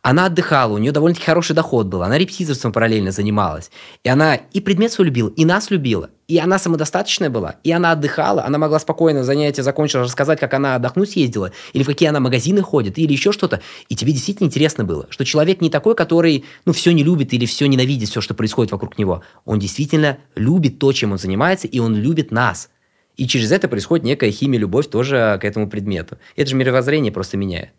Она 0.01 0.27
отдыхала, 0.27 0.73
у 0.73 0.77
нее 0.77 0.93
довольно-таки 0.93 1.25
хороший 1.25 1.55
доход 1.55 1.87
был, 1.87 2.03
она 2.03 2.17
репетиторством 2.17 2.71
параллельно 2.71 3.11
занималась. 3.11 3.69
И 4.03 4.09
она 4.09 4.35
и 4.35 4.61
предмет 4.61 4.93
свой 4.93 5.07
любила, 5.07 5.29
и 5.29 5.43
нас 5.43 5.71
любила. 5.71 6.09
И 6.29 6.37
она 6.37 6.57
самодостаточная 6.57 7.29
была, 7.29 7.55
и 7.63 7.71
она 7.71 7.91
отдыхала, 7.91 8.45
она 8.45 8.57
могла 8.57 8.79
спокойно 8.79 9.23
занятие 9.23 9.63
закончила, 9.63 10.03
рассказать, 10.03 10.39
как 10.39 10.53
она 10.53 10.75
отдохнуть 10.75 11.09
съездила, 11.09 11.51
или 11.73 11.83
в 11.83 11.87
какие 11.87 12.07
она 12.07 12.19
магазины 12.19 12.61
ходит, 12.61 12.97
или 12.97 13.11
еще 13.11 13.31
что-то. 13.31 13.61
И 13.89 13.95
тебе 13.95 14.13
действительно 14.13 14.47
интересно 14.47 14.85
было, 14.85 15.07
что 15.09 15.25
человек 15.25 15.59
не 15.59 15.69
такой, 15.69 15.95
который, 15.95 16.45
ну, 16.65 16.71
все 16.71 16.91
не 16.91 17.03
любит 17.03 17.33
или 17.33 17.45
все 17.45 17.65
ненавидит, 17.65 18.09
все, 18.09 18.21
что 18.21 18.33
происходит 18.33 18.71
вокруг 18.71 18.97
него. 18.97 19.23
Он 19.43 19.59
действительно 19.59 20.19
любит 20.35 20.79
то, 20.79 20.93
чем 20.93 21.11
он 21.11 21.17
занимается, 21.17 21.67
и 21.67 21.79
он 21.79 21.95
любит 21.95 22.31
нас. 22.31 22.69
И 23.17 23.27
через 23.27 23.51
это 23.51 23.67
происходит 23.67 24.05
некая 24.05 24.31
химия, 24.31 24.59
любовь 24.59 24.87
тоже 24.87 25.37
к 25.41 25.45
этому 25.45 25.69
предмету. 25.69 26.19
Это 26.37 26.51
же 26.51 26.55
мировоззрение 26.55 27.11
просто 27.11 27.35
меняет. 27.35 27.71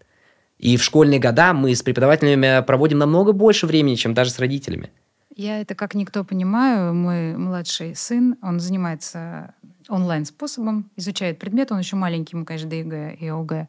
И 0.61 0.77
в 0.77 0.83
школьные 0.85 1.19
года 1.19 1.55
мы 1.55 1.75
с 1.75 1.83
преподавателями 1.83 2.63
проводим 2.63 2.99
намного 2.99 3.33
больше 3.33 3.67
времени, 3.67 3.95
чем 3.95 4.13
даже 4.13 4.31
с 4.31 4.39
родителями. 4.39 4.91
Я 5.35 5.59
это 5.59 5.75
как 5.75 5.95
никто 5.95 6.23
понимаю. 6.23 6.93
Мой 6.93 7.35
младший 7.35 7.97
сын, 7.97 8.37
он 8.43 8.61
занимается 8.61 9.55
онлайн-способом, 9.89 10.91
изучает 10.97 11.39
предмет. 11.39 11.73
Он 11.73 11.79
еще 11.79 11.97
маленький, 11.97 12.37
ему, 12.37 12.45
конечно, 12.45 12.69
ДЕГ 12.69 13.19
и 13.19 13.29
ОГЭ 13.29 13.69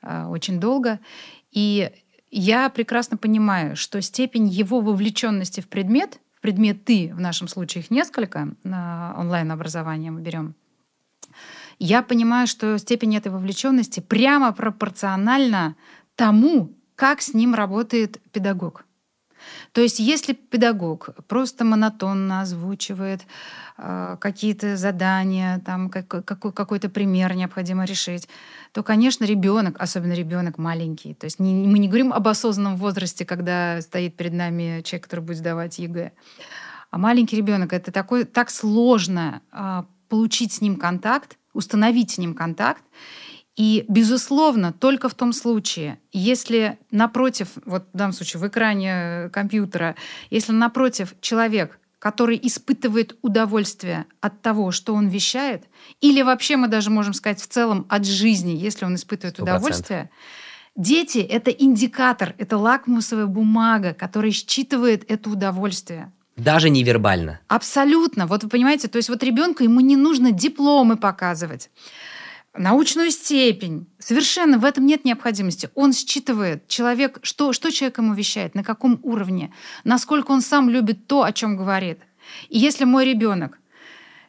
а, 0.00 0.28
очень 0.30 0.58
долго. 0.58 1.00
И 1.52 1.90
я 2.30 2.70
прекрасно 2.70 3.18
понимаю, 3.18 3.76
что 3.76 4.00
степень 4.00 4.48
его 4.48 4.80
вовлеченности 4.80 5.60
в 5.60 5.68
предмет, 5.68 6.18
в 6.32 6.40
предмет 6.40 6.82
ты, 6.86 7.12
в 7.14 7.20
нашем 7.20 7.46
случае 7.46 7.84
их 7.84 7.90
несколько, 7.90 8.48
на 8.64 9.14
онлайн-образование 9.18 10.10
мы 10.10 10.22
берем, 10.22 10.54
я 11.78 12.02
понимаю, 12.02 12.46
что 12.46 12.78
степень 12.78 13.16
этой 13.16 13.30
вовлеченности 13.30 14.00
прямо 14.00 14.52
пропорциональна 14.52 15.76
тому, 16.16 16.72
как 16.94 17.22
с 17.22 17.34
ним 17.34 17.54
работает 17.54 18.20
педагог. 18.32 18.84
То 19.72 19.80
есть 19.80 19.98
если 20.00 20.32
педагог 20.32 21.10
просто 21.28 21.64
монотонно 21.64 22.40
озвучивает 22.40 23.22
э, 23.78 24.16
какие-то 24.18 24.76
задания, 24.76 25.60
там, 25.64 25.88
как, 25.88 26.08
какой, 26.08 26.52
какой-то 26.52 26.88
пример 26.88 27.34
необходимо 27.34 27.84
решить, 27.84 28.28
то, 28.72 28.82
конечно, 28.82 29.24
ребенок, 29.24 29.76
особенно 29.78 30.14
ребенок 30.14 30.58
маленький, 30.58 31.14
то 31.14 31.26
есть 31.26 31.38
не, 31.38 31.54
мы 31.54 31.78
не 31.78 31.88
говорим 31.88 32.12
об 32.12 32.26
осознанном 32.26 32.76
возрасте, 32.76 33.24
когда 33.24 33.80
стоит 33.82 34.16
перед 34.16 34.32
нами 34.32 34.82
человек, 34.82 35.04
который 35.04 35.20
будет 35.20 35.38
сдавать 35.38 35.78
ЕГЭ, 35.78 36.12
а 36.90 36.98
маленький 36.98 37.36
ребенок 37.36 37.72
это 37.72 37.92
такой, 37.92 38.24
так 38.24 38.50
сложно 38.50 39.42
э, 39.52 39.82
получить 40.08 40.52
с 40.52 40.60
ним 40.60 40.76
контакт, 40.76 41.36
установить 41.52 42.12
с 42.12 42.18
ним 42.18 42.34
контакт. 42.34 42.82
И, 43.56 43.86
безусловно, 43.88 44.72
только 44.72 45.08
в 45.08 45.14
том 45.14 45.32
случае, 45.32 45.98
если 46.12 46.78
напротив, 46.90 47.48
вот 47.64 47.86
в 47.92 47.96
данном 47.96 48.12
случае 48.12 48.40
в 48.40 48.46
экране 48.46 49.30
компьютера, 49.32 49.96
если 50.30 50.52
напротив 50.52 51.14
человек, 51.22 51.78
который 51.98 52.38
испытывает 52.42 53.16
удовольствие 53.22 54.04
от 54.20 54.42
того, 54.42 54.72
что 54.72 54.94
он 54.94 55.08
вещает, 55.08 55.64
или 56.02 56.20
вообще 56.20 56.56
мы 56.56 56.68
даже 56.68 56.90
можем 56.90 57.14
сказать 57.14 57.40
в 57.40 57.46
целом 57.46 57.86
от 57.88 58.04
жизни, 58.04 58.50
если 58.50 58.84
он 58.84 58.94
испытывает 58.94 59.38
100%. 59.38 59.42
удовольствие, 59.42 60.10
дети— 60.76 61.18
это 61.18 61.50
индикатор, 61.50 62.34
это 62.36 62.58
лакмусовая 62.58 63.26
бумага, 63.26 63.94
которая 63.94 64.32
считывает 64.32 65.10
это 65.10 65.30
удовольствие. 65.30 66.12
Даже 66.36 66.68
невербально. 66.68 67.40
Абсолютно. 67.48 68.26
Вот 68.26 68.44
вы 68.44 68.50
понимаете, 68.50 68.88
то 68.88 68.98
есть 68.98 69.08
вот 69.08 69.22
ребенку 69.22 69.62
ему 69.62 69.80
не 69.80 69.96
нужно 69.96 70.32
дипломы 70.32 70.98
показывать 70.98 71.70
научную 72.58 73.10
степень. 73.10 73.86
Совершенно 73.98 74.58
в 74.58 74.64
этом 74.64 74.86
нет 74.86 75.04
необходимости. 75.04 75.70
Он 75.74 75.92
считывает 75.92 76.68
человек, 76.68 77.18
что, 77.22 77.52
что 77.52 77.70
человек 77.70 77.98
ему 77.98 78.14
вещает, 78.14 78.54
на 78.54 78.64
каком 78.64 79.00
уровне, 79.02 79.52
насколько 79.84 80.30
он 80.32 80.40
сам 80.40 80.68
любит 80.68 81.06
то, 81.06 81.22
о 81.22 81.32
чем 81.32 81.56
говорит. 81.56 82.00
И 82.48 82.58
если 82.58 82.84
мой 82.84 83.04
ребенок 83.04 83.58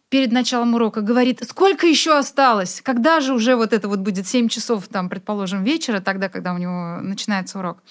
перед 0.09 0.31
началом 0.31 0.73
урока 0.75 1.01
говорит, 1.01 1.43
сколько 1.47 1.85
еще 1.85 2.17
осталось, 2.17 2.81
когда 2.81 3.19
же 3.19 3.33
уже 3.33 3.55
вот 3.55 3.73
это 3.73 3.87
вот 3.87 3.99
будет 3.99 4.27
7 4.27 4.47
часов, 4.47 4.87
там, 4.87 5.09
предположим, 5.09 5.63
вечера, 5.63 5.99
тогда, 5.99 6.29
когда 6.29 6.53
у 6.53 6.57
него 6.57 6.99
начинается 7.01 7.59
урок. 7.59 7.83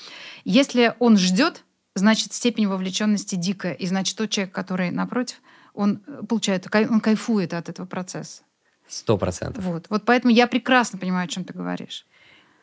Если 0.45 0.95
он 0.99 1.19
ждет, 1.19 1.65
значит, 1.95 2.33
степень 2.33 2.69
вовлеченности 2.69 3.35
дикая, 3.35 3.75
и 3.75 3.87
значит, 3.87 4.17
тот 4.17 4.31
человек, 4.31 4.55
который 4.55 4.91
напротив, 4.91 5.37
он 5.75 5.99
получает, 6.29 6.67
он 6.75 7.01
кайфует 7.01 7.53
от 7.53 7.69
этого 7.69 7.87
процесса. 7.87 8.43
Сто 8.89 9.19
процентов. 9.19 9.65
Вот. 9.65 9.87
вот 9.89 10.05
поэтому 10.05 10.33
я 10.33 10.47
прекрасно 10.47 10.99
понимаю, 10.99 11.25
о 11.25 11.29
чем 11.29 11.45
ты 11.45 11.53
говоришь. 11.53 12.07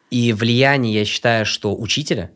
И 0.09 0.31
влияние, 0.33 0.93
я 0.93 1.05
считаю, 1.05 1.45
что 1.45 1.75
учителя, 1.75 2.31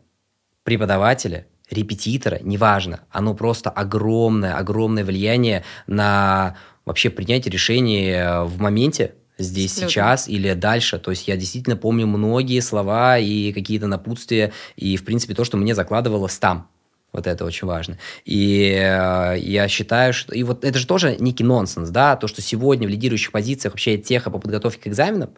преподавателя, 0.64 1.46
репетитора, 1.70 2.40
неважно, 2.42 3.00
оно 3.10 3.34
просто 3.34 3.70
огромное, 3.70 4.56
огромное 4.56 5.04
влияние 5.04 5.64
на 5.86 6.56
вообще 6.84 7.10
принятие 7.10 7.52
решений 7.52 8.44
в 8.46 8.60
моменте, 8.60 9.14
здесь, 9.38 9.72
Абсолютно. 9.72 9.90
сейчас 9.90 10.28
или 10.28 10.52
дальше. 10.54 10.98
То 10.98 11.10
есть 11.10 11.28
я 11.28 11.36
действительно 11.36 11.76
помню 11.76 12.06
многие 12.06 12.60
слова 12.60 13.18
и 13.18 13.52
какие-то 13.52 13.86
напутствия, 13.86 14.52
и, 14.76 14.96
в 14.96 15.04
принципе, 15.04 15.34
то, 15.34 15.44
что 15.44 15.56
мне 15.56 15.74
закладывалось 15.74 16.38
там. 16.38 16.68
Вот 17.12 17.26
это 17.26 17.44
очень 17.44 17.66
важно. 17.66 17.96
И 18.24 18.70
э, 18.70 19.38
я 19.38 19.66
считаю, 19.68 20.12
что... 20.12 20.34
И 20.34 20.42
вот 20.42 20.64
это 20.64 20.78
же 20.78 20.86
тоже 20.86 21.16
некий 21.18 21.44
нонсенс, 21.44 21.88
да, 21.88 22.16
то, 22.16 22.28
что 22.28 22.42
сегодня 22.42 22.86
в 22.86 22.90
лидирующих 22.90 23.32
позициях 23.32 23.72
вообще 23.72 23.96
теха 23.96 24.30
по 24.30 24.38
подготовке 24.38 24.82
к 24.82 24.86
экзаменам, 24.88 25.30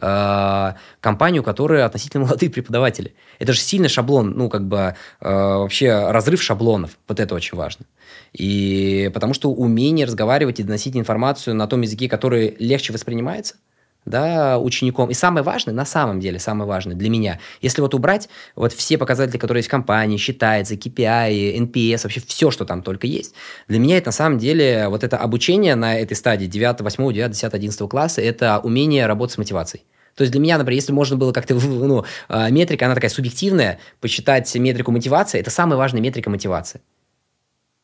э, 0.00 0.72
компанию, 1.00 1.42
которая 1.42 1.84
относительно 1.84 2.24
молодые 2.26 2.50
преподаватели. 2.50 3.14
Это 3.38 3.52
же 3.52 3.60
сильный 3.60 3.90
шаблон, 3.90 4.32
ну, 4.36 4.48
как 4.48 4.66
бы 4.66 4.78
э, 4.78 4.94
вообще 5.20 6.10
разрыв 6.10 6.42
шаблонов. 6.42 6.96
Вот 7.06 7.20
это 7.20 7.34
очень 7.34 7.58
важно. 7.58 7.84
И 8.32 9.10
потому 9.12 9.34
что 9.34 9.50
умение 9.50 10.06
разговаривать 10.06 10.60
и 10.60 10.62
доносить 10.62 10.96
информацию 10.96 11.54
на 11.54 11.66
том 11.66 11.82
языке, 11.82 12.08
который 12.08 12.56
легче 12.58 12.92
воспринимается, 12.92 13.56
да, 14.04 14.58
учеником. 14.58 15.10
И 15.10 15.14
самое 15.14 15.42
важное, 15.42 15.74
на 15.74 15.84
самом 15.84 16.20
деле, 16.20 16.38
самое 16.38 16.68
важное 16.68 16.96
для 16.96 17.10
меня, 17.10 17.38
если 17.60 17.80
вот 17.80 17.94
убрать 17.94 18.28
вот 18.56 18.72
все 18.72 18.98
показатели, 18.98 19.38
которые 19.38 19.60
есть 19.60 19.68
в 19.68 19.70
компании, 19.70 20.16
считается, 20.16 20.74
KPI, 20.74 21.56
NPS, 21.58 22.02
вообще 22.04 22.20
все, 22.26 22.50
что 22.50 22.64
там 22.64 22.82
только 22.82 23.06
есть, 23.06 23.34
для 23.68 23.78
меня 23.78 23.98
это 23.98 24.08
на 24.08 24.12
самом 24.12 24.38
деле 24.38 24.88
вот 24.88 25.04
это 25.04 25.18
обучение 25.18 25.74
на 25.74 25.98
этой 25.98 26.14
стадии 26.14 26.46
9, 26.46 26.80
8, 26.80 27.12
9, 27.12 27.30
10, 27.30 27.54
11 27.54 27.88
класса, 27.88 28.20
это 28.20 28.58
умение 28.58 29.06
работать 29.06 29.34
с 29.34 29.38
мотивацией. 29.38 29.84
То 30.14 30.22
есть 30.22 30.32
для 30.32 30.40
меня, 30.40 30.58
например, 30.58 30.76
если 30.76 30.92
можно 30.92 31.16
было 31.16 31.32
как-то, 31.32 31.54
ну, 31.62 32.04
а, 32.28 32.50
метрика, 32.50 32.86
она 32.86 32.94
такая 32.94 33.10
субъективная, 33.10 33.78
посчитать 34.00 34.52
метрику 34.56 34.90
мотивации, 34.90 35.38
это 35.38 35.50
самая 35.50 35.76
важная 35.78 36.00
метрика 36.00 36.28
мотивации. 36.28 36.80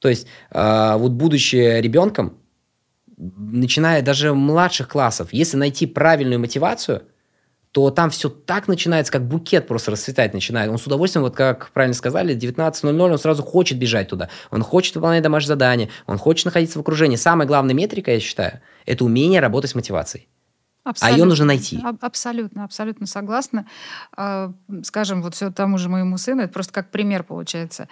То 0.01 0.11
есть 0.11 0.27
э, 0.51 0.97
вот 0.99 1.13
будучи 1.13 1.81
ребенком, 1.81 2.37
начиная 3.17 4.03
даже 4.03 4.35
младших 4.35 4.89
классов, 4.89 5.33
если 5.33 5.57
найти 5.57 5.87
правильную 5.87 6.41
мотивацию, 6.41 7.03
то 7.75 7.91
там 7.91 8.11
все 8.11 8.29
так 8.29 8.69
начинается, 8.69 9.13
как 9.13 9.27
букет 9.27 9.67
просто 9.67 9.91
расцветать 9.91 10.33
начинает. 10.33 10.71
Он 10.71 10.79
с 10.79 10.87
удовольствием, 10.87 11.25
вот 11.25 11.35
как 11.35 11.71
правильно 11.71 11.95
сказали, 11.95 12.37
19.00 12.37 13.11
он 13.11 13.19
сразу 13.19 13.43
хочет 13.43 13.79
бежать 13.79 14.09
туда. 14.09 14.29
Он 14.53 14.63
хочет 14.63 14.95
выполнять 14.95 15.25
домашнее 15.25 15.49
задание, 15.49 15.89
он 16.07 16.17
хочет 16.17 16.45
находиться 16.45 16.79
в 16.79 16.83
окружении. 16.83 17.17
Самая 17.17 17.49
главная 17.49 17.75
метрика, 17.75 18.13
я 18.13 18.21
считаю, 18.21 18.61
это 18.87 19.05
умение 19.05 19.41
работать 19.41 19.73
с 19.73 19.75
мотивацией. 19.75 20.29
Абсолютно, 20.85 21.15
а 21.15 21.19
ее 21.19 21.25
нужно 21.25 21.47
найти. 21.47 21.83
Абсолютно, 22.01 22.65
абсолютно 22.65 23.07
согласна. 23.07 23.67
А, 24.17 24.53
скажем, 24.85 25.23
вот 25.23 25.35
все 25.35 25.51
тому 25.51 25.77
же 25.79 25.89
моему 25.89 26.17
сыну, 26.17 26.43
это 26.43 26.53
просто 26.53 26.73
как 26.73 26.91
пример 26.91 27.25
получается. 27.25 27.89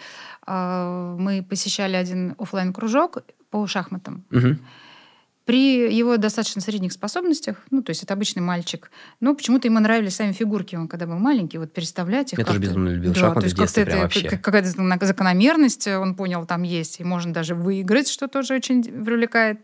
А, 0.47 1.17
мы 1.17 1.43
посещали 1.43 1.97
один 1.97 2.37
офлайн 2.39 2.73
кружок 2.73 3.25
по 3.51 3.67
шахматам. 3.67 4.25
Угу. 4.31 4.59
При 5.45 5.93
его 5.93 6.17
достаточно 6.19 6.61
средних 6.61 6.93
способностях, 6.93 7.57
ну, 7.71 7.83
то 7.83 7.91
есть 7.91 8.05
это 8.05 8.15
обычный 8.15 8.43
мальчик, 8.43 8.91
но 9.19 9.35
почему-то 9.35 9.67
ему 9.67 9.81
нравились 9.81 10.15
сами 10.15 10.33
фигурки, 10.33 10.77
он 10.77 10.87
когда 10.87 11.07
был 11.07 11.19
маленький, 11.19 11.59
вот 11.59 11.73
переставлять 11.73 12.33
их. 12.33 12.39
Я 12.39 12.45
тоже 12.45 12.61
безумно 12.61 12.91
любил 12.91 13.13
да, 13.13 13.21
шахматы 13.21 13.55
то 13.55 13.63
есть 13.63 13.75
прям 13.75 14.01
вообще. 14.01 14.29
Какая-то 14.29 15.07
закономерность, 15.07 15.89
он 15.89 16.15
понял, 16.15 16.47
там 16.47 16.63
есть, 16.63 17.01
и 17.01 17.05
можно 17.05 17.33
даже 17.33 17.57
выиграть, 17.57 18.09
что 18.09 18.29
тоже 18.29 18.55
очень 18.55 18.85
привлекает. 18.85 19.61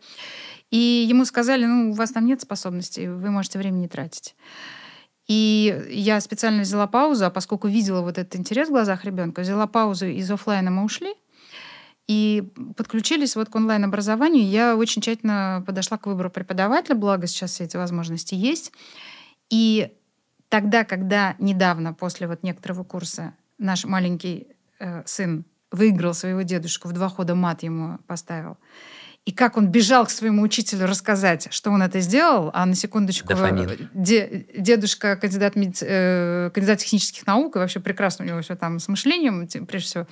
И 0.70 1.06
ему 1.08 1.24
сказали, 1.24 1.64
ну, 1.64 1.90
у 1.90 1.94
вас 1.94 2.10
там 2.10 2.26
нет 2.26 2.40
способностей, 2.40 3.06
вы 3.06 3.30
можете 3.30 3.58
время 3.58 3.76
не 3.76 3.88
тратить. 3.88 4.34
И 5.28 5.86
я 5.90 6.20
специально 6.20 6.62
взяла 6.62 6.86
паузу, 6.86 7.26
а 7.26 7.30
поскольку 7.30 7.68
видела 7.68 8.00
вот 8.00 8.18
этот 8.18 8.34
интерес 8.36 8.68
в 8.68 8.72
глазах 8.72 9.04
ребенка, 9.04 9.42
взяла 9.42 9.66
паузу 9.66 10.06
из 10.06 10.30
офлайна 10.30 10.70
мы 10.70 10.84
ушли, 10.84 11.14
и 12.08 12.50
подключились 12.76 13.36
вот 13.36 13.50
к 13.50 13.54
онлайн-образованию. 13.54 14.48
Я 14.48 14.76
очень 14.76 15.02
тщательно 15.02 15.62
подошла 15.66 15.98
к 15.98 16.06
выбору 16.06 16.30
преподавателя, 16.30 16.96
благо 16.96 17.26
сейчас 17.26 17.52
все 17.52 17.64
эти 17.64 17.76
возможности 17.76 18.34
есть. 18.34 18.72
И 19.50 19.92
тогда, 20.48 20.84
когда 20.84 21.36
недавно, 21.38 21.92
после 21.92 22.26
вот 22.26 22.42
некоторого 22.42 22.82
курса, 22.82 23.34
наш 23.58 23.84
маленький 23.84 24.48
э, 24.80 25.02
сын 25.04 25.44
выиграл 25.70 26.14
своего 26.14 26.42
дедушку, 26.42 26.88
в 26.88 26.92
два 26.92 27.10
хода 27.10 27.34
мат 27.34 27.62
ему 27.62 27.98
поставил, 28.06 28.56
и 29.26 29.32
как 29.32 29.58
он 29.58 29.66
бежал 29.66 30.06
к 30.06 30.10
своему 30.10 30.40
учителю 30.40 30.86
рассказать, 30.86 31.48
что 31.50 31.70
он 31.70 31.82
это 31.82 32.00
сделал, 32.00 32.50
а 32.54 32.64
на 32.64 32.74
секундочку 32.74 33.28
де, 33.92 34.46
дедушка 34.56 35.16
кандидат, 35.16 35.52
э, 35.54 36.50
кандидат 36.54 36.78
технических 36.78 37.26
наук, 37.26 37.56
и 37.56 37.58
вообще 37.58 37.80
прекрасно 37.80 38.24
у 38.24 38.28
него 38.28 38.40
все 38.40 38.56
там 38.56 38.78
с 38.78 38.88
мышлением, 38.88 39.46
прежде 39.66 39.86
всего 39.86 40.06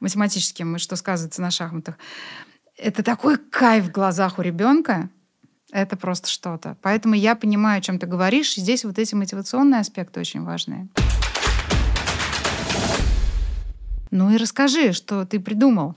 математическим, 0.00 0.76
и 0.76 0.78
что 0.78 0.96
сказывается 0.96 1.42
на 1.42 1.50
шахматах. 1.50 1.96
Это 2.76 3.02
такой 3.02 3.38
кайф 3.38 3.86
в 3.86 3.90
глазах 3.90 4.38
у 4.38 4.42
ребенка, 4.42 5.08
это 5.70 5.96
просто 5.96 6.28
что-то. 6.28 6.76
Поэтому 6.82 7.14
я 7.14 7.34
понимаю, 7.34 7.78
о 7.78 7.80
чем 7.80 7.98
ты 7.98 8.06
говоришь. 8.06 8.54
Здесь 8.54 8.84
вот 8.84 8.98
эти 8.98 9.14
мотивационные 9.14 9.80
аспекты 9.80 10.20
очень 10.20 10.42
важные. 10.44 10.88
Ну 14.12 14.30
и 14.30 14.36
расскажи, 14.36 14.92
что 14.92 15.24
ты 15.24 15.40
придумал. 15.40 15.96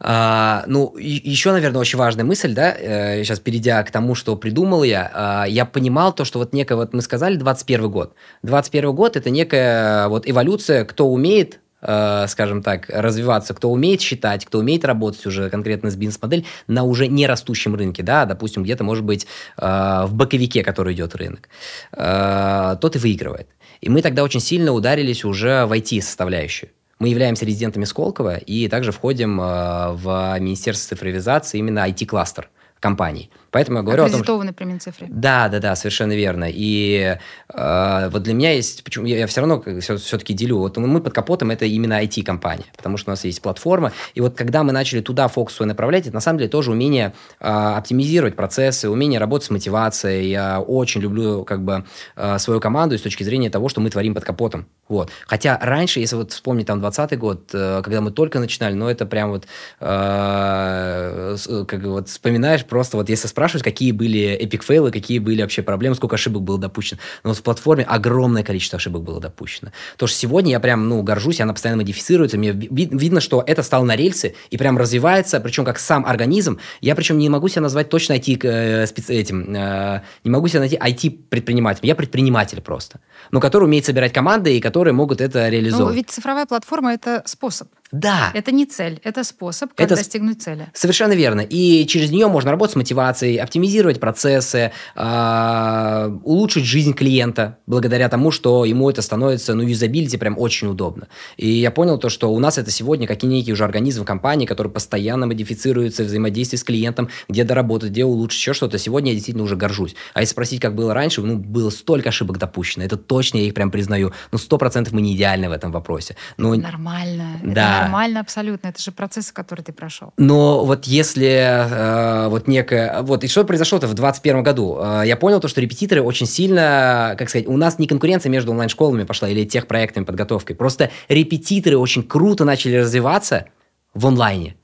А, 0.00 0.62
ну, 0.68 0.94
еще, 0.96 1.50
наверное, 1.50 1.80
очень 1.80 1.98
важная 1.98 2.24
мысль, 2.24 2.54
да, 2.54 2.72
э, 2.72 3.24
сейчас 3.24 3.40
перейдя 3.40 3.82
к 3.82 3.90
тому, 3.90 4.14
что 4.14 4.36
придумал 4.36 4.84
я, 4.84 5.10
а, 5.12 5.44
я 5.44 5.64
понимал 5.64 6.12
то, 6.12 6.24
что 6.24 6.38
вот 6.38 6.52
некая, 6.52 6.76
вот 6.76 6.94
мы 6.94 7.02
сказали, 7.02 7.34
21 7.34 7.90
год. 7.90 8.14
21 8.44 8.94
год– 8.94 9.16
это 9.16 9.30
некая 9.30 10.06
вот 10.06 10.28
эволюция, 10.30 10.84
кто 10.84 11.08
умеет 11.08 11.54
э, 11.54 11.58
скажем 11.80 12.62
так, 12.62 12.86
развиваться, 12.88 13.54
кто 13.54 13.70
умеет 13.70 14.00
считать, 14.00 14.44
кто 14.44 14.58
умеет 14.58 14.84
работать 14.84 15.24
уже 15.26 15.48
конкретно 15.48 15.90
с 15.90 15.96
бизнес-модель 15.96 16.44
на 16.66 16.82
уже 16.82 17.06
не 17.06 17.26
растущем 17.26 17.76
рынке, 17.76 18.02
да, 18.02 18.24
допустим, 18.24 18.64
где-то, 18.64 18.82
может 18.82 19.04
быть, 19.04 19.26
э, 19.56 20.04
в 20.06 20.12
боковике, 20.12 20.64
который 20.64 20.94
идет 20.94 21.14
рынок, 21.14 21.48
тот 21.92 22.96
и 22.96 22.98
выигрывает. 22.98 23.48
И 23.80 23.88
мы 23.88 24.02
тогда 24.02 24.24
очень 24.24 24.40
сильно 24.40 24.72
ударились 24.72 25.24
уже 25.24 25.66
в 25.66 25.72
IT-составляющую. 25.72 26.70
Мы 26.98 27.08
являемся 27.08 27.44
резидентами 27.44 27.84
Сколково 27.84 28.38
и 28.38 28.68
также 28.68 28.90
входим 28.90 29.40
э, 29.40 29.92
в 29.92 30.36
Министерство 30.40 30.96
цифровизации 30.96 31.58
именно 31.58 31.88
IT-кластер 31.88 32.48
компаний. 32.80 33.30
Поэтому 33.50 33.78
я 33.78 33.84
говорю 33.84 34.04
о 34.04 34.10
том, 34.10 34.24
что... 34.24 34.42
при 34.52 34.64
Минцифре. 34.64 35.06
Да, 35.10 35.48
да, 35.48 35.58
да, 35.58 35.76
совершенно 35.76 36.12
верно. 36.12 36.46
И 36.48 37.16
э, 37.52 38.08
вот 38.10 38.22
для 38.22 38.34
меня 38.34 38.52
есть, 38.52 38.84
почему 38.84 39.06
я, 39.06 39.18
я 39.18 39.26
все 39.26 39.40
равно 39.40 39.62
все, 39.80 39.96
все-таки 39.96 40.34
делю, 40.34 40.58
вот 40.58 40.76
мы 40.76 41.00
под 41.00 41.12
капотом 41.12 41.50
это 41.50 41.64
именно 41.64 42.02
IT-компания, 42.02 42.66
потому 42.76 42.96
что 42.96 43.10
у 43.10 43.12
нас 43.12 43.24
есть 43.24 43.40
платформа, 43.40 43.92
и 44.14 44.20
вот 44.20 44.36
когда 44.36 44.62
мы 44.62 44.72
начали 44.72 45.00
туда 45.00 45.28
фокус 45.28 45.54
свой 45.54 45.66
направлять, 45.66 46.06
это 46.06 46.14
на 46.14 46.20
самом 46.20 46.38
деле 46.38 46.50
тоже 46.50 46.72
умение 46.72 47.14
э, 47.40 47.46
оптимизировать 47.46 48.36
процессы, 48.36 48.88
умение 48.88 49.20
работать 49.20 49.46
с 49.46 49.50
мотивацией. 49.50 50.30
Я 50.30 50.60
очень 50.60 51.00
люблю 51.00 51.44
как 51.44 51.62
бы 51.62 51.84
э, 52.16 52.38
свою 52.38 52.60
команду 52.60 52.98
с 52.98 53.02
точки 53.02 53.22
зрения 53.22 53.50
того, 53.50 53.68
что 53.68 53.80
мы 53.80 53.90
творим 53.90 54.14
под 54.14 54.24
капотом. 54.24 54.66
Вот. 54.88 55.10
Хотя 55.26 55.58
раньше, 55.60 56.00
если 56.00 56.16
вот 56.16 56.32
вспомнить 56.32 56.66
там 56.66 56.80
20 56.80 57.18
год, 57.18 57.50
э, 57.52 57.82
когда 57.82 58.00
мы 58.00 58.10
только 58.10 58.38
начинали, 58.40 58.74
ну 58.74 58.88
это 58.88 59.06
прям 59.06 59.30
вот, 59.30 59.46
э, 59.80 61.36
как 61.66 61.82
вот 61.84 62.08
вспоминаешь 62.08 62.64
просто 62.64 62.96
вот 62.96 63.08
если 63.08 63.28
спрашивать, 63.38 63.62
какие 63.62 63.92
были 63.92 64.20
эпик 64.30 64.64
фейлы, 64.64 64.90
какие 64.90 65.20
были 65.20 65.42
вообще 65.42 65.62
проблемы, 65.62 65.94
сколько 65.94 66.16
ошибок 66.16 66.42
было 66.42 66.58
допущено. 66.58 66.98
Но 67.22 67.30
вот 67.30 67.38
в 67.38 67.42
платформе 67.42 67.84
огромное 67.84 68.42
количество 68.42 68.78
ошибок 68.78 69.04
было 69.04 69.20
допущено. 69.20 69.70
То, 69.96 70.08
что 70.08 70.18
сегодня 70.18 70.50
я 70.50 70.58
прям, 70.60 70.88
ну, 70.88 71.02
горжусь, 71.02 71.40
она 71.40 71.52
постоянно 71.52 71.82
модифицируется, 71.82 72.36
мне 72.36 72.50
ви- 72.50 72.88
видно, 72.90 73.20
что 73.20 73.44
это 73.46 73.62
стало 73.62 73.84
на 73.84 73.94
рельсы 73.94 74.34
и 74.50 74.56
прям 74.58 74.76
развивается, 74.76 75.38
причем 75.38 75.64
как 75.64 75.78
сам 75.78 76.04
организм. 76.04 76.58
Я 76.80 76.96
причем 76.96 77.16
не 77.18 77.28
могу 77.28 77.46
себя 77.48 77.62
назвать 77.62 77.88
точно 77.90 78.14
IT 78.14 78.40
э, 78.42 78.84
специ- 78.86 79.14
этим, 79.14 79.54
э, 79.54 80.00
не 80.24 80.30
могу 80.32 80.48
себя 80.48 80.60
найти 80.60 80.76
IT-предпринимателем. 80.76 81.86
Я 81.86 81.94
предприниматель 81.94 82.60
просто, 82.60 82.98
но 83.30 83.40
который 83.40 83.64
умеет 83.64 83.84
собирать 83.84 84.12
команды 84.12 84.56
и 84.56 84.60
которые 84.60 84.94
могут 84.94 85.20
это 85.20 85.48
реализовывать. 85.48 85.94
Ну, 85.94 85.96
ведь 85.96 86.10
цифровая 86.10 86.46
платформа– 86.46 86.92
это 86.94 87.22
способ. 87.26 87.68
Да. 87.90 88.30
Это 88.34 88.52
не 88.52 88.66
цель, 88.66 89.00
это 89.02 89.24
способ, 89.24 89.70
как 89.74 89.86
это 89.86 89.96
достигнуть 89.96 90.42
цели. 90.42 90.68
Совершенно 90.74 91.12
верно. 91.12 91.40
И 91.40 91.86
через 91.86 92.10
нее 92.10 92.28
можно 92.28 92.50
работать 92.50 92.74
с 92.74 92.76
мотивацией, 92.76 93.38
оптимизировать 93.38 93.98
процессы, 93.98 94.72
э, 94.94 96.18
улучшить 96.22 96.64
жизнь 96.64 96.92
клиента 96.92 97.58
благодаря 97.66 98.08
тому, 98.08 98.30
что 98.30 98.66
ему 98.66 98.90
это 98.90 99.00
становится, 99.00 99.54
ну, 99.54 99.62
юзабилити 99.62 100.18
прям 100.18 100.38
очень 100.38 100.68
удобно. 100.68 101.08
И 101.38 101.48
я 101.48 101.70
понял 101.70 101.98
то, 101.98 102.10
что 102.10 102.30
у 102.32 102.38
нас 102.38 102.58
это 102.58 102.70
сегодня 102.70 103.06
как 103.06 103.24
и 103.24 103.26
некий 103.26 103.52
уже 103.52 103.64
организм 103.64 104.04
компании, 104.04 104.44
который 104.44 104.70
постоянно 104.70 105.26
модифицируется, 105.26 106.04
взаимодействие 106.04 106.58
с 106.58 106.64
клиентом, 106.64 107.08
где 107.28 107.44
доработать, 107.44 107.90
где 107.90 108.04
улучшить, 108.04 108.40
еще 108.40 108.52
что-то. 108.52 108.78
Сегодня 108.78 109.12
я 109.12 109.14
действительно 109.14 109.44
уже 109.44 109.56
горжусь. 109.56 109.94
А 110.12 110.20
если 110.20 110.32
спросить, 110.32 110.60
как 110.60 110.74
было 110.74 110.92
раньше, 110.92 111.22
ну, 111.22 111.36
было 111.36 111.70
столько 111.70 112.10
ошибок 112.10 112.38
допущено. 112.38 112.84
Это 112.84 112.98
точно, 112.98 113.17
я 113.20 113.44
их 113.44 113.54
прям 113.54 113.70
признаю. 113.70 114.12
Ну, 114.32 114.38
сто 114.38 114.58
процентов 114.58 114.92
мы 114.92 115.00
не 115.00 115.14
идеальны 115.16 115.48
в 115.48 115.52
этом 115.52 115.72
вопросе. 115.72 116.16
Но... 116.36 116.54
Нормально. 116.54 117.40
Да, 117.42 117.54
Да. 117.54 117.82
нормально 117.82 118.20
абсолютно. 118.20 118.68
Это 118.68 118.80
же 118.80 118.92
процессы, 118.92 119.32
которые 119.32 119.64
ты 119.64 119.72
прошел. 119.72 120.12
Но 120.16 120.64
вот 120.64 120.84
если 120.84 121.26
э, 121.26 122.28
вот 122.28 122.48
некое... 122.48 123.02
Вот, 123.02 123.24
и 123.24 123.28
что 123.28 123.44
произошло-то 123.44 123.86
в 123.86 123.94
2021 123.94 124.42
году? 124.42 124.78
Э, 124.80 125.02
я 125.04 125.16
понял 125.16 125.40
то, 125.40 125.48
что 125.48 125.60
репетиторы 125.60 126.02
очень 126.02 126.26
сильно, 126.26 127.14
как 127.18 127.28
сказать, 127.28 127.46
у 127.46 127.56
нас 127.56 127.78
не 127.78 127.86
конкуренция 127.86 128.30
между 128.30 128.52
онлайн-школами 128.52 129.04
пошла 129.04 129.28
или 129.28 129.44
тех 129.44 129.66
проектами 129.66 130.04
подготовкой. 130.04 130.56
Просто 130.56 130.90
репетиторы 131.08 131.76
очень 131.78 132.02
круто 132.02 132.44
начали 132.44 132.76
развиваться 132.76 133.46
в 133.94 134.06
онлайне. 134.06 134.56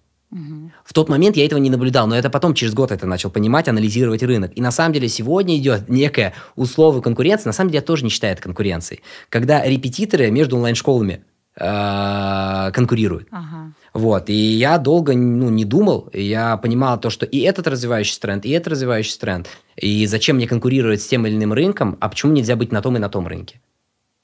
В 0.85 0.93
тот 0.93 1.09
момент 1.09 1.37
я 1.37 1.47
этого 1.47 1.61
не 1.61 1.70
наблюдал, 1.70 2.09
но 2.09 2.16
это 2.16 2.28
потом 2.28 2.55
через 2.55 2.74
год 2.74 2.91
это 2.91 3.07
начал 3.07 3.30
понимать, 3.30 3.68
анализировать 3.68 4.22
рынок. 4.22 4.51
И 4.57 4.61
на 4.61 4.72
самом 4.72 4.93
деле 4.93 5.09
сегодня 5.09 5.57
идет 5.57 5.89
некая 5.89 6.35
условная 6.57 7.03
конкуренция. 7.03 7.51
На 7.51 7.53
самом 7.53 7.70
деле 7.70 7.78
я 7.78 7.87
тоже 7.87 8.05
не 8.05 8.11
считаю 8.11 8.32
это 8.32 8.43
конкуренцией. 8.43 9.03
Когда 9.28 9.64
репетиторы 9.64 10.30
между 10.32 10.57
онлайн-школами 10.57 11.24
э, 11.57 12.70
конкурируют. 12.72 13.28
Ага. 13.30 13.72
Вот. 13.93 14.28
И 14.28 14.35
я 14.35 14.78
долго 14.78 15.14
ну, 15.14 15.51
не 15.51 15.64
думал. 15.64 16.11
Я 16.12 16.57
понимал 16.57 16.99
то, 16.99 17.11
что 17.11 17.26
и 17.26 17.39
этот 17.39 17.68
развивающийся 17.68 18.20
тренд, 18.20 18.45
и 18.45 18.51
этот 18.51 18.72
развивающийся 18.72 19.20
тренд. 19.20 19.49
И 19.76 20.05
зачем 20.07 20.37
мне 20.37 20.49
конкурировать 20.49 21.01
с 21.01 21.07
тем 21.07 21.28
или 21.28 21.37
иным 21.37 21.53
рынком, 21.53 21.97
а 22.01 22.09
почему 22.09 22.32
нельзя 22.32 22.57
быть 22.57 22.72
на 22.72 22.82
том 22.82 22.97
и 22.97 22.99
на 22.99 23.09
том 23.09 23.28
рынке? 23.28 23.61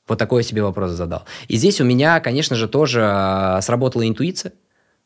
Вот 0.08 0.18
такой 0.18 0.42
я 0.42 0.48
себе 0.48 0.64
вопрос 0.64 0.90
задал. 0.90 1.22
И 1.46 1.56
здесь 1.56 1.80
у 1.80 1.84
меня, 1.84 2.18
конечно 2.18 2.56
же, 2.56 2.66
тоже 2.66 3.00
э, 3.00 3.60
сработала 3.62 4.08
интуиция 4.08 4.52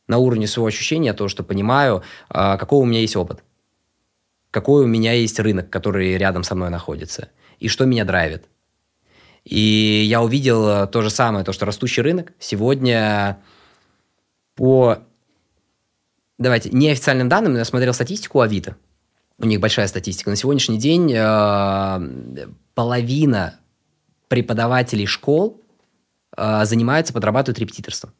на 0.07 0.19
уровне 0.19 0.47
своего 0.47 0.69
ощущения, 0.69 1.13
то, 1.15 1.29
что 1.29 1.43
понимаю, 1.43 2.03
а, 2.29 2.57
какой 2.57 2.81
у 2.81 2.85
меня 2.85 3.01
есть 3.01 3.17
опыт, 3.17 3.43
какой 4.51 4.85
у 4.85 4.87
меня 4.87 5.13
есть 5.13 5.39
рынок, 5.41 5.71
который 5.71 6.17
рядом 6.17 6.45
со 6.45 6.55
мной 6.55 6.71
находится, 6.71 7.29
и 7.59 7.69
что 7.69 7.87
меня 7.87 8.05
драйвит. 8.05 8.45
И 9.45 10.05
я 10.07 10.23
увидел 10.23 10.87
то 10.87 11.03
же 11.03 11.11
самое, 11.11 11.45
то, 11.45 11.53
что 11.53 11.67
растущий 11.67 12.03
рынок 12.03 12.33
сегодня 12.39 13.39
по, 14.55 14.99
давайте, 16.39 16.71
неофициальным 16.71 17.29
данным, 17.29 17.57
я 17.57 17.65
смотрел 17.65 17.93
статистику 17.93 18.41
Авито, 18.41 18.77
у 19.39 19.47
них 19.47 19.61
большая 19.61 19.89
статистика. 19.89 20.31
На 20.31 20.37
сегодняшний 20.37 20.79
день 20.79 21.13
э, 21.13 22.49
половина 22.75 23.59
преподавателей 24.29 25.07
школ 25.07 25.61
э, 26.37 26.65
занимаются, 26.65 27.13
подрабатывают 27.13 27.59
репетиторством. 27.59 28.13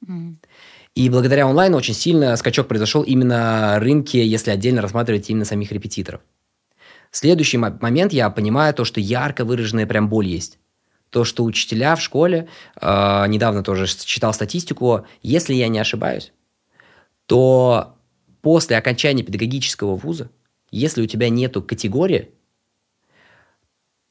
Мгм. 0.00 0.38
И 0.96 1.10
благодаря 1.10 1.46
онлайну 1.46 1.76
очень 1.76 1.92
сильно 1.92 2.34
скачок 2.36 2.68
произошел 2.68 3.02
именно 3.02 3.78
рынке, 3.78 4.26
если 4.26 4.50
отдельно 4.50 4.80
рассматривать 4.80 5.28
именно 5.28 5.44
самих 5.44 5.70
репетиторов. 5.70 6.22
Следующий 7.10 7.58
мо- 7.58 7.76
момент, 7.82 8.14
я 8.14 8.30
понимаю 8.30 8.72
то, 8.72 8.86
что 8.86 8.98
ярко 8.98 9.44
выраженная 9.44 9.86
прям 9.86 10.08
боль 10.08 10.26
есть. 10.26 10.58
То, 11.10 11.24
что 11.24 11.44
учителя 11.44 11.96
в 11.96 12.00
школе, 12.00 12.48
э, 12.80 13.24
недавно 13.28 13.62
тоже 13.62 13.86
читал 13.86 14.32
статистику, 14.32 15.06
если 15.22 15.52
я 15.52 15.68
не 15.68 15.78
ошибаюсь, 15.78 16.32
то 17.26 17.94
после 18.40 18.78
окончания 18.78 19.22
педагогического 19.22 19.96
вуза, 19.96 20.30
если 20.70 21.02
у 21.02 21.06
тебя 21.06 21.28
нету 21.28 21.62
категории, 21.62 22.30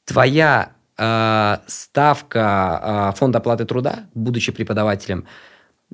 твоя 0.04 0.72
э, 0.96 1.56
ставка 1.66 3.10
э, 3.12 3.18
фонда 3.18 3.38
оплаты 3.38 3.64
труда, 3.64 4.06
будучи 4.14 4.52
преподавателем, 4.52 5.26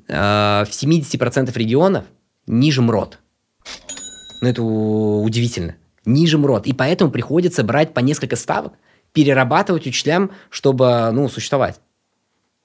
в 0.07 0.11
70% 0.11 1.57
регионов 1.57 2.05
ниже 2.47 2.81
МРОД. 2.81 3.19
Ну, 4.41 4.47
это 4.49 4.61
удивительно. 4.61 5.75
Ниже 6.05 6.37
МРОД. 6.37 6.67
И 6.67 6.73
поэтому 6.73 7.11
приходится 7.11 7.63
брать 7.63 7.93
по 7.93 8.01
несколько 8.01 8.35
ставок, 8.35 8.73
перерабатывать 9.13 9.87
учителям, 9.87 10.31
чтобы, 10.49 11.09
ну, 11.13 11.29
существовать. 11.29 11.79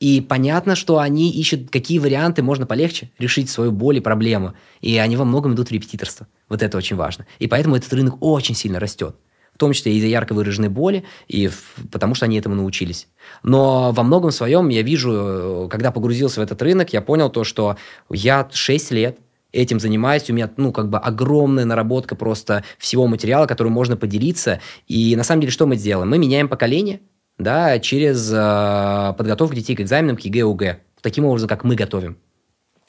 И 0.00 0.20
понятно, 0.20 0.76
что 0.76 0.98
они 0.98 1.30
ищут, 1.30 1.70
какие 1.70 1.98
варианты 1.98 2.42
можно 2.42 2.66
полегче 2.66 3.10
решить 3.18 3.50
свою 3.50 3.72
боль 3.72 3.96
и 3.96 4.00
проблему. 4.00 4.54
И 4.80 4.96
они 4.96 5.16
во 5.16 5.24
многом 5.24 5.54
идут 5.54 5.68
в 5.68 5.72
репетиторство. 5.72 6.26
Вот 6.48 6.62
это 6.62 6.78
очень 6.78 6.96
важно. 6.96 7.26
И 7.38 7.48
поэтому 7.48 7.76
этот 7.76 7.92
рынок 7.92 8.16
очень 8.20 8.54
сильно 8.54 8.78
растет. 8.78 9.16
В 9.58 9.60
том 9.60 9.72
числе 9.72 9.92
из-за 9.94 10.06
ярко 10.06 10.34
выраженной 10.34 10.68
боли, 10.68 11.02
и 11.26 11.48
в- 11.48 11.74
потому 11.90 12.14
что 12.14 12.26
они 12.26 12.38
этому 12.38 12.54
научились. 12.54 13.08
Но 13.42 13.90
во 13.90 14.04
многом 14.04 14.30
своем 14.30 14.68
я 14.68 14.82
вижу, 14.82 15.12
э, 15.12 15.68
когда 15.68 15.90
погрузился 15.90 16.38
в 16.38 16.44
этот 16.44 16.62
рынок, 16.62 16.92
я 16.92 17.02
понял 17.02 17.28
то, 17.28 17.42
что 17.42 17.76
я 18.08 18.48
6 18.52 18.92
лет 18.92 19.18
этим 19.50 19.80
занимаюсь, 19.80 20.30
у 20.30 20.32
меня, 20.32 20.48
ну, 20.56 20.70
как 20.70 20.88
бы 20.88 20.98
огромная 20.98 21.64
наработка 21.64 22.14
просто 22.14 22.62
всего 22.78 23.08
материала, 23.08 23.46
которым 23.46 23.72
можно 23.72 23.96
поделиться. 23.96 24.60
И 24.86 25.16
на 25.16 25.24
самом 25.24 25.40
деле, 25.40 25.50
что 25.50 25.66
мы 25.66 25.74
сделаем? 25.74 26.08
Мы 26.08 26.18
меняем 26.18 26.48
поколение, 26.48 27.00
да, 27.36 27.80
через 27.80 28.30
э, 28.32 29.14
подготовку 29.18 29.56
детей 29.56 29.74
к 29.74 29.80
экзаменам, 29.80 30.16
к 30.16 30.20
ЕГЭ, 30.20 30.44
ОГЭ. 30.44 30.78
Таким 31.02 31.24
образом, 31.24 31.48
как 31.48 31.64
мы 31.64 31.74
готовим. 31.74 32.16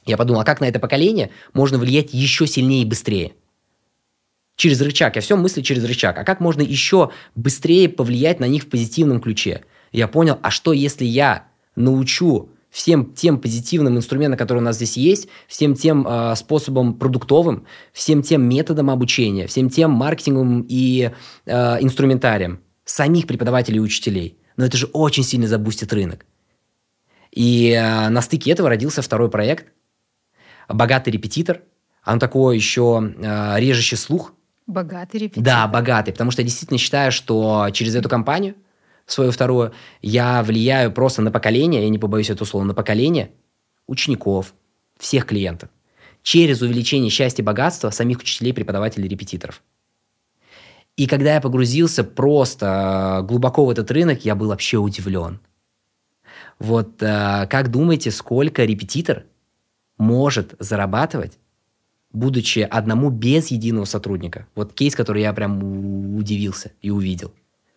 Я 0.06 0.18
подумал, 0.18 0.42
а 0.42 0.46
как 0.46 0.62
на 0.62 0.66
это 0.66 0.80
поколение 0.80 1.32
можно 1.54 1.80
влиять 1.80 2.14
еще 2.14 2.46
сильнее 2.46 2.84
и 2.84 2.86
быстрее? 2.86 3.32
Через 4.60 4.82
рычаг. 4.82 5.16
Я 5.16 5.22
все 5.22 5.38
мыслю 5.38 5.64
через 5.64 5.86
рычаг. 5.86 6.18
А 6.18 6.26
как 6.26 6.42
можно 6.42 6.62
еще 6.62 7.12
быстрее 7.34 7.88
повлиять 7.88 8.42
на 8.42 8.46
них 8.46 8.64
в 8.64 8.68
позитивном 8.68 9.22
ключе? 9.22 9.64
Я 9.94 10.10
понял, 10.10 10.38
а 10.42 10.52
что 10.52 10.74
если 10.74 11.06
я 11.06 11.46
научу 11.78 12.50
всем 12.70 13.14
тем 13.14 13.40
позитивным 13.40 13.96
инструментам, 13.96 14.38
которые 14.38 14.62
у 14.62 14.66
нас 14.66 14.76
здесь 14.76 14.98
есть, 14.98 15.30
всем 15.48 15.76
тем 15.76 16.06
э, 16.06 16.36
способам 16.36 16.96
продуктовым, 16.96 17.68
всем 17.94 18.22
тем 18.22 18.42
методам 18.50 18.90
обучения, 18.90 19.48
всем 19.48 19.70
тем 19.70 19.92
маркетинговым 19.92 20.66
и 20.68 21.12
э, 21.46 21.78
инструментарием 21.80 22.60
самих 22.84 23.28
преподавателей 23.28 23.78
и 23.78 23.80
учителей. 23.80 24.40
Но 24.58 24.66
это 24.66 24.76
же 24.76 24.88
очень 24.88 25.24
сильно 25.24 25.48
забустит 25.48 25.94
рынок. 25.94 26.26
И 27.32 27.72
э, 27.72 28.10
на 28.10 28.22
стыке 28.22 28.52
этого 28.52 28.68
родился 28.68 29.02
второй 29.02 29.30
проект 29.30 29.68
«Богатый 30.68 31.12
репетитор». 31.12 31.62
Он 32.06 32.20
такой 32.20 32.58
еще 32.58 33.14
э, 33.22 33.58
режущий 33.58 33.96
слух, 33.96 34.34
Богатый 34.70 35.18
репетитор. 35.18 35.44
да, 35.44 35.68
богатый, 35.68 36.12
потому 36.12 36.30
что 36.30 36.44
я 36.44 36.48
действительно 36.48 36.78
считаю, 36.78 37.12
что 37.12 37.70
через 37.74 37.96
эту 37.96 38.08
компанию, 38.08 38.54
свою 39.08 39.32
вторую, 39.32 39.74
я 40.04 40.44
влияю 40.44 40.92
просто 40.92 41.24
на 41.24 41.32
поколение, 41.32 41.82
я 41.82 41.90
не 41.90 41.98
побоюсь 41.98 42.30
этого 42.30 42.48
слова, 42.48 42.64
на 42.64 42.76
поколение 42.76 43.32
учеников, 43.88 44.54
всех 45.00 45.26
клиентов, 45.26 45.70
через 46.22 46.62
увеличение 46.62 47.10
счастья 47.10 47.42
и 47.42 47.46
богатства 47.46 47.90
самих 47.90 48.20
учителей, 48.20 48.54
преподавателей, 48.54 49.08
репетиторов. 49.10 49.64
И 50.98 51.08
когда 51.08 51.34
я 51.34 51.42
погрузился 51.42 52.04
просто 52.04 53.22
э, 53.22 53.26
глубоко 53.26 53.66
в 53.66 53.72
этот 53.72 53.90
рынок, 53.90 54.24
я 54.24 54.36
был 54.36 54.50
вообще 54.50 54.78
удивлен. 54.78 55.40
Вот 56.60 57.02
э, 57.02 57.48
как 57.50 57.72
думаете, 57.72 58.12
сколько 58.12 58.66
репетитор 58.66 59.24
может 59.98 60.54
зарабатывать 60.60 61.39
будучи 62.12 62.60
одному 62.60 63.10
без 63.10 63.52
единого 63.52 63.86
сотрудника. 63.86 64.48
Вот 64.56 64.74
кейс, 64.74 64.96
который 64.96 65.22
я 65.22 65.34
прям 65.34 66.16
удивился 66.16 66.72
и 66.82 66.90
увидел. 66.90 67.34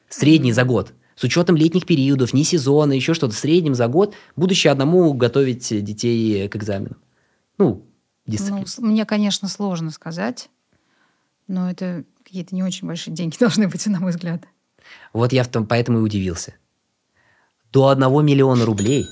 Средний 0.09 0.53
за 0.53 0.65
год. 0.65 0.93
С 1.17 1.25
учетом 1.25 1.57
летних 1.57 1.87
периодов, 1.87 2.33
не 2.33 2.43
сезона, 2.45 2.93
еще 2.93 3.15
что-то. 3.15 3.35
В 3.35 3.39
среднем 3.39 3.75
за 3.75 3.87
год, 3.89 4.15
будучи 4.35 4.67
одному 4.69 5.13
готовить 5.13 5.85
детей 5.85 6.49
к 6.49 6.57
экзаменам. 6.57 6.97
Ну, 7.59 7.85
дисциплина. 8.27 8.65
Ну, 8.79 8.87
мне, 8.87 9.05
конечно, 9.05 9.49
сложно 9.49 9.91
сказать, 9.91 10.49
но 11.47 11.71
это 11.71 12.05
какие-то 12.25 12.55
не 12.55 12.63
очень 12.63 12.89
большие 12.89 13.15
деньги 13.15 13.37
должны 13.41 13.69
быть, 13.69 13.87
на 13.87 14.01
мой 14.01 14.13
взгляд. 14.13 14.45
Вот 15.13 15.33
я 15.33 15.45
в 15.45 15.49
том, 15.49 15.67
поэтому 15.67 15.99
и 15.99 16.03
удивился. 16.03 16.55
До 17.73 17.89
одного 17.89 18.23
миллиона 18.23 18.65
рублей 18.65 19.07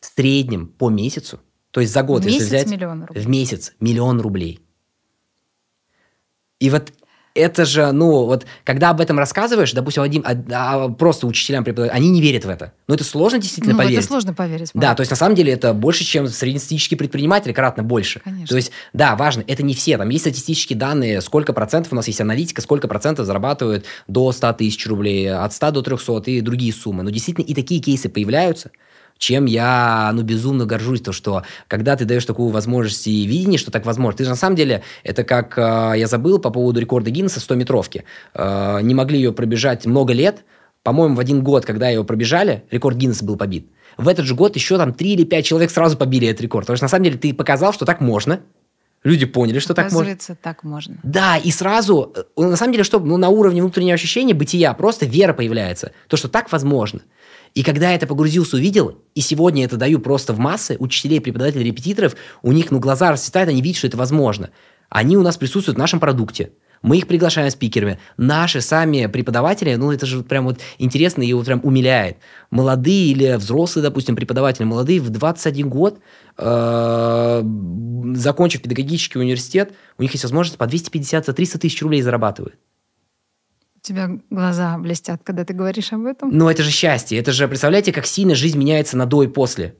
в 0.00 0.06
среднем 0.06 0.68
по 0.68 0.88
месяцу, 0.88 1.40
то 1.76 1.82
есть 1.82 1.92
за 1.92 2.02
год, 2.02 2.22
В 2.22 2.26
если 2.26 2.38
месяц 2.38 2.48
взять... 2.48 2.70
миллион 2.70 3.04
рублей. 3.04 3.22
В 3.22 3.28
месяц 3.28 3.72
миллион 3.80 4.18
рублей. 4.22 4.60
И 6.58 6.70
вот 6.70 6.90
это 7.34 7.66
же, 7.66 7.92
ну, 7.92 8.24
вот 8.24 8.46
когда 8.64 8.88
об 8.88 9.00
этом 9.02 9.18
рассказываешь, 9.18 9.74
допустим, 9.74 10.02
один, 10.02 10.22
а- 10.24 10.84
а 10.86 10.88
просто 10.88 11.26
учителям 11.26 11.64
преподавателям, 11.64 11.98
они 12.02 12.08
не 12.08 12.22
верят 12.22 12.46
в 12.46 12.48
это. 12.48 12.72
Но 12.88 12.94
это 12.94 13.04
сложно 13.04 13.38
действительно 13.40 13.74
Ну, 13.74 13.78
поверить. 13.80 13.98
это 13.98 14.06
сложно 14.06 14.32
поверить. 14.32 14.70
Да, 14.72 14.94
то 14.94 15.02
есть 15.02 15.10
на 15.10 15.18
самом 15.18 15.34
деле 15.34 15.52
это 15.52 15.74
больше, 15.74 16.02
чем 16.02 16.28
среднестатистический 16.28 16.96
предприниматель, 16.96 17.52
кратно 17.52 17.82
больше. 17.82 18.20
Конечно. 18.20 18.46
То 18.46 18.56
есть, 18.56 18.72
да, 18.94 19.16
важно, 19.16 19.44
это 19.46 19.62
не 19.62 19.74
все. 19.74 19.98
Там 19.98 20.08
есть 20.08 20.22
статистические 20.24 20.78
данные, 20.78 21.20
сколько 21.20 21.52
процентов 21.52 21.92
у 21.92 21.96
нас 21.96 22.06
есть 22.06 22.22
аналитика, 22.22 22.62
сколько 22.62 22.88
процентов 22.88 23.26
зарабатывают 23.26 23.84
до 24.08 24.32
100 24.32 24.54
тысяч 24.54 24.86
рублей, 24.86 25.30
от 25.30 25.52
100 25.52 25.72
до 25.72 25.82
300 25.82 26.30
и 26.30 26.40
другие 26.40 26.72
суммы. 26.72 27.02
Но 27.02 27.10
действительно 27.10 27.44
и 27.44 27.52
такие 27.52 27.82
кейсы 27.82 28.08
появляются, 28.08 28.70
чем 29.18 29.46
я, 29.46 30.10
ну, 30.12 30.22
безумно 30.22 30.66
горжусь, 30.66 31.00
то, 31.00 31.12
что 31.12 31.42
когда 31.68 31.96
ты 31.96 32.04
даешь 32.04 32.24
такую 32.24 32.50
возможность 32.50 33.06
и 33.06 33.26
видение, 33.26 33.58
что 33.58 33.70
так 33.70 33.86
возможно, 33.86 34.18
ты 34.18 34.24
же 34.24 34.30
на 34.30 34.36
самом 34.36 34.56
деле, 34.56 34.82
это 35.04 35.24
как, 35.24 35.56
э, 35.58 35.98
я 35.98 36.06
забыл 36.06 36.38
по 36.38 36.50
поводу 36.50 36.80
рекорда 36.80 37.10
Гиннесса 37.10 37.40
100-метровки, 37.40 38.04
Э, 38.34 38.80
не 38.82 38.94
могли 38.94 39.18
ее 39.18 39.32
пробежать 39.32 39.86
много 39.86 40.12
лет, 40.12 40.44
по-моему, 40.82 41.16
в 41.16 41.20
один 41.20 41.42
год, 41.42 41.64
когда 41.64 41.88
его 41.88 42.04
пробежали, 42.04 42.64
рекорд 42.70 42.96
Гиннесса 42.96 43.24
был 43.24 43.36
побит. 43.36 43.68
В 43.96 44.08
этот 44.08 44.26
же 44.26 44.34
год 44.34 44.54
еще 44.56 44.76
там 44.76 44.92
3 44.92 45.14
или 45.14 45.24
5 45.24 45.44
человек 45.44 45.70
сразу 45.70 45.96
побили 45.96 46.28
этот 46.28 46.42
рекорд. 46.42 46.66
Потому 46.66 46.76
что 46.76 46.84
на 46.84 46.88
самом 46.88 47.04
деле 47.04 47.18
ты 47.18 47.34
показал, 47.34 47.72
что 47.72 47.84
так 47.84 48.00
можно. 48.00 48.40
Люди 49.02 49.24
поняли, 49.24 49.58
что 49.58 49.74
так 49.74 49.90
можно. 49.92 50.16
Так 50.42 50.64
можно. 50.64 50.98
Да, 51.02 51.36
и 51.38 51.50
сразу, 51.50 52.12
э, 52.14 52.40
на 52.40 52.56
самом 52.56 52.72
деле, 52.72 52.84
что 52.84 52.98
ну, 52.98 53.16
на 53.16 53.30
уровне 53.30 53.62
внутреннего 53.62 53.94
ощущения, 53.94 54.34
бытия, 54.34 54.72
просто 54.74 55.06
вера 55.06 55.32
появляется. 55.32 55.92
То, 56.08 56.16
что 56.16 56.28
так 56.28 56.52
возможно. 56.52 57.00
И 57.56 57.62
когда 57.62 57.88
я 57.88 57.96
это 57.96 58.06
погрузился, 58.06 58.56
увидел, 58.56 58.98
и 59.14 59.22
сегодня 59.22 59.64
это 59.64 59.78
даю 59.78 59.98
просто 59.98 60.34
в 60.34 60.38
массы, 60.38 60.76
учителей, 60.78 61.22
преподавателей, 61.22 61.64
репетиторов, 61.64 62.14
у 62.42 62.52
них 62.52 62.70
ну, 62.70 62.78
глаза 62.78 63.10
расцветают, 63.10 63.48
они 63.48 63.62
видят, 63.62 63.78
что 63.78 63.86
это 63.86 63.96
возможно. 63.96 64.50
Они 64.90 65.16
у 65.16 65.22
нас 65.22 65.38
присутствуют 65.38 65.78
в 65.78 65.80
нашем 65.80 65.98
продукте. 65.98 66.50
Мы 66.82 66.98
их 66.98 67.06
приглашаем 67.06 67.50
спикерами. 67.50 67.98
Наши 68.18 68.60
сами 68.60 69.06
преподаватели, 69.06 69.74
ну 69.76 69.90
это 69.90 70.04
же 70.04 70.22
прям 70.22 70.44
вот 70.44 70.60
интересно 70.76 71.22
и 71.22 71.32
вот 71.32 71.46
прям 71.46 71.62
умиляет. 71.64 72.18
Молодые 72.50 73.06
или 73.06 73.36
взрослые, 73.36 73.84
допустим, 73.84 74.16
преподаватели, 74.16 74.64
молодые 74.64 75.00
в 75.00 75.08
21 75.08 75.70
год, 75.70 75.98
э, 76.36 77.42
закончив 78.16 78.60
педагогический 78.60 79.18
университет, 79.18 79.72
у 79.96 80.02
них 80.02 80.12
есть 80.12 80.24
возможность 80.24 80.58
по 80.58 80.64
250-300 80.64 81.56
тысяч 81.56 81.80
рублей 81.80 82.02
зарабатывать. 82.02 82.52
Тебя 83.86 84.10
глаза 84.30 84.76
блестят, 84.78 85.20
когда 85.22 85.44
ты 85.44 85.54
говоришь 85.54 85.92
об 85.92 86.06
этом. 86.06 86.36
Но 86.36 86.50
это 86.50 86.64
же 86.64 86.72
счастье. 86.72 87.20
Это 87.20 87.30
же, 87.30 87.46
представляете, 87.46 87.92
как 87.92 88.04
сильно 88.04 88.34
жизнь 88.34 88.58
меняется 88.58 88.96
на 88.96 89.06
до 89.06 89.22
и 89.22 89.28
после. 89.28 89.76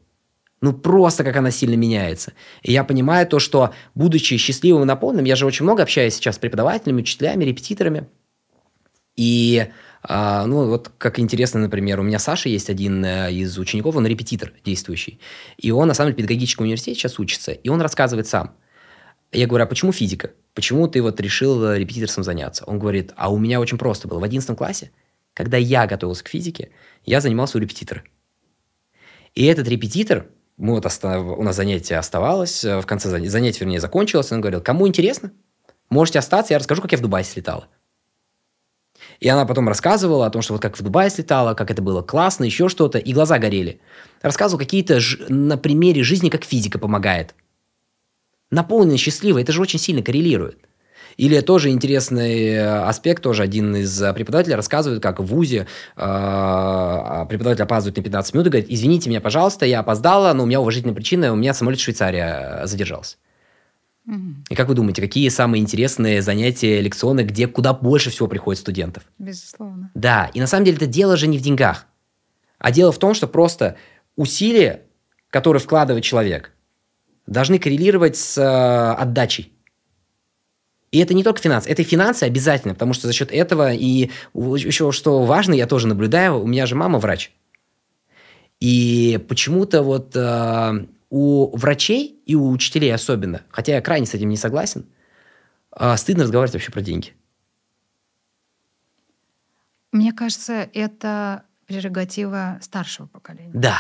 Ну, 0.60 0.72
просто 0.72 1.24
как 1.24 1.34
она 1.34 1.50
сильно 1.50 1.74
меняется. 1.74 2.32
И 2.62 2.70
я 2.70 2.84
понимаю 2.84 3.26
то, 3.26 3.40
что, 3.40 3.74
будучи 3.96 4.36
счастливым 4.36 4.82
и 4.82 4.86
наполненным, 4.86 5.24
я 5.24 5.34
же 5.34 5.44
очень 5.44 5.64
много 5.64 5.82
общаюсь 5.82 6.14
сейчас 6.14 6.36
с 6.36 6.38
преподавателями, 6.38 7.00
учителями, 7.00 7.42
репетиторами. 7.42 8.06
И, 9.16 9.66
а, 10.04 10.46
ну, 10.46 10.68
вот 10.68 10.92
как 10.98 11.18
интересно, 11.18 11.58
например, 11.58 11.98
у 11.98 12.04
меня 12.04 12.20
Саша 12.20 12.48
есть 12.48 12.70
один 12.70 13.04
э, 13.04 13.32
из 13.32 13.58
учеников, 13.58 13.96
он 13.96 14.06
репетитор 14.06 14.52
действующий. 14.64 15.18
И 15.58 15.72
он, 15.72 15.88
на 15.88 15.94
самом 15.94 16.10
деле, 16.10 16.14
в 16.14 16.18
педагогическом 16.18 16.66
университете 16.66 17.00
сейчас 17.00 17.18
учится. 17.18 17.50
И 17.50 17.68
он 17.68 17.80
рассказывает 17.80 18.28
сам. 18.28 18.54
Я 19.32 19.48
говорю, 19.48 19.64
а 19.64 19.66
почему 19.66 19.90
физика? 19.90 20.30
Почему 20.56 20.88
ты 20.88 21.02
вот 21.02 21.20
решил 21.20 21.74
репетиторством 21.74 22.24
заняться? 22.24 22.64
Он 22.64 22.78
говорит, 22.78 23.12
а 23.14 23.30
у 23.30 23.36
меня 23.36 23.60
очень 23.60 23.76
просто 23.76 24.08
было. 24.08 24.20
В 24.20 24.24
11 24.24 24.56
классе, 24.56 24.90
когда 25.34 25.58
я 25.58 25.86
готовился 25.86 26.24
к 26.24 26.28
физике, 26.28 26.70
я 27.04 27.20
занимался 27.20 27.58
у 27.58 27.60
репетитора. 27.60 28.04
И 29.34 29.44
этот 29.44 29.68
репетитор, 29.68 30.28
мы 30.56 30.72
вот 30.72 30.86
остав... 30.86 31.22
у 31.38 31.42
нас 31.42 31.56
занятие 31.56 31.96
оставалось, 31.96 32.64
э, 32.64 32.80
в 32.80 32.86
конце 32.86 33.10
занятия, 33.10 33.60
вернее, 33.60 33.80
закончилось, 33.80 34.32
он 34.32 34.40
говорил, 34.40 34.62
кому 34.62 34.88
интересно, 34.88 35.30
можете 35.90 36.20
остаться, 36.20 36.54
я 36.54 36.58
расскажу, 36.58 36.80
как 36.80 36.92
я 36.92 36.96
в 36.98 37.02
Дубай 37.02 37.22
слетала. 37.22 37.68
И 39.20 39.28
она 39.28 39.44
потом 39.44 39.68
рассказывала 39.68 40.24
о 40.24 40.30
том, 40.30 40.40
что 40.40 40.54
вот 40.54 40.62
как 40.62 40.78
в 40.78 40.82
Дубае 40.82 41.10
слетала, 41.10 41.52
как 41.52 41.70
это 41.70 41.82
было 41.82 42.00
классно, 42.00 42.44
еще 42.44 42.70
что-то, 42.70 42.96
и 42.96 43.12
глаза 43.12 43.38
горели. 43.38 43.82
Рассказывала 44.22 44.58
какие-то 44.58 45.00
ж... 45.00 45.18
на 45.28 45.58
примере 45.58 46.02
жизни, 46.02 46.30
как 46.30 46.44
физика 46.44 46.78
помогает. 46.78 47.34
Наполненная, 48.50 48.96
счастливая, 48.96 49.42
это 49.42 49.52
же 49.52 49.60
очень 49.60 49.78
сильно 49.78 50.02
коррелирует. 50.02 50.58
Или 51.16 51.40
тоже 51.40 51.70
интересный 51.70 52.48
э, 52.50 52.82
аспект, 52.82 53.22
тоже 53.22 53.42
один 53.42 53.74
из 53.74 54.02
э, 54.02 54.12
преподавателей 54.12 54.54
рассказывает, 54.54 55.02
как 55.02 55.18
в 55.18 55.24
ВУЗе 55.24 55.60
э, 55.60 55.64
а, 55.96 57.24
преподаватель 57.24 57.62
опаздывает 57.62 57.96
на 57.96 58.02
15 58.02 58.34
минут 58.34 58.46
и 58.46 58.50
говорит, 58.50 58.66
извините 58.68 59.08
меня, 59.08 59.22
пожалуйста, 59.22 59.64
я 59.64 59.80
опоздала, 59.80 60.32
но 60.34 60.42
у 60.42 60.46
меня 60.46 60.60
уважительная 60.60 60.94
причина, 60.94 61.32
у 61.32 61.36
меня 61.36 61.54
самолет 61.54 61.78
в 61.78 61.82
Швейцария 61.82 62.60
э, 62.62 62.66
задержался. 62.66 63.16
И 64.50 64.54
как 64.54 64.68
вы 64.68 64.74
думаете, 64.74 65.02
какие 65.02 65.28
самые 65.30 65.60
интересные 65.60 66.22
занятия 66.22 66.80
лекционные, 66.80 67.26
где 67.26 67.48
куда 67.48 67.72
больше 67.72 68.10
всего 68.10 68.28
приходит 68.28 68.60
студентов? 68.60 69.02
Безусловно. 69.18 69.90
Да, 69.94 70.30
и 70.32 70.38
на 70.38 70.46
самом 70.46 70.64
деле 70.64 70.76
это 70.76 70.86
дело 70.86 71.16
же 71.16 71.26
не 71.26 71.38
в 71.38 71.40
деньгах, 71.40 71.86
а 72.58 72.70
дело 72.70 72.92
в 72.92 72.98
том, 72.98 73.14
что 73.14 73.26
просто 73.26 73.76
усилия, 74.14 74.82
которые 75.30 75.60
вкладывает 75.60 76.04
человек, 76.04 76.52
должны 77.26 77.58
коррелировать 77.58 78.16
с 78.16 78.38
э, 78.38 79.00
отдачей. 79.00 79.52
И 80.92 80.98
это 80.98 81.14
не 81.14 81.24
только 81.24 81.40
финансы, 81.40 81.68
это 81.68 81.82
и 81.82 81.84
финансы 81.84 82.24
обязательно, 82.24 82.74
потому 82.74 82.94
что 82.94 83.06
за 83.06 83.12
счет 83.12 83.30
этого 83.32 83.72
и 83.72 84.10
еще 84.34 84.92
что 84.92 85.24
важно, 85.24 85.52
я 85.54 85.66
тоже 85.66 85.88
наблюдаю, 85.88 86.40
у 86.40 86.46
меня 86.46 86.66
же 86.66 86.74
мама 86.74 86.98
врач. 86.98 87.32
И 88.60 89.22
почему-то 89.28 89.82
вот 89.82 90.16
э, 90.16 90.86
у 91.10 91.56
врачей 91.56 92.20
и 92.24 92.34
у 92.34 92.50
учителей 92.50 92.94
особенно, 92.94 93.42
хотя 93.50 93.74
я 93.74 93.82
крайне 93.82 94.06
с 94.06 94.14
этим 94.14 94.28
не 94.28 94.36
согласен, 94.36 94.86
э, 95.78 95.96
стыдно 95.96 96.22
разговаривать 96.22 96.54
вообще 96.54 96.72
про 96.72 96.80
деньги. 96.80 97.12
Мне 99.92 100.12
кажется, 100.12 100.68
это 100.72 101.42
прерогатива 101.66 102.58
старшего 102.62 103.06
поколения. 103.06 103.50
Да. 103.52 103.78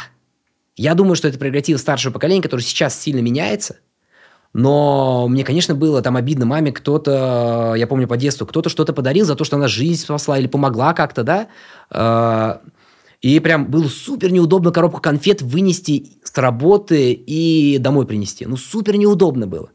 Я 0.76 0.94
думаю, 0.94 1.16
что 1.16 1.26
это 1.26 1.38
прерогатива 1.38 1.78
старшего 1.78 2.12
поколения, 2.12 2.42
которое 2.42 2.62
сейчас 2.62 2.98
сильно 3.00 3.20
меняется– 3.20 3.76
но 4.58 5.28
мне, 5.28 5.44
конечно, 5.44 5.74
было 5.74 6.00
там 6.00 6.16
обидно 6.16 6.46
маме, 6.46 6.72
кто-то, 6.72 7.74
я 7.76 7.86
помню 7.86 8.08
по 8.08 8.16
детству, 8.16 8.46
кто-то 8.46 8.70
что-то 8.70 8.94
подарил 8.94 9.26
за 9.26 9.34
то, 9.36 9.44
что 9.44 9.56
она 9.56 9.68
жизнь 9.68 10.00
спасла 10.00 10.38
или 10.38 10.46
помогла 10.46 10.94
как-то, 10.94 11.24
да. 11.24 11.48
А, 11.90 12.62
и 13.20 13.38
прям 13.40 13.70
было 13.70 13.86
супер 13.88 14.32
неудобно 14.32 14.70
коробку 14.70 15.02
конфет 15.02 15.42
вынести 15.42 16.12
с 16.24 16.34
работы 16.38 17.12
и 17.12 17.76
домой 17.76 18.06
принести. 18.06 18.46
Ну, 18.46 18.56
супер 18.56 18.96
неудобно 18.96 19.46
было. 19.46 19.68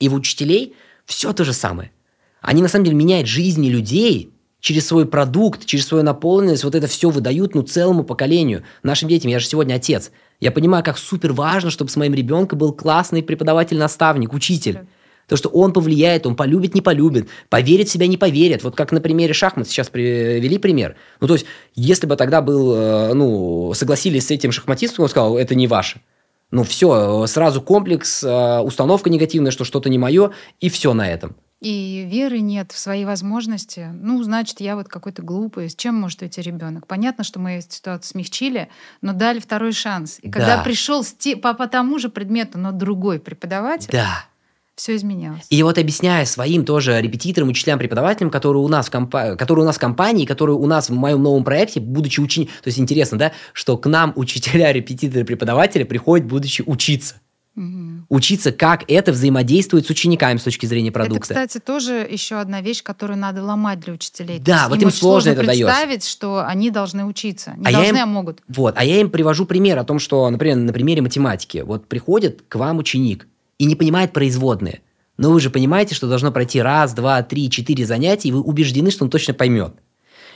И 0.00 0.08
в 0.08 0.14
учителей 0.14 0.74
все 1.04 1.34
то 1.34 1.44
же 1.44 1.52
самое. 1.52 1.92
Они, 2.40 2.62
на 2.62 2.68
самом 2.68 2.86
деле, 2.86 2.96
меняют 2.96 3.28
жизни 3.28 3.68
людей 3.68 4.32
через 4.60 4.86
свой 4.86 5.06
продукт, 5.06 5.66
через 5.66 5.86
свою 5.86 6.04
наполненность. 6.04 6.64
Вот 6.64 6.74
это 6.74 6.86
все 6.86 7.10
выдают, 7.10 7.54
ну, 7.54 7.62
целому 7.62 8.04
поколению. 8.04 8.64
Нашим 8.82 9.08
детям, 9.08 9.30
я 9.30 9.38
же 9.38 9.46
сегодня 9.46 9.74
отец– 9.74 10.10
я 10.40 10.52
понимаю, 10.52 10.84
как 10.84 10.98
супер 10.98 11.32
важно, 11.32 11.70
чтобы 11.70 11.90
с 11.90 11.96
моим 11.96 12.14
ребенком 12.14 12.58
был 12.58 12.72
классный 12.72 13.22
преподаватель-наставник, 13.22 14.32
учитель. 14.32 14.80
То, 15.28 15.36
что 15.36 15.48
он 15.48 15.72
повлияет, 15.72 16.26
он 16.26 16.36
полюбит, 16.36 16.74
не 16.74 16.82
полюбит, 16.82 17.28
поверит 17.48 17.88
в 17.88 17.90
себя, 17.90 18.06
не 18.06 18.16
поверит. 18.16 18.62
Вот 18.62 18.76
как 18.76 18.92
на 18.92 19.00
примере 19.00 19.32
шахмат 19.32 19.68
сейчас 19.68 19.88
привели 19.88 20.56
пример. 20.58 20.94
Ну, 21.20 21.26
то 21.26 21.34
есть, 21.34 21.46
если 21.74 22.06
бы 22.06 22.14
тогда 22.16 22.42
был, 22.42 22.74
э, 22.74 23.14
ну, 23.14 23.72
согласились 23.74 24.28
с 24.28 24.30
этим 24.30 24.52
шахматистом, 24.52 25.02
он 25.02 25.08
сказал, 25.08 25.36
это 25.36 25.56
не 25.56 25.66
ваше. 25.66 26.00
Ну, 26.52 26.62
все, 26.62 27.26
сразу 27.26 27.60
комплекс, 27.60 28.22
э, 28.22 28.60
установка 28.60 29.10
негативная, 29.10 29.50
что 29.50 29.64
что-то 29.64 29.88
не 29.88 29.98
мое, 29.98 30.30
и 30.60 30.68
все 30.68 30.92
на 30.92 31.10
этом 31.10 31.34
и 31.66 32.04
веры 32.04 32.38
нет 32.38 32.70
в 32.70 32.78
свои 32.78 33.04
возможности, 33.04 33.90
ну, 33.92 34.22
значит, 34.22 34.60
я 34.60 34.76
вот 34.76 34.86
какой-то 34.86 35.22
глупый. 35.22 35.68
С 35.68 35.74
чем 35.74 35.96
может 35.96 36.22
уйти 36.22 36.40
ребенок? 36.40 36.86
Понятно, 36.86 37.24
что 37.24 37.40
мы 37.40 37.60
ситуацию 37.68 38.08
смягчили, 38.08 38.68
но 39.02 39.12
дали 39.12 39.40
второй 39.40 39.72
шанс. 39.72 40.20
И 40.22 40.30
когда 40.30 40.62
пришел 40.62 41.04
по, 41.42 41.54
по 41.54 41.66
тому 41.66 41.98
же 41.98 42.08
предмету, 42.08 42.56
но 42.56 42.70
другой 42.70 43.18
преподаватель, 43.18 43.90
да. 43.90 44.26
все 44.76 44.94
изменялось. 44.94 45.44
И 45.50 45.60
вот 45.64 45.76
объясняя 45.78 46.24
своим 46.24 46.64
тоже 46.64 47.00
репетиторам, 47.00 47.48
учителям, 47.48 47.80
преподавателям, 47.80 48.30
которые 48.30 48.62
у 48.62 48.68
нас 48.68 48.86
в, 48.86 48.92
компа- 48.92 49.34
которые 49.34 49.64
у 49.64 49.66
нас 49.66 49.74
в 49.74 49.80
компании, 49.80 50.24
которые 50.24 50.54
у 50.54 50.66
нас 50.66 50.88
в 50.88 50.94
моем 50.94 51.20
новом 51.20 51.42
проекте, 51.42 51.80
будучи 51.80 52.20
учениками, 52.20 52.56
то 52.62 52.68
есть 52.68 52.78
интересно, 52.78 53.18
да, 53.18 53.32
что 53.52 53.76
к 53.76 53.88
нам 53.88 54.12
учителя, 54.16 54.72
репетиторы, 54.72 55.24
преподаватели 55.24 55.82
приходят, 55.82 56.28
будучи 56.28 56.62
учиться. 56.64 57.16
Угу. 57.56 58.06
Учиться, 58.10 58.52
как 58.52 58.84
это 58.86 59.12
взаимодействует 59.12 59.86
с 59.86 59.90
учениками 59.90 60.36
с 60.36 60.42
точки 60.42 60.66
зрения 60.66 60.92
продукта. 60.92 61.32
Это, 61.32 61.46
кстати, 61.46 61.62
тоже 61.64 62.06
еще 62.08 62.36
одна 62.36 62.60
вещь, 62.60 62.82
которую 62.82 63.18
надо 63.18 63.42
ломать 63.42 63.80
для 63.80 63.94
учителей. 63.94 64.38
Да, 64.38 64.68
вот 64.68 64.76
им, 64.76 64.88
им 64.88 64.90
сложно 64.90 65.30
это 65.30 65.40
представить, 65.40 65.64
представить, 65.64 66.06
что 66.06 66.46
они 66.46 66.70
должны 66.70 67.06
учиться. 67.06 67.54
Не 67.56 67.66
а 67.66 67.72
должны, 67.72 67.96
им, 67.96 68.02
а 68.02 68.06
могут. 68.06 68.42
Вот, 68.48 68.74
а 68.76 68.84
я 68.84 69.00
им 69.00 69.10
привожу 69.10 69.46
пример 69.46 69.78
о 69.78 69.84
том, 69.84 69.98
что, 69.98 70.28
например, 70.28 70.56
на 70.56 70.72
примере 70.72 71.00
математики. 71.00 71.62
Вот 71.66 71.88
приходит 71.88 72.42
к 72.46 72.56
вам 72.56 72.78
ученик 72.78 73.26
и 73.58 73.64
не 73.64 73.74
понимает 73.74 74.12
производные. 74.12 74.82
Но 75.16 75.30
вы 75.30 75.40
же 75.40 75.48
понимаете, 75.48 75.94
что 75.94 76.08
должно 76.08 76.30
пройти 76.30 76.60
раз, 76.60 76.92
два, 76.92 77.22
три, 77.22 77.48
четыре 77.48 77.86
занятия, 77.86 78.28
и 78.28 78.32
вы 78.32 78.42
убеждены, 78.42 78.90
что 78.90 79.04
он 79.04 79.10
точно 79.10 79.32
поймет. 79.32 79.76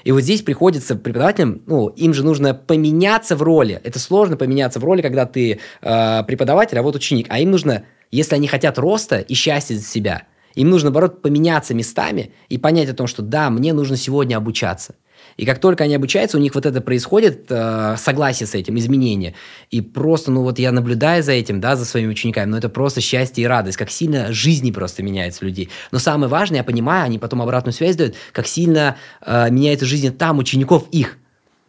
И 0.04 0.12
вот 0.12 0.22
здесь 0.22 0.42
приходится 0.42 0.96
преподавателям, 0.96 1.62
ну, 1.66 1.88
им 1.88 2.14
же 2.14 2.24
нужно 2.24 2.54
поменяться 2.54 3.36
в 3.36 3.42
роли. 3.42 3.80
Это 3.84 3.98
сложно 3.98 4.36
поменяться 4.36 4.80
в 4.80 4.84
роли, 4.84 5.02
когда 5.02 5.26
ты 5.26 5.60
э, 5.82 6.22
преподаватель, 6.24 6.78
а 6.78 6.82
вот 6.82 6.96
ученик. 6.96 7.26
А 7.28 7.38
им 7.38 7.50
нужно, 7.50 7.84
если 8.10 8.34
они 8.34 8.46
хотят 8.46 8.78
роста 8.78 9.18
и 9.18 9.34
счастья 9.34 9.74
для 9.74 9.84
себя, 9.84 10.22
им 10.54 10.70
нужно, 10.70 10.90
наоборот, 10.90 11.22
поменяться 11.22 11.74
местами 11.74 12.32
и 12.48 12.58
понять 12.58 12.88
о 12.88 12.94
том, 12.94 13.06
что 13.06 13.22
да, 13.22 13.50
мне 13.50 13.72
нужно 13.72 13.96
сегодня 13.96 14.36
обучаться. 14.36 14.94
И 15.36 15.46
как 15.46 15.58
только 15.58 15.84
они 15.84 15.94
обучаются, 15.94 16.36
у 16.36 16.40
них 16.40 16.54
вот 16.54 16.66
это 16.66 16.80
происходит, 16.80 17.46
э, 17.48 17.96
согласие 17.98 18.46
с 18.46 18.54
этим, 18.54 18.78
изменение. 18.78 19.34
И 19.70 19.80
просто, 19.80 20.30
ну 20.30 20.42
вот 20.42 20.58
я 20.58 20.72
наблюдаю 20.72 21.22
за 21.22 21.32
этим, 21.32 21.60
да, 21.60 21.76
за 21.76 21.84
своими 21.84 22.10
учениками, 22.10 22.50
ну 22.50 22.56
это 22.56 22.68
просто 22.68 23.00
счастье 23.00 23.44
и 23.44 23.46
радость, 23.46 23.76
как 23.76 23.90
сильно 23.90 24.32
жизни 24.32 24.70
просто 24.70 25.02
меняются 25.02 25.44
людей. 25.44 25.70
Но 25.92 25.98
самое 25.98 26.30
важное, 26.30 26.58
я 26.58 26.64
понимаю, 26.64 27.04
они 27.04 27.18
потом 27.18 27.42
обратную 27.42 27.72
связь 27.72 27.96
дают, 27.96 28.14
как 28.32 28.46
сильно 28.46 28.96
э, 29.24 29.50
меняется 29.50 29.86
жизнь 29.86 30.16
там 30.16 30.38
учеников 30.38 30.86
их. 30.90 31.18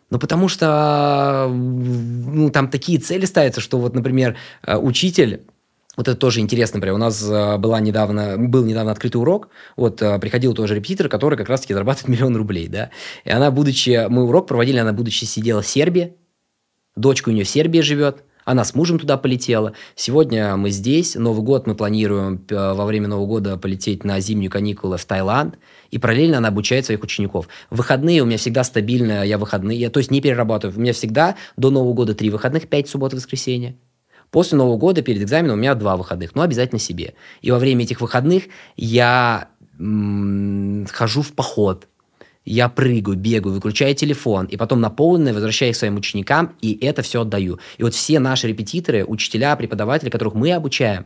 Ну, 0.09 0.19
потому 0.19 0.49
что 0.49 1.47
ну, 1.49 2.49
там 2.49 2.67
такие 2.67 2.99
цели 2.99 3.25
ставятся, 3.25 3.61
что 3.61 3.79
вот, 3.79 3.95
например, 3.95 4.35
э, 4.63 4.75
учитель 4.77 5.41
вот 5.97 6.07
это 6.07 6.17
тоже 6.17 6.39
интересно, 6.39 6.77
например, 6.77 6.95
у 6.95 6.99
нас 6.99 7.21
э, 7.29 7.57
была 7.57 7.79
недавно, 7.79 8.37
был 8.37 8.63
недавно 8.63 8.91
открытый 8.91 9.19
урок, 9.19 9.49
вот 9.75 10.01
э, 10.01 10.19
приходил 10.19 10.53
тоже 10.53 10.75
репетитор, 10.75 11.09
который 11.09 11.37
как 11.37 11.49
раз-таки 11.49 11.73
зарабатывает 11.73 12.07
миллион 12.07 12.35
рублей, 12.35 12.67
да, 12.67 12.91
и 13.25 13.29
она, 13.29 13.51
будучи, 13.51 14.07
мы 14.07 14.23
урок 14.23 14.47
проводили, 14.47 14.77
она, 14.77 14.93
будучи 14.93 15.25
сидела 15.25 15.61
в 15.61 15.67
Сербии, 15.67 16.15
дочка 16.95 17.29
у 17.29 17.31
нее 17.31 17.43
в 17.43 17.49
Сербии 17.49 17.79
живет, 17.81 18.23
Она 18.43 18.63
с 18.63 18.73
мужем 18.73 18.97
туда 18.99 19.17
полетела. 19.17 19.73
Сегодня 19.95 20.55
мы 20.57 20.71
здесь. 20.71 21.15
Новый 21.15 21.43
год 21.43 21.67
мы 21.67 21.75
планируем 21.75 22.43
во 22.49 22.85
время 22.85 23.07
Нового 23.07 23.27
года 23.27 23.57
полететь 23.57 24.03
на 24.03 24.19
зимнюю 24.19 24.49
каникулы 24.49 24.97
в 24.97 25.05
Таиланд. 25.05 25.59
И 25.91 25.99
параллельно 25.99 26.37
она 26.37 26.47
обучает 26.47 26.85
своих 26.85 27.03
учеников. 27.03 27.47
Выходные 27.69 28.21
у 28.21 28.25
меня 28.25 28.37
всегда 28.37 28.63
стабильно, 28.63 29.23
я 29.23 29.37
выходные, 29.37 29.79
я, 29.79 29.89
то 29.89 29.99
есть 29.99 30.11
не 30.11 30.21
перерабатываю. 30.21 30.77
У 30.77 30.81
меня 30.81 30.93
всегда 30.93 31.35
до 31.55 31.69
Нового 31.69 31.93
года 31.93 32.15
три 32.15 32.29
выходных, 32.29 32.67
пять 32.67 32.89
суббот, 32.89 33.13
воскресенье. 33.13 33.77
После 34.31 34.57
Нового 34.57 34.77
года 34.77 35.01
перед 35.01 35.21
экзаменом 35.21 35.57
у 35.57 35.59
меня 35.59 35.75
два 35.75 35.97
выходных, 35.97 36.35
но 36.35 36.41
обязательно 36.41 36.79
себе. 36.79 37.13
И 37.41 37.51
во 37.51 37.59
время 37.59 37.83
этих 37.83 38.01
выходных 38.01 38.45
я 38.77 39.49
хожу 39.77 41.21
в 41.21 41.33
поход, 41.33 41.87
я 42.45 42.69
прыгаю, 42.69 43.17
бегаю, 43.17 43.53
выключаю 43.53 43.93
телефон, 43.93 44.45
и 44.45 44.57
потом 44.57 44.79
на 44.79 44.89
полное 44.89 45.33
возвращаюсь 45.33 45.75
к 45.75 45.79
своим 45.79 45.97
ученикам, 45.97 46.55
и 46.61 46.77
это 46.83 47.01
все 47.01 47.21
отдаю. 47.21 47.59
И 47.77 47.83
вот 47.83 47.93
все 47.93 48.19
наши 48.19 48.47
репетиторы, 48.47 49.05
учителя, 49.05 49.55
преподаватели, 49.55 50.09
которых 50.09 50.33
мы 50.33 50.51
обучаем, 50.53 51.05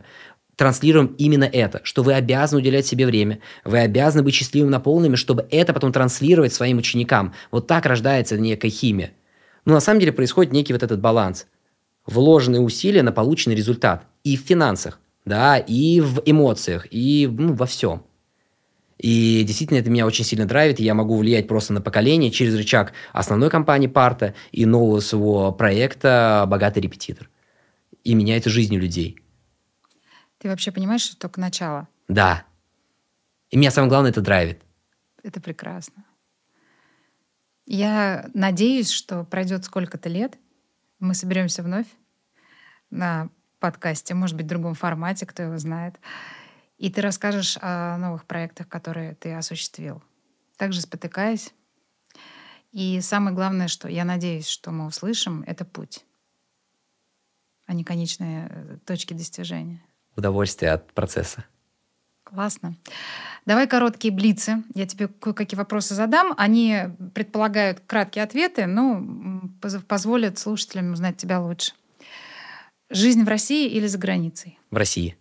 транслируем 0.56 1.14
именно 1.18 1.44
это, 1.44 1.80
что 1.84 2.02
вы 2.02 2.14
обязаны 2.14 2.60
уделять 2.60 2.86
себе 2.86 3.06
время, 3.06 3.40
вы 3.64 3.78
обязаны 3.78 4.22
быть 4.22 4.34
счастливым 4.34 4.70
наполненными, 4.70 5.16
чтобы 5.16 5.46
это 5.50 5.72
потом 5.72 5.92
транслировать 5.92 6.54
своим 6.54 6.78
ученикам. 6.78 7.34
Вот 7.50 7.66
так 7.66 7.84
рождается 7.86 8.38
некая 8.38 8.70
химия. 8.70 9.12
Но 9.64 9.74
на 9.74 9.80
самом 9.80 10.00
деле 10.00 10.12
происходит 10.12 10.52
некий 10.52 10.72
вот 10.72 10.82
этот 10.82 11.00
баланс. 11.00 11.46
Вложенные 12.06 12.60
усилия 12.60 13.02
на 13.02 13.12
полученный 13.12 13.56
результат. 13.56 14.06
И 14.24 14.36
в 14.36 14.40
финансах, 14.40 15.00
да, 15.24 15.58
и 15.58 16.00
в 16.00 16.22
эмоциях, 16.24 16.86
и 16.90 17.28
ну, 17.30 17.54
во 17.54 17.66
всем. 17.66 18.02
И 18.98 19.42
действительно 19.44 19.78
это 19.78 19.90
меня 19.90 20.06
очень 20.06 20.24
сильно 20.24 20.46
драйвит, 20.46 20.80
и 20.80 20.84
я 20.84 20.94
могу 20.94 21.16
влиять 21.16 21.48
просто 21.48 21.72
на 21.72 21.80
поколение 21.80 22.30
через 22.30 22.54
рычаг 22.56 22.92
основной 23.12 23.50
компании 23.50 23.88
Парта 23.88 24.34
и 24.52 24.64
нового 24.64 25.00
своего 25.00 25.52
проекта 25.52 26.44
«Богатый 26.48 26.78
репетитор». 26.78 27.28
И 28.04 28.14
меняется 28.14 28.48
жизнь 28.48 28.74
людей. 28.74 29.18
Ты 30.38 30.48
вообще 30.48 30.70
понимаешь, 30.70 31.02
что 31.02 31.18
только 31.18 31.40
начало? 31.40 31.88
Да. 32.08 32.44
И 33.50 33.56
меня 33.56 33.70
самое 33.70 33.90
главное 33.90 34.10
это 34.12 34.20
драйвит. 34.20 34.62
Это 35.22 35.40
прекрасно. 35.40 36.04
Я 37.66 38.30
надеюсь, 38.32 38.90
что 38.90 39.24
пройдет 39.24 39.64
сколько-то 39.64 40.08
лет, 40.08 40.38
мы 40.98 41.14
соберемся 41.14 41.62
вновь 41.62 41.86
на 42.90 43.28
подкасте, 43.58 44.14
может 44.14 44.36
быть, 44.36 44.46
в 44.46 44.48
другом 44.48 44.74
формате, 44.74 45.26
кто 45.26 45.42
его 45.42 45.58
знает. 45.58 45.98
И 46.78 46.90
ты 46.90 47.00
расскажешь 47.00 47.58
о 47.60 47.96
новых 47.96 48.26
проектах, 48.26 48.68
которые 48.68 49.14
ты 49.14 49.32
осуществил. 49.32 50.02
Также 50.56 50.80
спотыкаясь. 50.80 51.52
И 52.72 53.00
самое 53.00 53.34
главное, 53.34 53.68
что 53.68 53.88
я 53.88 54.04
надеюсь, 54.04 54.46
что 54.46 54.70
мы 54.70 54.86
услышим, 54.86 55.42
это 55.46 55.64
путь, 55.64 56.04
а 57.66 57.72
не 57.72 57.84
конечные 57.84 58.48
э, 58.50 58.78
точки 58.84 59.14
достижения. 59.14 59.82
Удовольствие 60.14 60.72
от 60.72 60.92
процесса. 60.92 61.44
Классно. 62.24 62.76
Давай 63.46 63.68
короткие 63.68 64.12
блицы. 64.12 64.64
Я 64.74 64.86
тебе 64.86 65.06
кое-какие 65.06 65.56
вопросы 65.56 65.94
задам. 65.94 66.34
Они 66.36 66.80
предполагают 67.14 67.80
краткие 67.86 68.24
ответы, 68.24 68.66
но 68.66 69.00
позволят 69.88 70.38
слушателям 70.38 70.92
узнать 70.92 71.16
тебя 71.16 71.40
лучше. 71.40 71.72
Жизнь 72.90 73.24
в 73.24 73.28
России 73.28 73.68
или 73.68 73.86
за 73.86 73.98
границей? 73.98 74.58
В 74.72 74.76
России. 74.76 75.16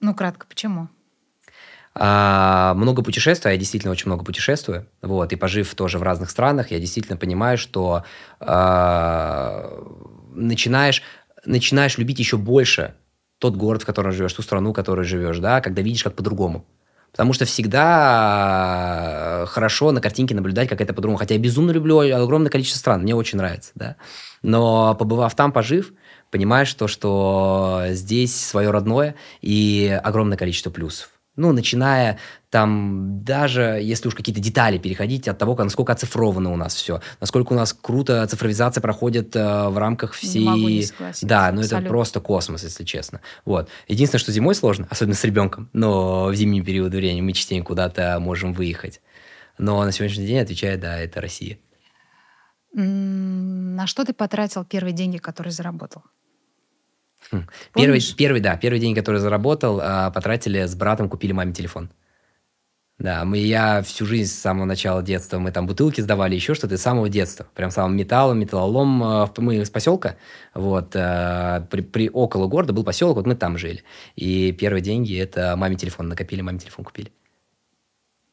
Ну, 0.00 0.14
кратко, 0.14 0.46
почему? 0.46 0.88
А, 1.94 2.72
много 2.74 3.02
путешествую, 3.02 3.52
я 3.52 3.58
действительно 3.58 3.90
очень 3.90 4.06
много 4.06 4.24
путешествую, 4.24 4.86
вот, 5.02 5.32
и 5.32 5.36
пожив 5.36 5.74
тоже 5.74 5.98
в 5.98 6.02
разных 6.02 6.30
странах, 6.30 6.70
я 6.70 6.78
действительно 6.78 7.16
понимаю, 7.16 7.58
что 7.58 8.04
а, 8.38 9.70
начинаешь, 10.32 11.02
начинаешь 11.44 11.98
любить 11.98 12.20
еще 12.20 12.36
больше 12.36 12.94
тот 13.38 13.56
город, 13.56 13.82
в 13.82 13.86
котором 13.86 14.12
живешь, 14.12 14.32
ту 14.32 14.42
страну, 14.42 14.70
в 14.70 14.74
которой 14.74 15.04
живешь, 15.04 15.40
да, 15.40 15.60
когда 15.60 15.82
видишь 15.82 16.04
как 16.04 16.14
по-другому. 16.14 16.64
Потому 17.12 17.32
что 17.32 17.44
всегда 17.44 19.44
хорошо 19.48 19.92
на 19.92 20.00
картинке 20.00 20.34
наблюдать, 20.34 20.68
как 20.68 20.80
это 20.80 20.94
по-другому. 20.94 21.18
Хотя 21.18 21.34
я 21.34 21.40
безумно 21.40 21.72
люблю 21.72 21.98
огромное 21.98 22.50
количество 22.50 22.78
стран, 22.78 23.02
мне 23.02 23.14
очень 23.14 23.38
нравится, 23.38 23.72
да. 23.74 23.96
Но 24.42 24.94
побывав 24.94 25.34
там, 25.34 25.52
пожив, 25.52 25.92
понимаешь 26.30 26.72
то, 26.74 26.88
что 26.88 27.82
здесь 27.88 28.38
свое 28.38 28.70
родное 28.70 29.14
и 29.42 30.00
огромное 30.02 30.38
количество 30.38 30.70
плюсов. 30.70 31.10
Ну, 31.40 31.52
начиная 31.52 32.18
там 32.50 33.24
даже, 33.24 33.80
если 33.82 34.08
уж 34.08 34.14
какие-то 34.14 34.42
детали 34.42 34.76
переходить 34.76 35.26
от 35.26 35.38
того, 35.38 35.56
насколько 35.56 35.92
оцифровано 35.92 36.52
у 36.52 36.56
нас 36.56 36.74
все, 36.74 37.00
насколько 37.18 37.54
у 37.54 37.56
нас 37.56 37.72
круто 37.72 38.26
цифровизация 38.26 38.82
проходит 38.82 39.34
э, 39.34 39.68
в 39.68 39.78
рамках 39.78 40.12
всей... 40.12 40.40
Не 40.40 40.44
могу 40.44 40.68
не 40.68 40.84
да, 41.22 41.50
ну 41.50 41.62
это 41.62 41.80
просто 41.80 42.20
космос, 42.20 42.64
если 42.64 42.84
честно. 42.84 43.22
Вот. 43.46 43.70
Единственное, 43.88 44.20
что 44.20 44.32
зимой 44.32 44.54
сложно, 44.54 44.86
особенно 44.90 45.14
с 45.14 45.24
ребенком, 45.24 45.70
но 45.72 46.26
в 46.26 46.34
зимний 46.34 46.60
период 46.60 46.92
времени 46.92 47.22
мы 47.22 47.32
частенько 47.32 47.68
куда-то 47.68 48.18
можем 48.20 48.52
выехать. 48.52 49.00
Но 49.56 49.82
на 49.82 49.92
сегодняшний 49.92 50.26
день 50.26 50.40
отвечает, 50.40 50.80
да, 50.80 50.98
это 50.98 51.22
Россия. 51.22 51.58
На 52.74 53.86
что 53.86 54.04
ты 54.04 54.12
потратил 54.12 54.64
первые 54.64 54.92
деньги, 54.92 55.16
которые 55.16 55.52
заработал? 55.52 56.02
Первый, 57.74 58.00
первый, 58.16 58.40
да, 58.40 58.56
первый 58.56 58.80
день, 58.80 58.94
который 58.94 59.20
заработал, 59.20 59.80
а, 59.82 60.10
потратили 60.10 60.64
с 60.64 60.74
братом, 60.74 61.08
купили 61.08 61.32
маме 61.32 61.52
телефон. 61.52 61.90
Да, 62.98 63.24
мы, 63.24 63.38
я 63.38 63.80
всю 63.80 64.04
жизнь 64.04 64.30
с 64.30 64.38
самого 64.38 64.66
начала 64.66 65.02
детства, 65.02 65.38
мы 65.38 65.52
там 65.52 65.66
бутылки 65.66 66.02
сдавали, 66.02 66.34
еще 66.34 66.54
что-то, 66.54 66.76
с 66.76 66.82
самого 66.82 67.08
детства. 67.08 67.46
Прям 67.54 67.70
самым 67.70 67.96
металлом, 67.96 68.38
металлолом. 68.38 69.02
А, 69.02 69.32
мы 69.38 69.56
из 69.56 69.70
поселка, 69.70 70.16
вот, 70.54 70.94
а, 70.94 71.66
при, 71.70 71.80
при, 71.80 72.10
около 72.10 72.46
города 72.46 72.74
был 72.74 72.84
поселок, 72.84 73.16
вот 73.16 73.26
мы 73.26 73.36
там 73.36 73.56
жили. 73.56 73.84
И 74.16 74.52
первые 74.52 74.82
деньги 74.82 75.16
это 75.16 75.54
маме 75.56 75.76
телефон 75.76 76.08
накопили, 76.08 76.42
маме 76.42 76.58
телефон 76.58 76.84
купили. 76.84 77.10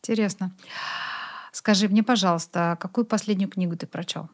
Интересно. 0.04 0.52
Скажи 1.54 1.88
мне, 1.88 2.04
пожалуйста, 2.04 2.78
какую 2.80 3.06
последнюю 3.06 3.50
книгу 3.50 3.76
ты 3.78 3.88
прочел? 3.88 4.30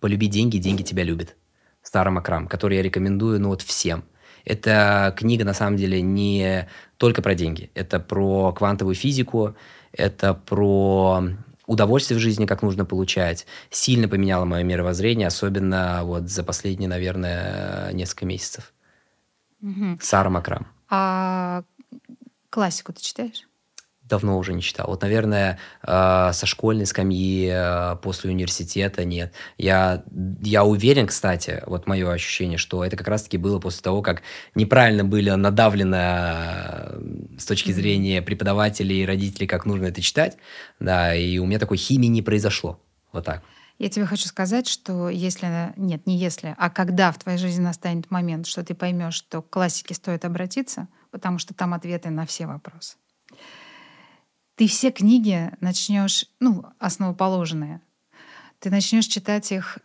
«Полюби 0.00 0.28
деньги, 0.28 0.56
деньги 0.56 0.82
тебя 0.82 1.02
любят». 1.02 1.36
Старом 1.84 2.18
Акрам, 2.18 2.48
который 2.48 2.78
я 2.78 2.82
рекомендую 2.82 3.40
ну, 3.40 3.50
вот 3.50 3.62
всем. 3.62 4.04
Это 4.44 5.14
книга, 5.16 5.44
на 5.44 5.54
самом 5.54 5.76
деле, 5.76 6.02
не 6.02 6.68
только 6.96 7.22
про 7.22 7.34
деньги. 7.34 7.70
Это 7.74 8.00
про 8.00 8.52
квантовую 8.52 8.94
физику, 8.94 9.54
это 9.92 10.34
про 10.34 11.22
удовольствие 11.66 12.18
в 12.18 12.22
жизни, 12.22 12.46
как 12.46 12.62
нужно 12.62 12.84
получать. 12.84 13.46
Сильно 13.70 14.08
поменяло 14.08 14.44
мое 14.44 14.64
мировоззрение, 14.64 15.28
особенно 15.28 16.00
вот 16.04 16.28
за 16.28 16.42
последние, 16.42 16.88
наверное, 16.88 17.92
несколько 17.92 18.26
месяцев. 18.26 18.72
Угу. 19.62 19.98
Сара 20.00 20.30
Макрам. 20.30 20.66
А 20.90 21.62
классику 22.50 22.92
ты 22.92 23.02
читаешь? 23.02 23.46
Давно 24.08 24.38
уже 24.38 24.52
не 24.52 24.62
читал. 24.62 24.88
Вот, 24.88 25.02
наверное, 25.02 25.58
э, 25.82 26.30
со 26.32 26.46
школьной 26.46 26.86
скамьи 26.86 27.48
э, 27.50 27.96
после 28.02 28.30
университета 28.30 29.04
нет. 29.04 29.32
Я, 29.56 30.04
я 30.42 30.64
уверен, 30.64 31.06
кстати, 31.06 31.62
вот 31.66 31.86
мое 31.86 32.10
ощущение, 32.10 32.58
что 32.58 32.84
это 32.84 32.96
как 32.96 33.08
раз-таки 33.08 33.38
было 33.38 33.58
после 33.58 33.82
того, 33.82 34.02
как 34.02 34.22
неправильно 34.54 35.04
были 35.04 35.30
надавлены 35.30 35.96
э, 36.00 37.00
с 37.38 37.46
точки 37.46 37.72
зрения 37.72 38.20
преподавателей 38.20 39.02
и 39.02 39.06
родителей, 39.06 39.46
как 39.46 39.64
нужно 39.64 39.86
это 39.86 40.02
читать. 40.02 40.36
Да, 40.80 41.14
и 41.14 41.38
у 41.38 41.46
меня 41.46 41.58
такой 41.58 41.78
химии 41.78 42.08
не 42.08 42.22
произошло. 42.22 42.80
Вот 43.12 43.24
так. 43.24 43.42
Я 43.78 43.88
тебе 43.88 44.06
хочу 44.06 44.28
сказать, 44.28 44.68
что 44.68 45.08
если, 45.08 45.72
нет, 45.76 46.06
не 46.06 46.16
если, 46.16 46.54
а 46.58 46.70
когда 46.70 47.10
в 47.10 47.18
твоей 47.18 47.38
жизни 47.38 47.62
настанет 47.62 48.08
момент, 48.10 48.46
что 48.46 48.62
ты 48.62 48.74
поймешь, 48.74 49.14
что 49.14 49.42
к 49.42 49.50
классике 49.50 49.94
стоит 49.94 50.24
обратиться, 50.24 50.86
потому 51.10 51.38
что 51.38 51.54
там 51.54 51.74
ответы 51.74 52.10
на 52.10 52.24
все 52.24 52.46
вопросы 52.46 52.96
ты 54.56 54.68
все 54.68 54.90
книги 54.90 55.50
начнешь, 55.60 56.26
ну, 56.40 56.64
основоположенные, 56.78 57.80
ты 58.58 58.70
начнешь 58.70 59.06
читать 59.06 59.50
их 59.52 59.78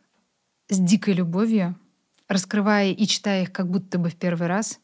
с 0.70 0.78
дикой 0.78 1.15
любовью, 1.15 1.76
раскрывая 2.28 2.91
и 2.91 3.07
читая 3.07 3.43
их 3.43 3.51
как 3.51 3.70
будто 3.70 3.97
бы 3.97 4.09
в 4.09 4.15
первый 4.15 4.47
раз. 4.47 4.80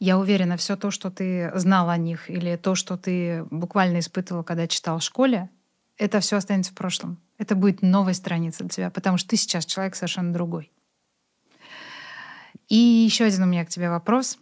Я 0.00 0.18
уверена, 0.18 0.56
все 0.56 0.76
то, 0.76 0.90
что 0.90 1.10
ты 1.10 1.52
знал 1.54 1.88
о 1.88 1.96
них, 1.96 2.28
или 2.28 2.56
то, 2.56 2.74
что 2.74 2.96
ты 2.96 3.44
буквально 3.50 4.00
испытывал, 4.00 4.42
когда 4.42 4.66
читал 4.66 4.98
в 4.98 5.04
школе, 5.04 5.48
это 5.96 6.18
все 6.18 6.36
останется 6.36 6.72
в 6.72 6.74
прошлом. 6.74 7.18
Это 7.38 7.54
будет 7.54 7.82
новая 7.82 8.14
страница 8.14 8.64
для 8.64 8.68
тебя, 8.68 8.90
потому 8.90 9.18
что 9.18 9.30
ты 9.30 9.36
сейчас 9.36 9.64
человек 9.64 9.94
совершенно 9.94 10.32
другой. 10.32 10.72
И 12.68 12.76
еще 12.76 13.24
один 13.24 13.44
у 13.44 13.46
меня 13.46 13.64
к 13.64 13.68
тебе 13.68 13.88
вопрос 13.88 14.38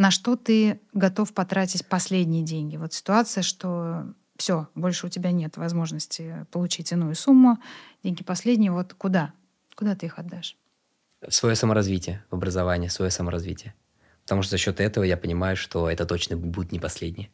на 0.00 0.10
что 0.10 0.34
ты 0.34 0.80
готов 0.94 1.34
потратить 1.34 1.86
последние 1.86 2.42
деньги? 2.42 2.78
Вот 2.78 2.94
ситуация, 2.94 3.42
что 3.42 4.06
все, 4.38 4.66
больше 4.74 5.06
у 5.06 5.10
тебя 5.10 5.30
нет 5.30 5.58
возможности 5.58 6.46
получить 6.50 6.90
иную 6.90 7.14
сумму, 7.14 7.58
деньги 8.02 8.24
последние, 8.24 8.72
вот 8.72 8.94
куда? 8.94 9.34
Куда 9.74 9.94
ты 9.94 10.06
их 10.06 10.18
отдашь? 10.18 10.56
Свое 11.28 11.54
саморазвитие, 11.54 12.24
в 12.30 12.34
образование, 12.34 12.88
свое 12.88 13.10
саморазвитие. 13.10 13.74
Потому 14.22 14.40
что 14.40 14.52
за 14.52 14.56
счет 14.56 14.80
этого 14.80 15.04
я 15.04 15.18
понимаю, 15.18 15.54
что 15.54 15.90
это 15.90 16.06
точно 16.06 16.38
будет 16.38 16.72
не 16.72 16.78
последнее. 16.78 17.30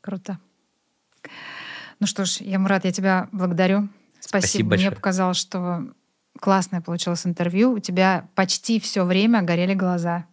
Круто. 0.00 0.38
Ну 1.98 2.06
что 2.06 2.26
ж, 2.26 2.42
я, 2.42 2.60
Мурат, 2.60 2.84
я 2.84 2.92
тебя 2.92 3.28
благодарю. 3.32 3.88
Спасибо. 4.20 4.46
Спасибо 4.46 4.70
большое. 4.70 4.90
Мне 4.90 4.96
показалось, 4.96 5.36
что 5.36 5.92
классное 6.38 6.80
получилось 6.80 7.26
интервью. 7.26 7.72
У 7.72 7.80
тебя 7.80 8.28
почти 8.36 8.78
все 8.78 9.04
время 9.04 9.42
горели 9.42 9.74
глаза. 9.74 10.26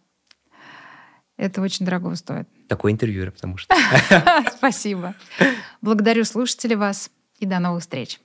Это 1.38 1.62
очень 1.62 1.86
дорого 1.86 2.14
стоит. 2.16 2.48
Такой 2.68 2.92
интервьюер, 2.92 3.30
потому 3.30 3.56
что. 3.56 3.74
Спасибо. 4.56 5.14
Благодарю 5.80 6.24
слушателей 6.24 6.76
вас 6.76 7.10
и 7.38 7.46
до 7.46 7.60
новых 7.60 7.82
встреч. 7.82 8.20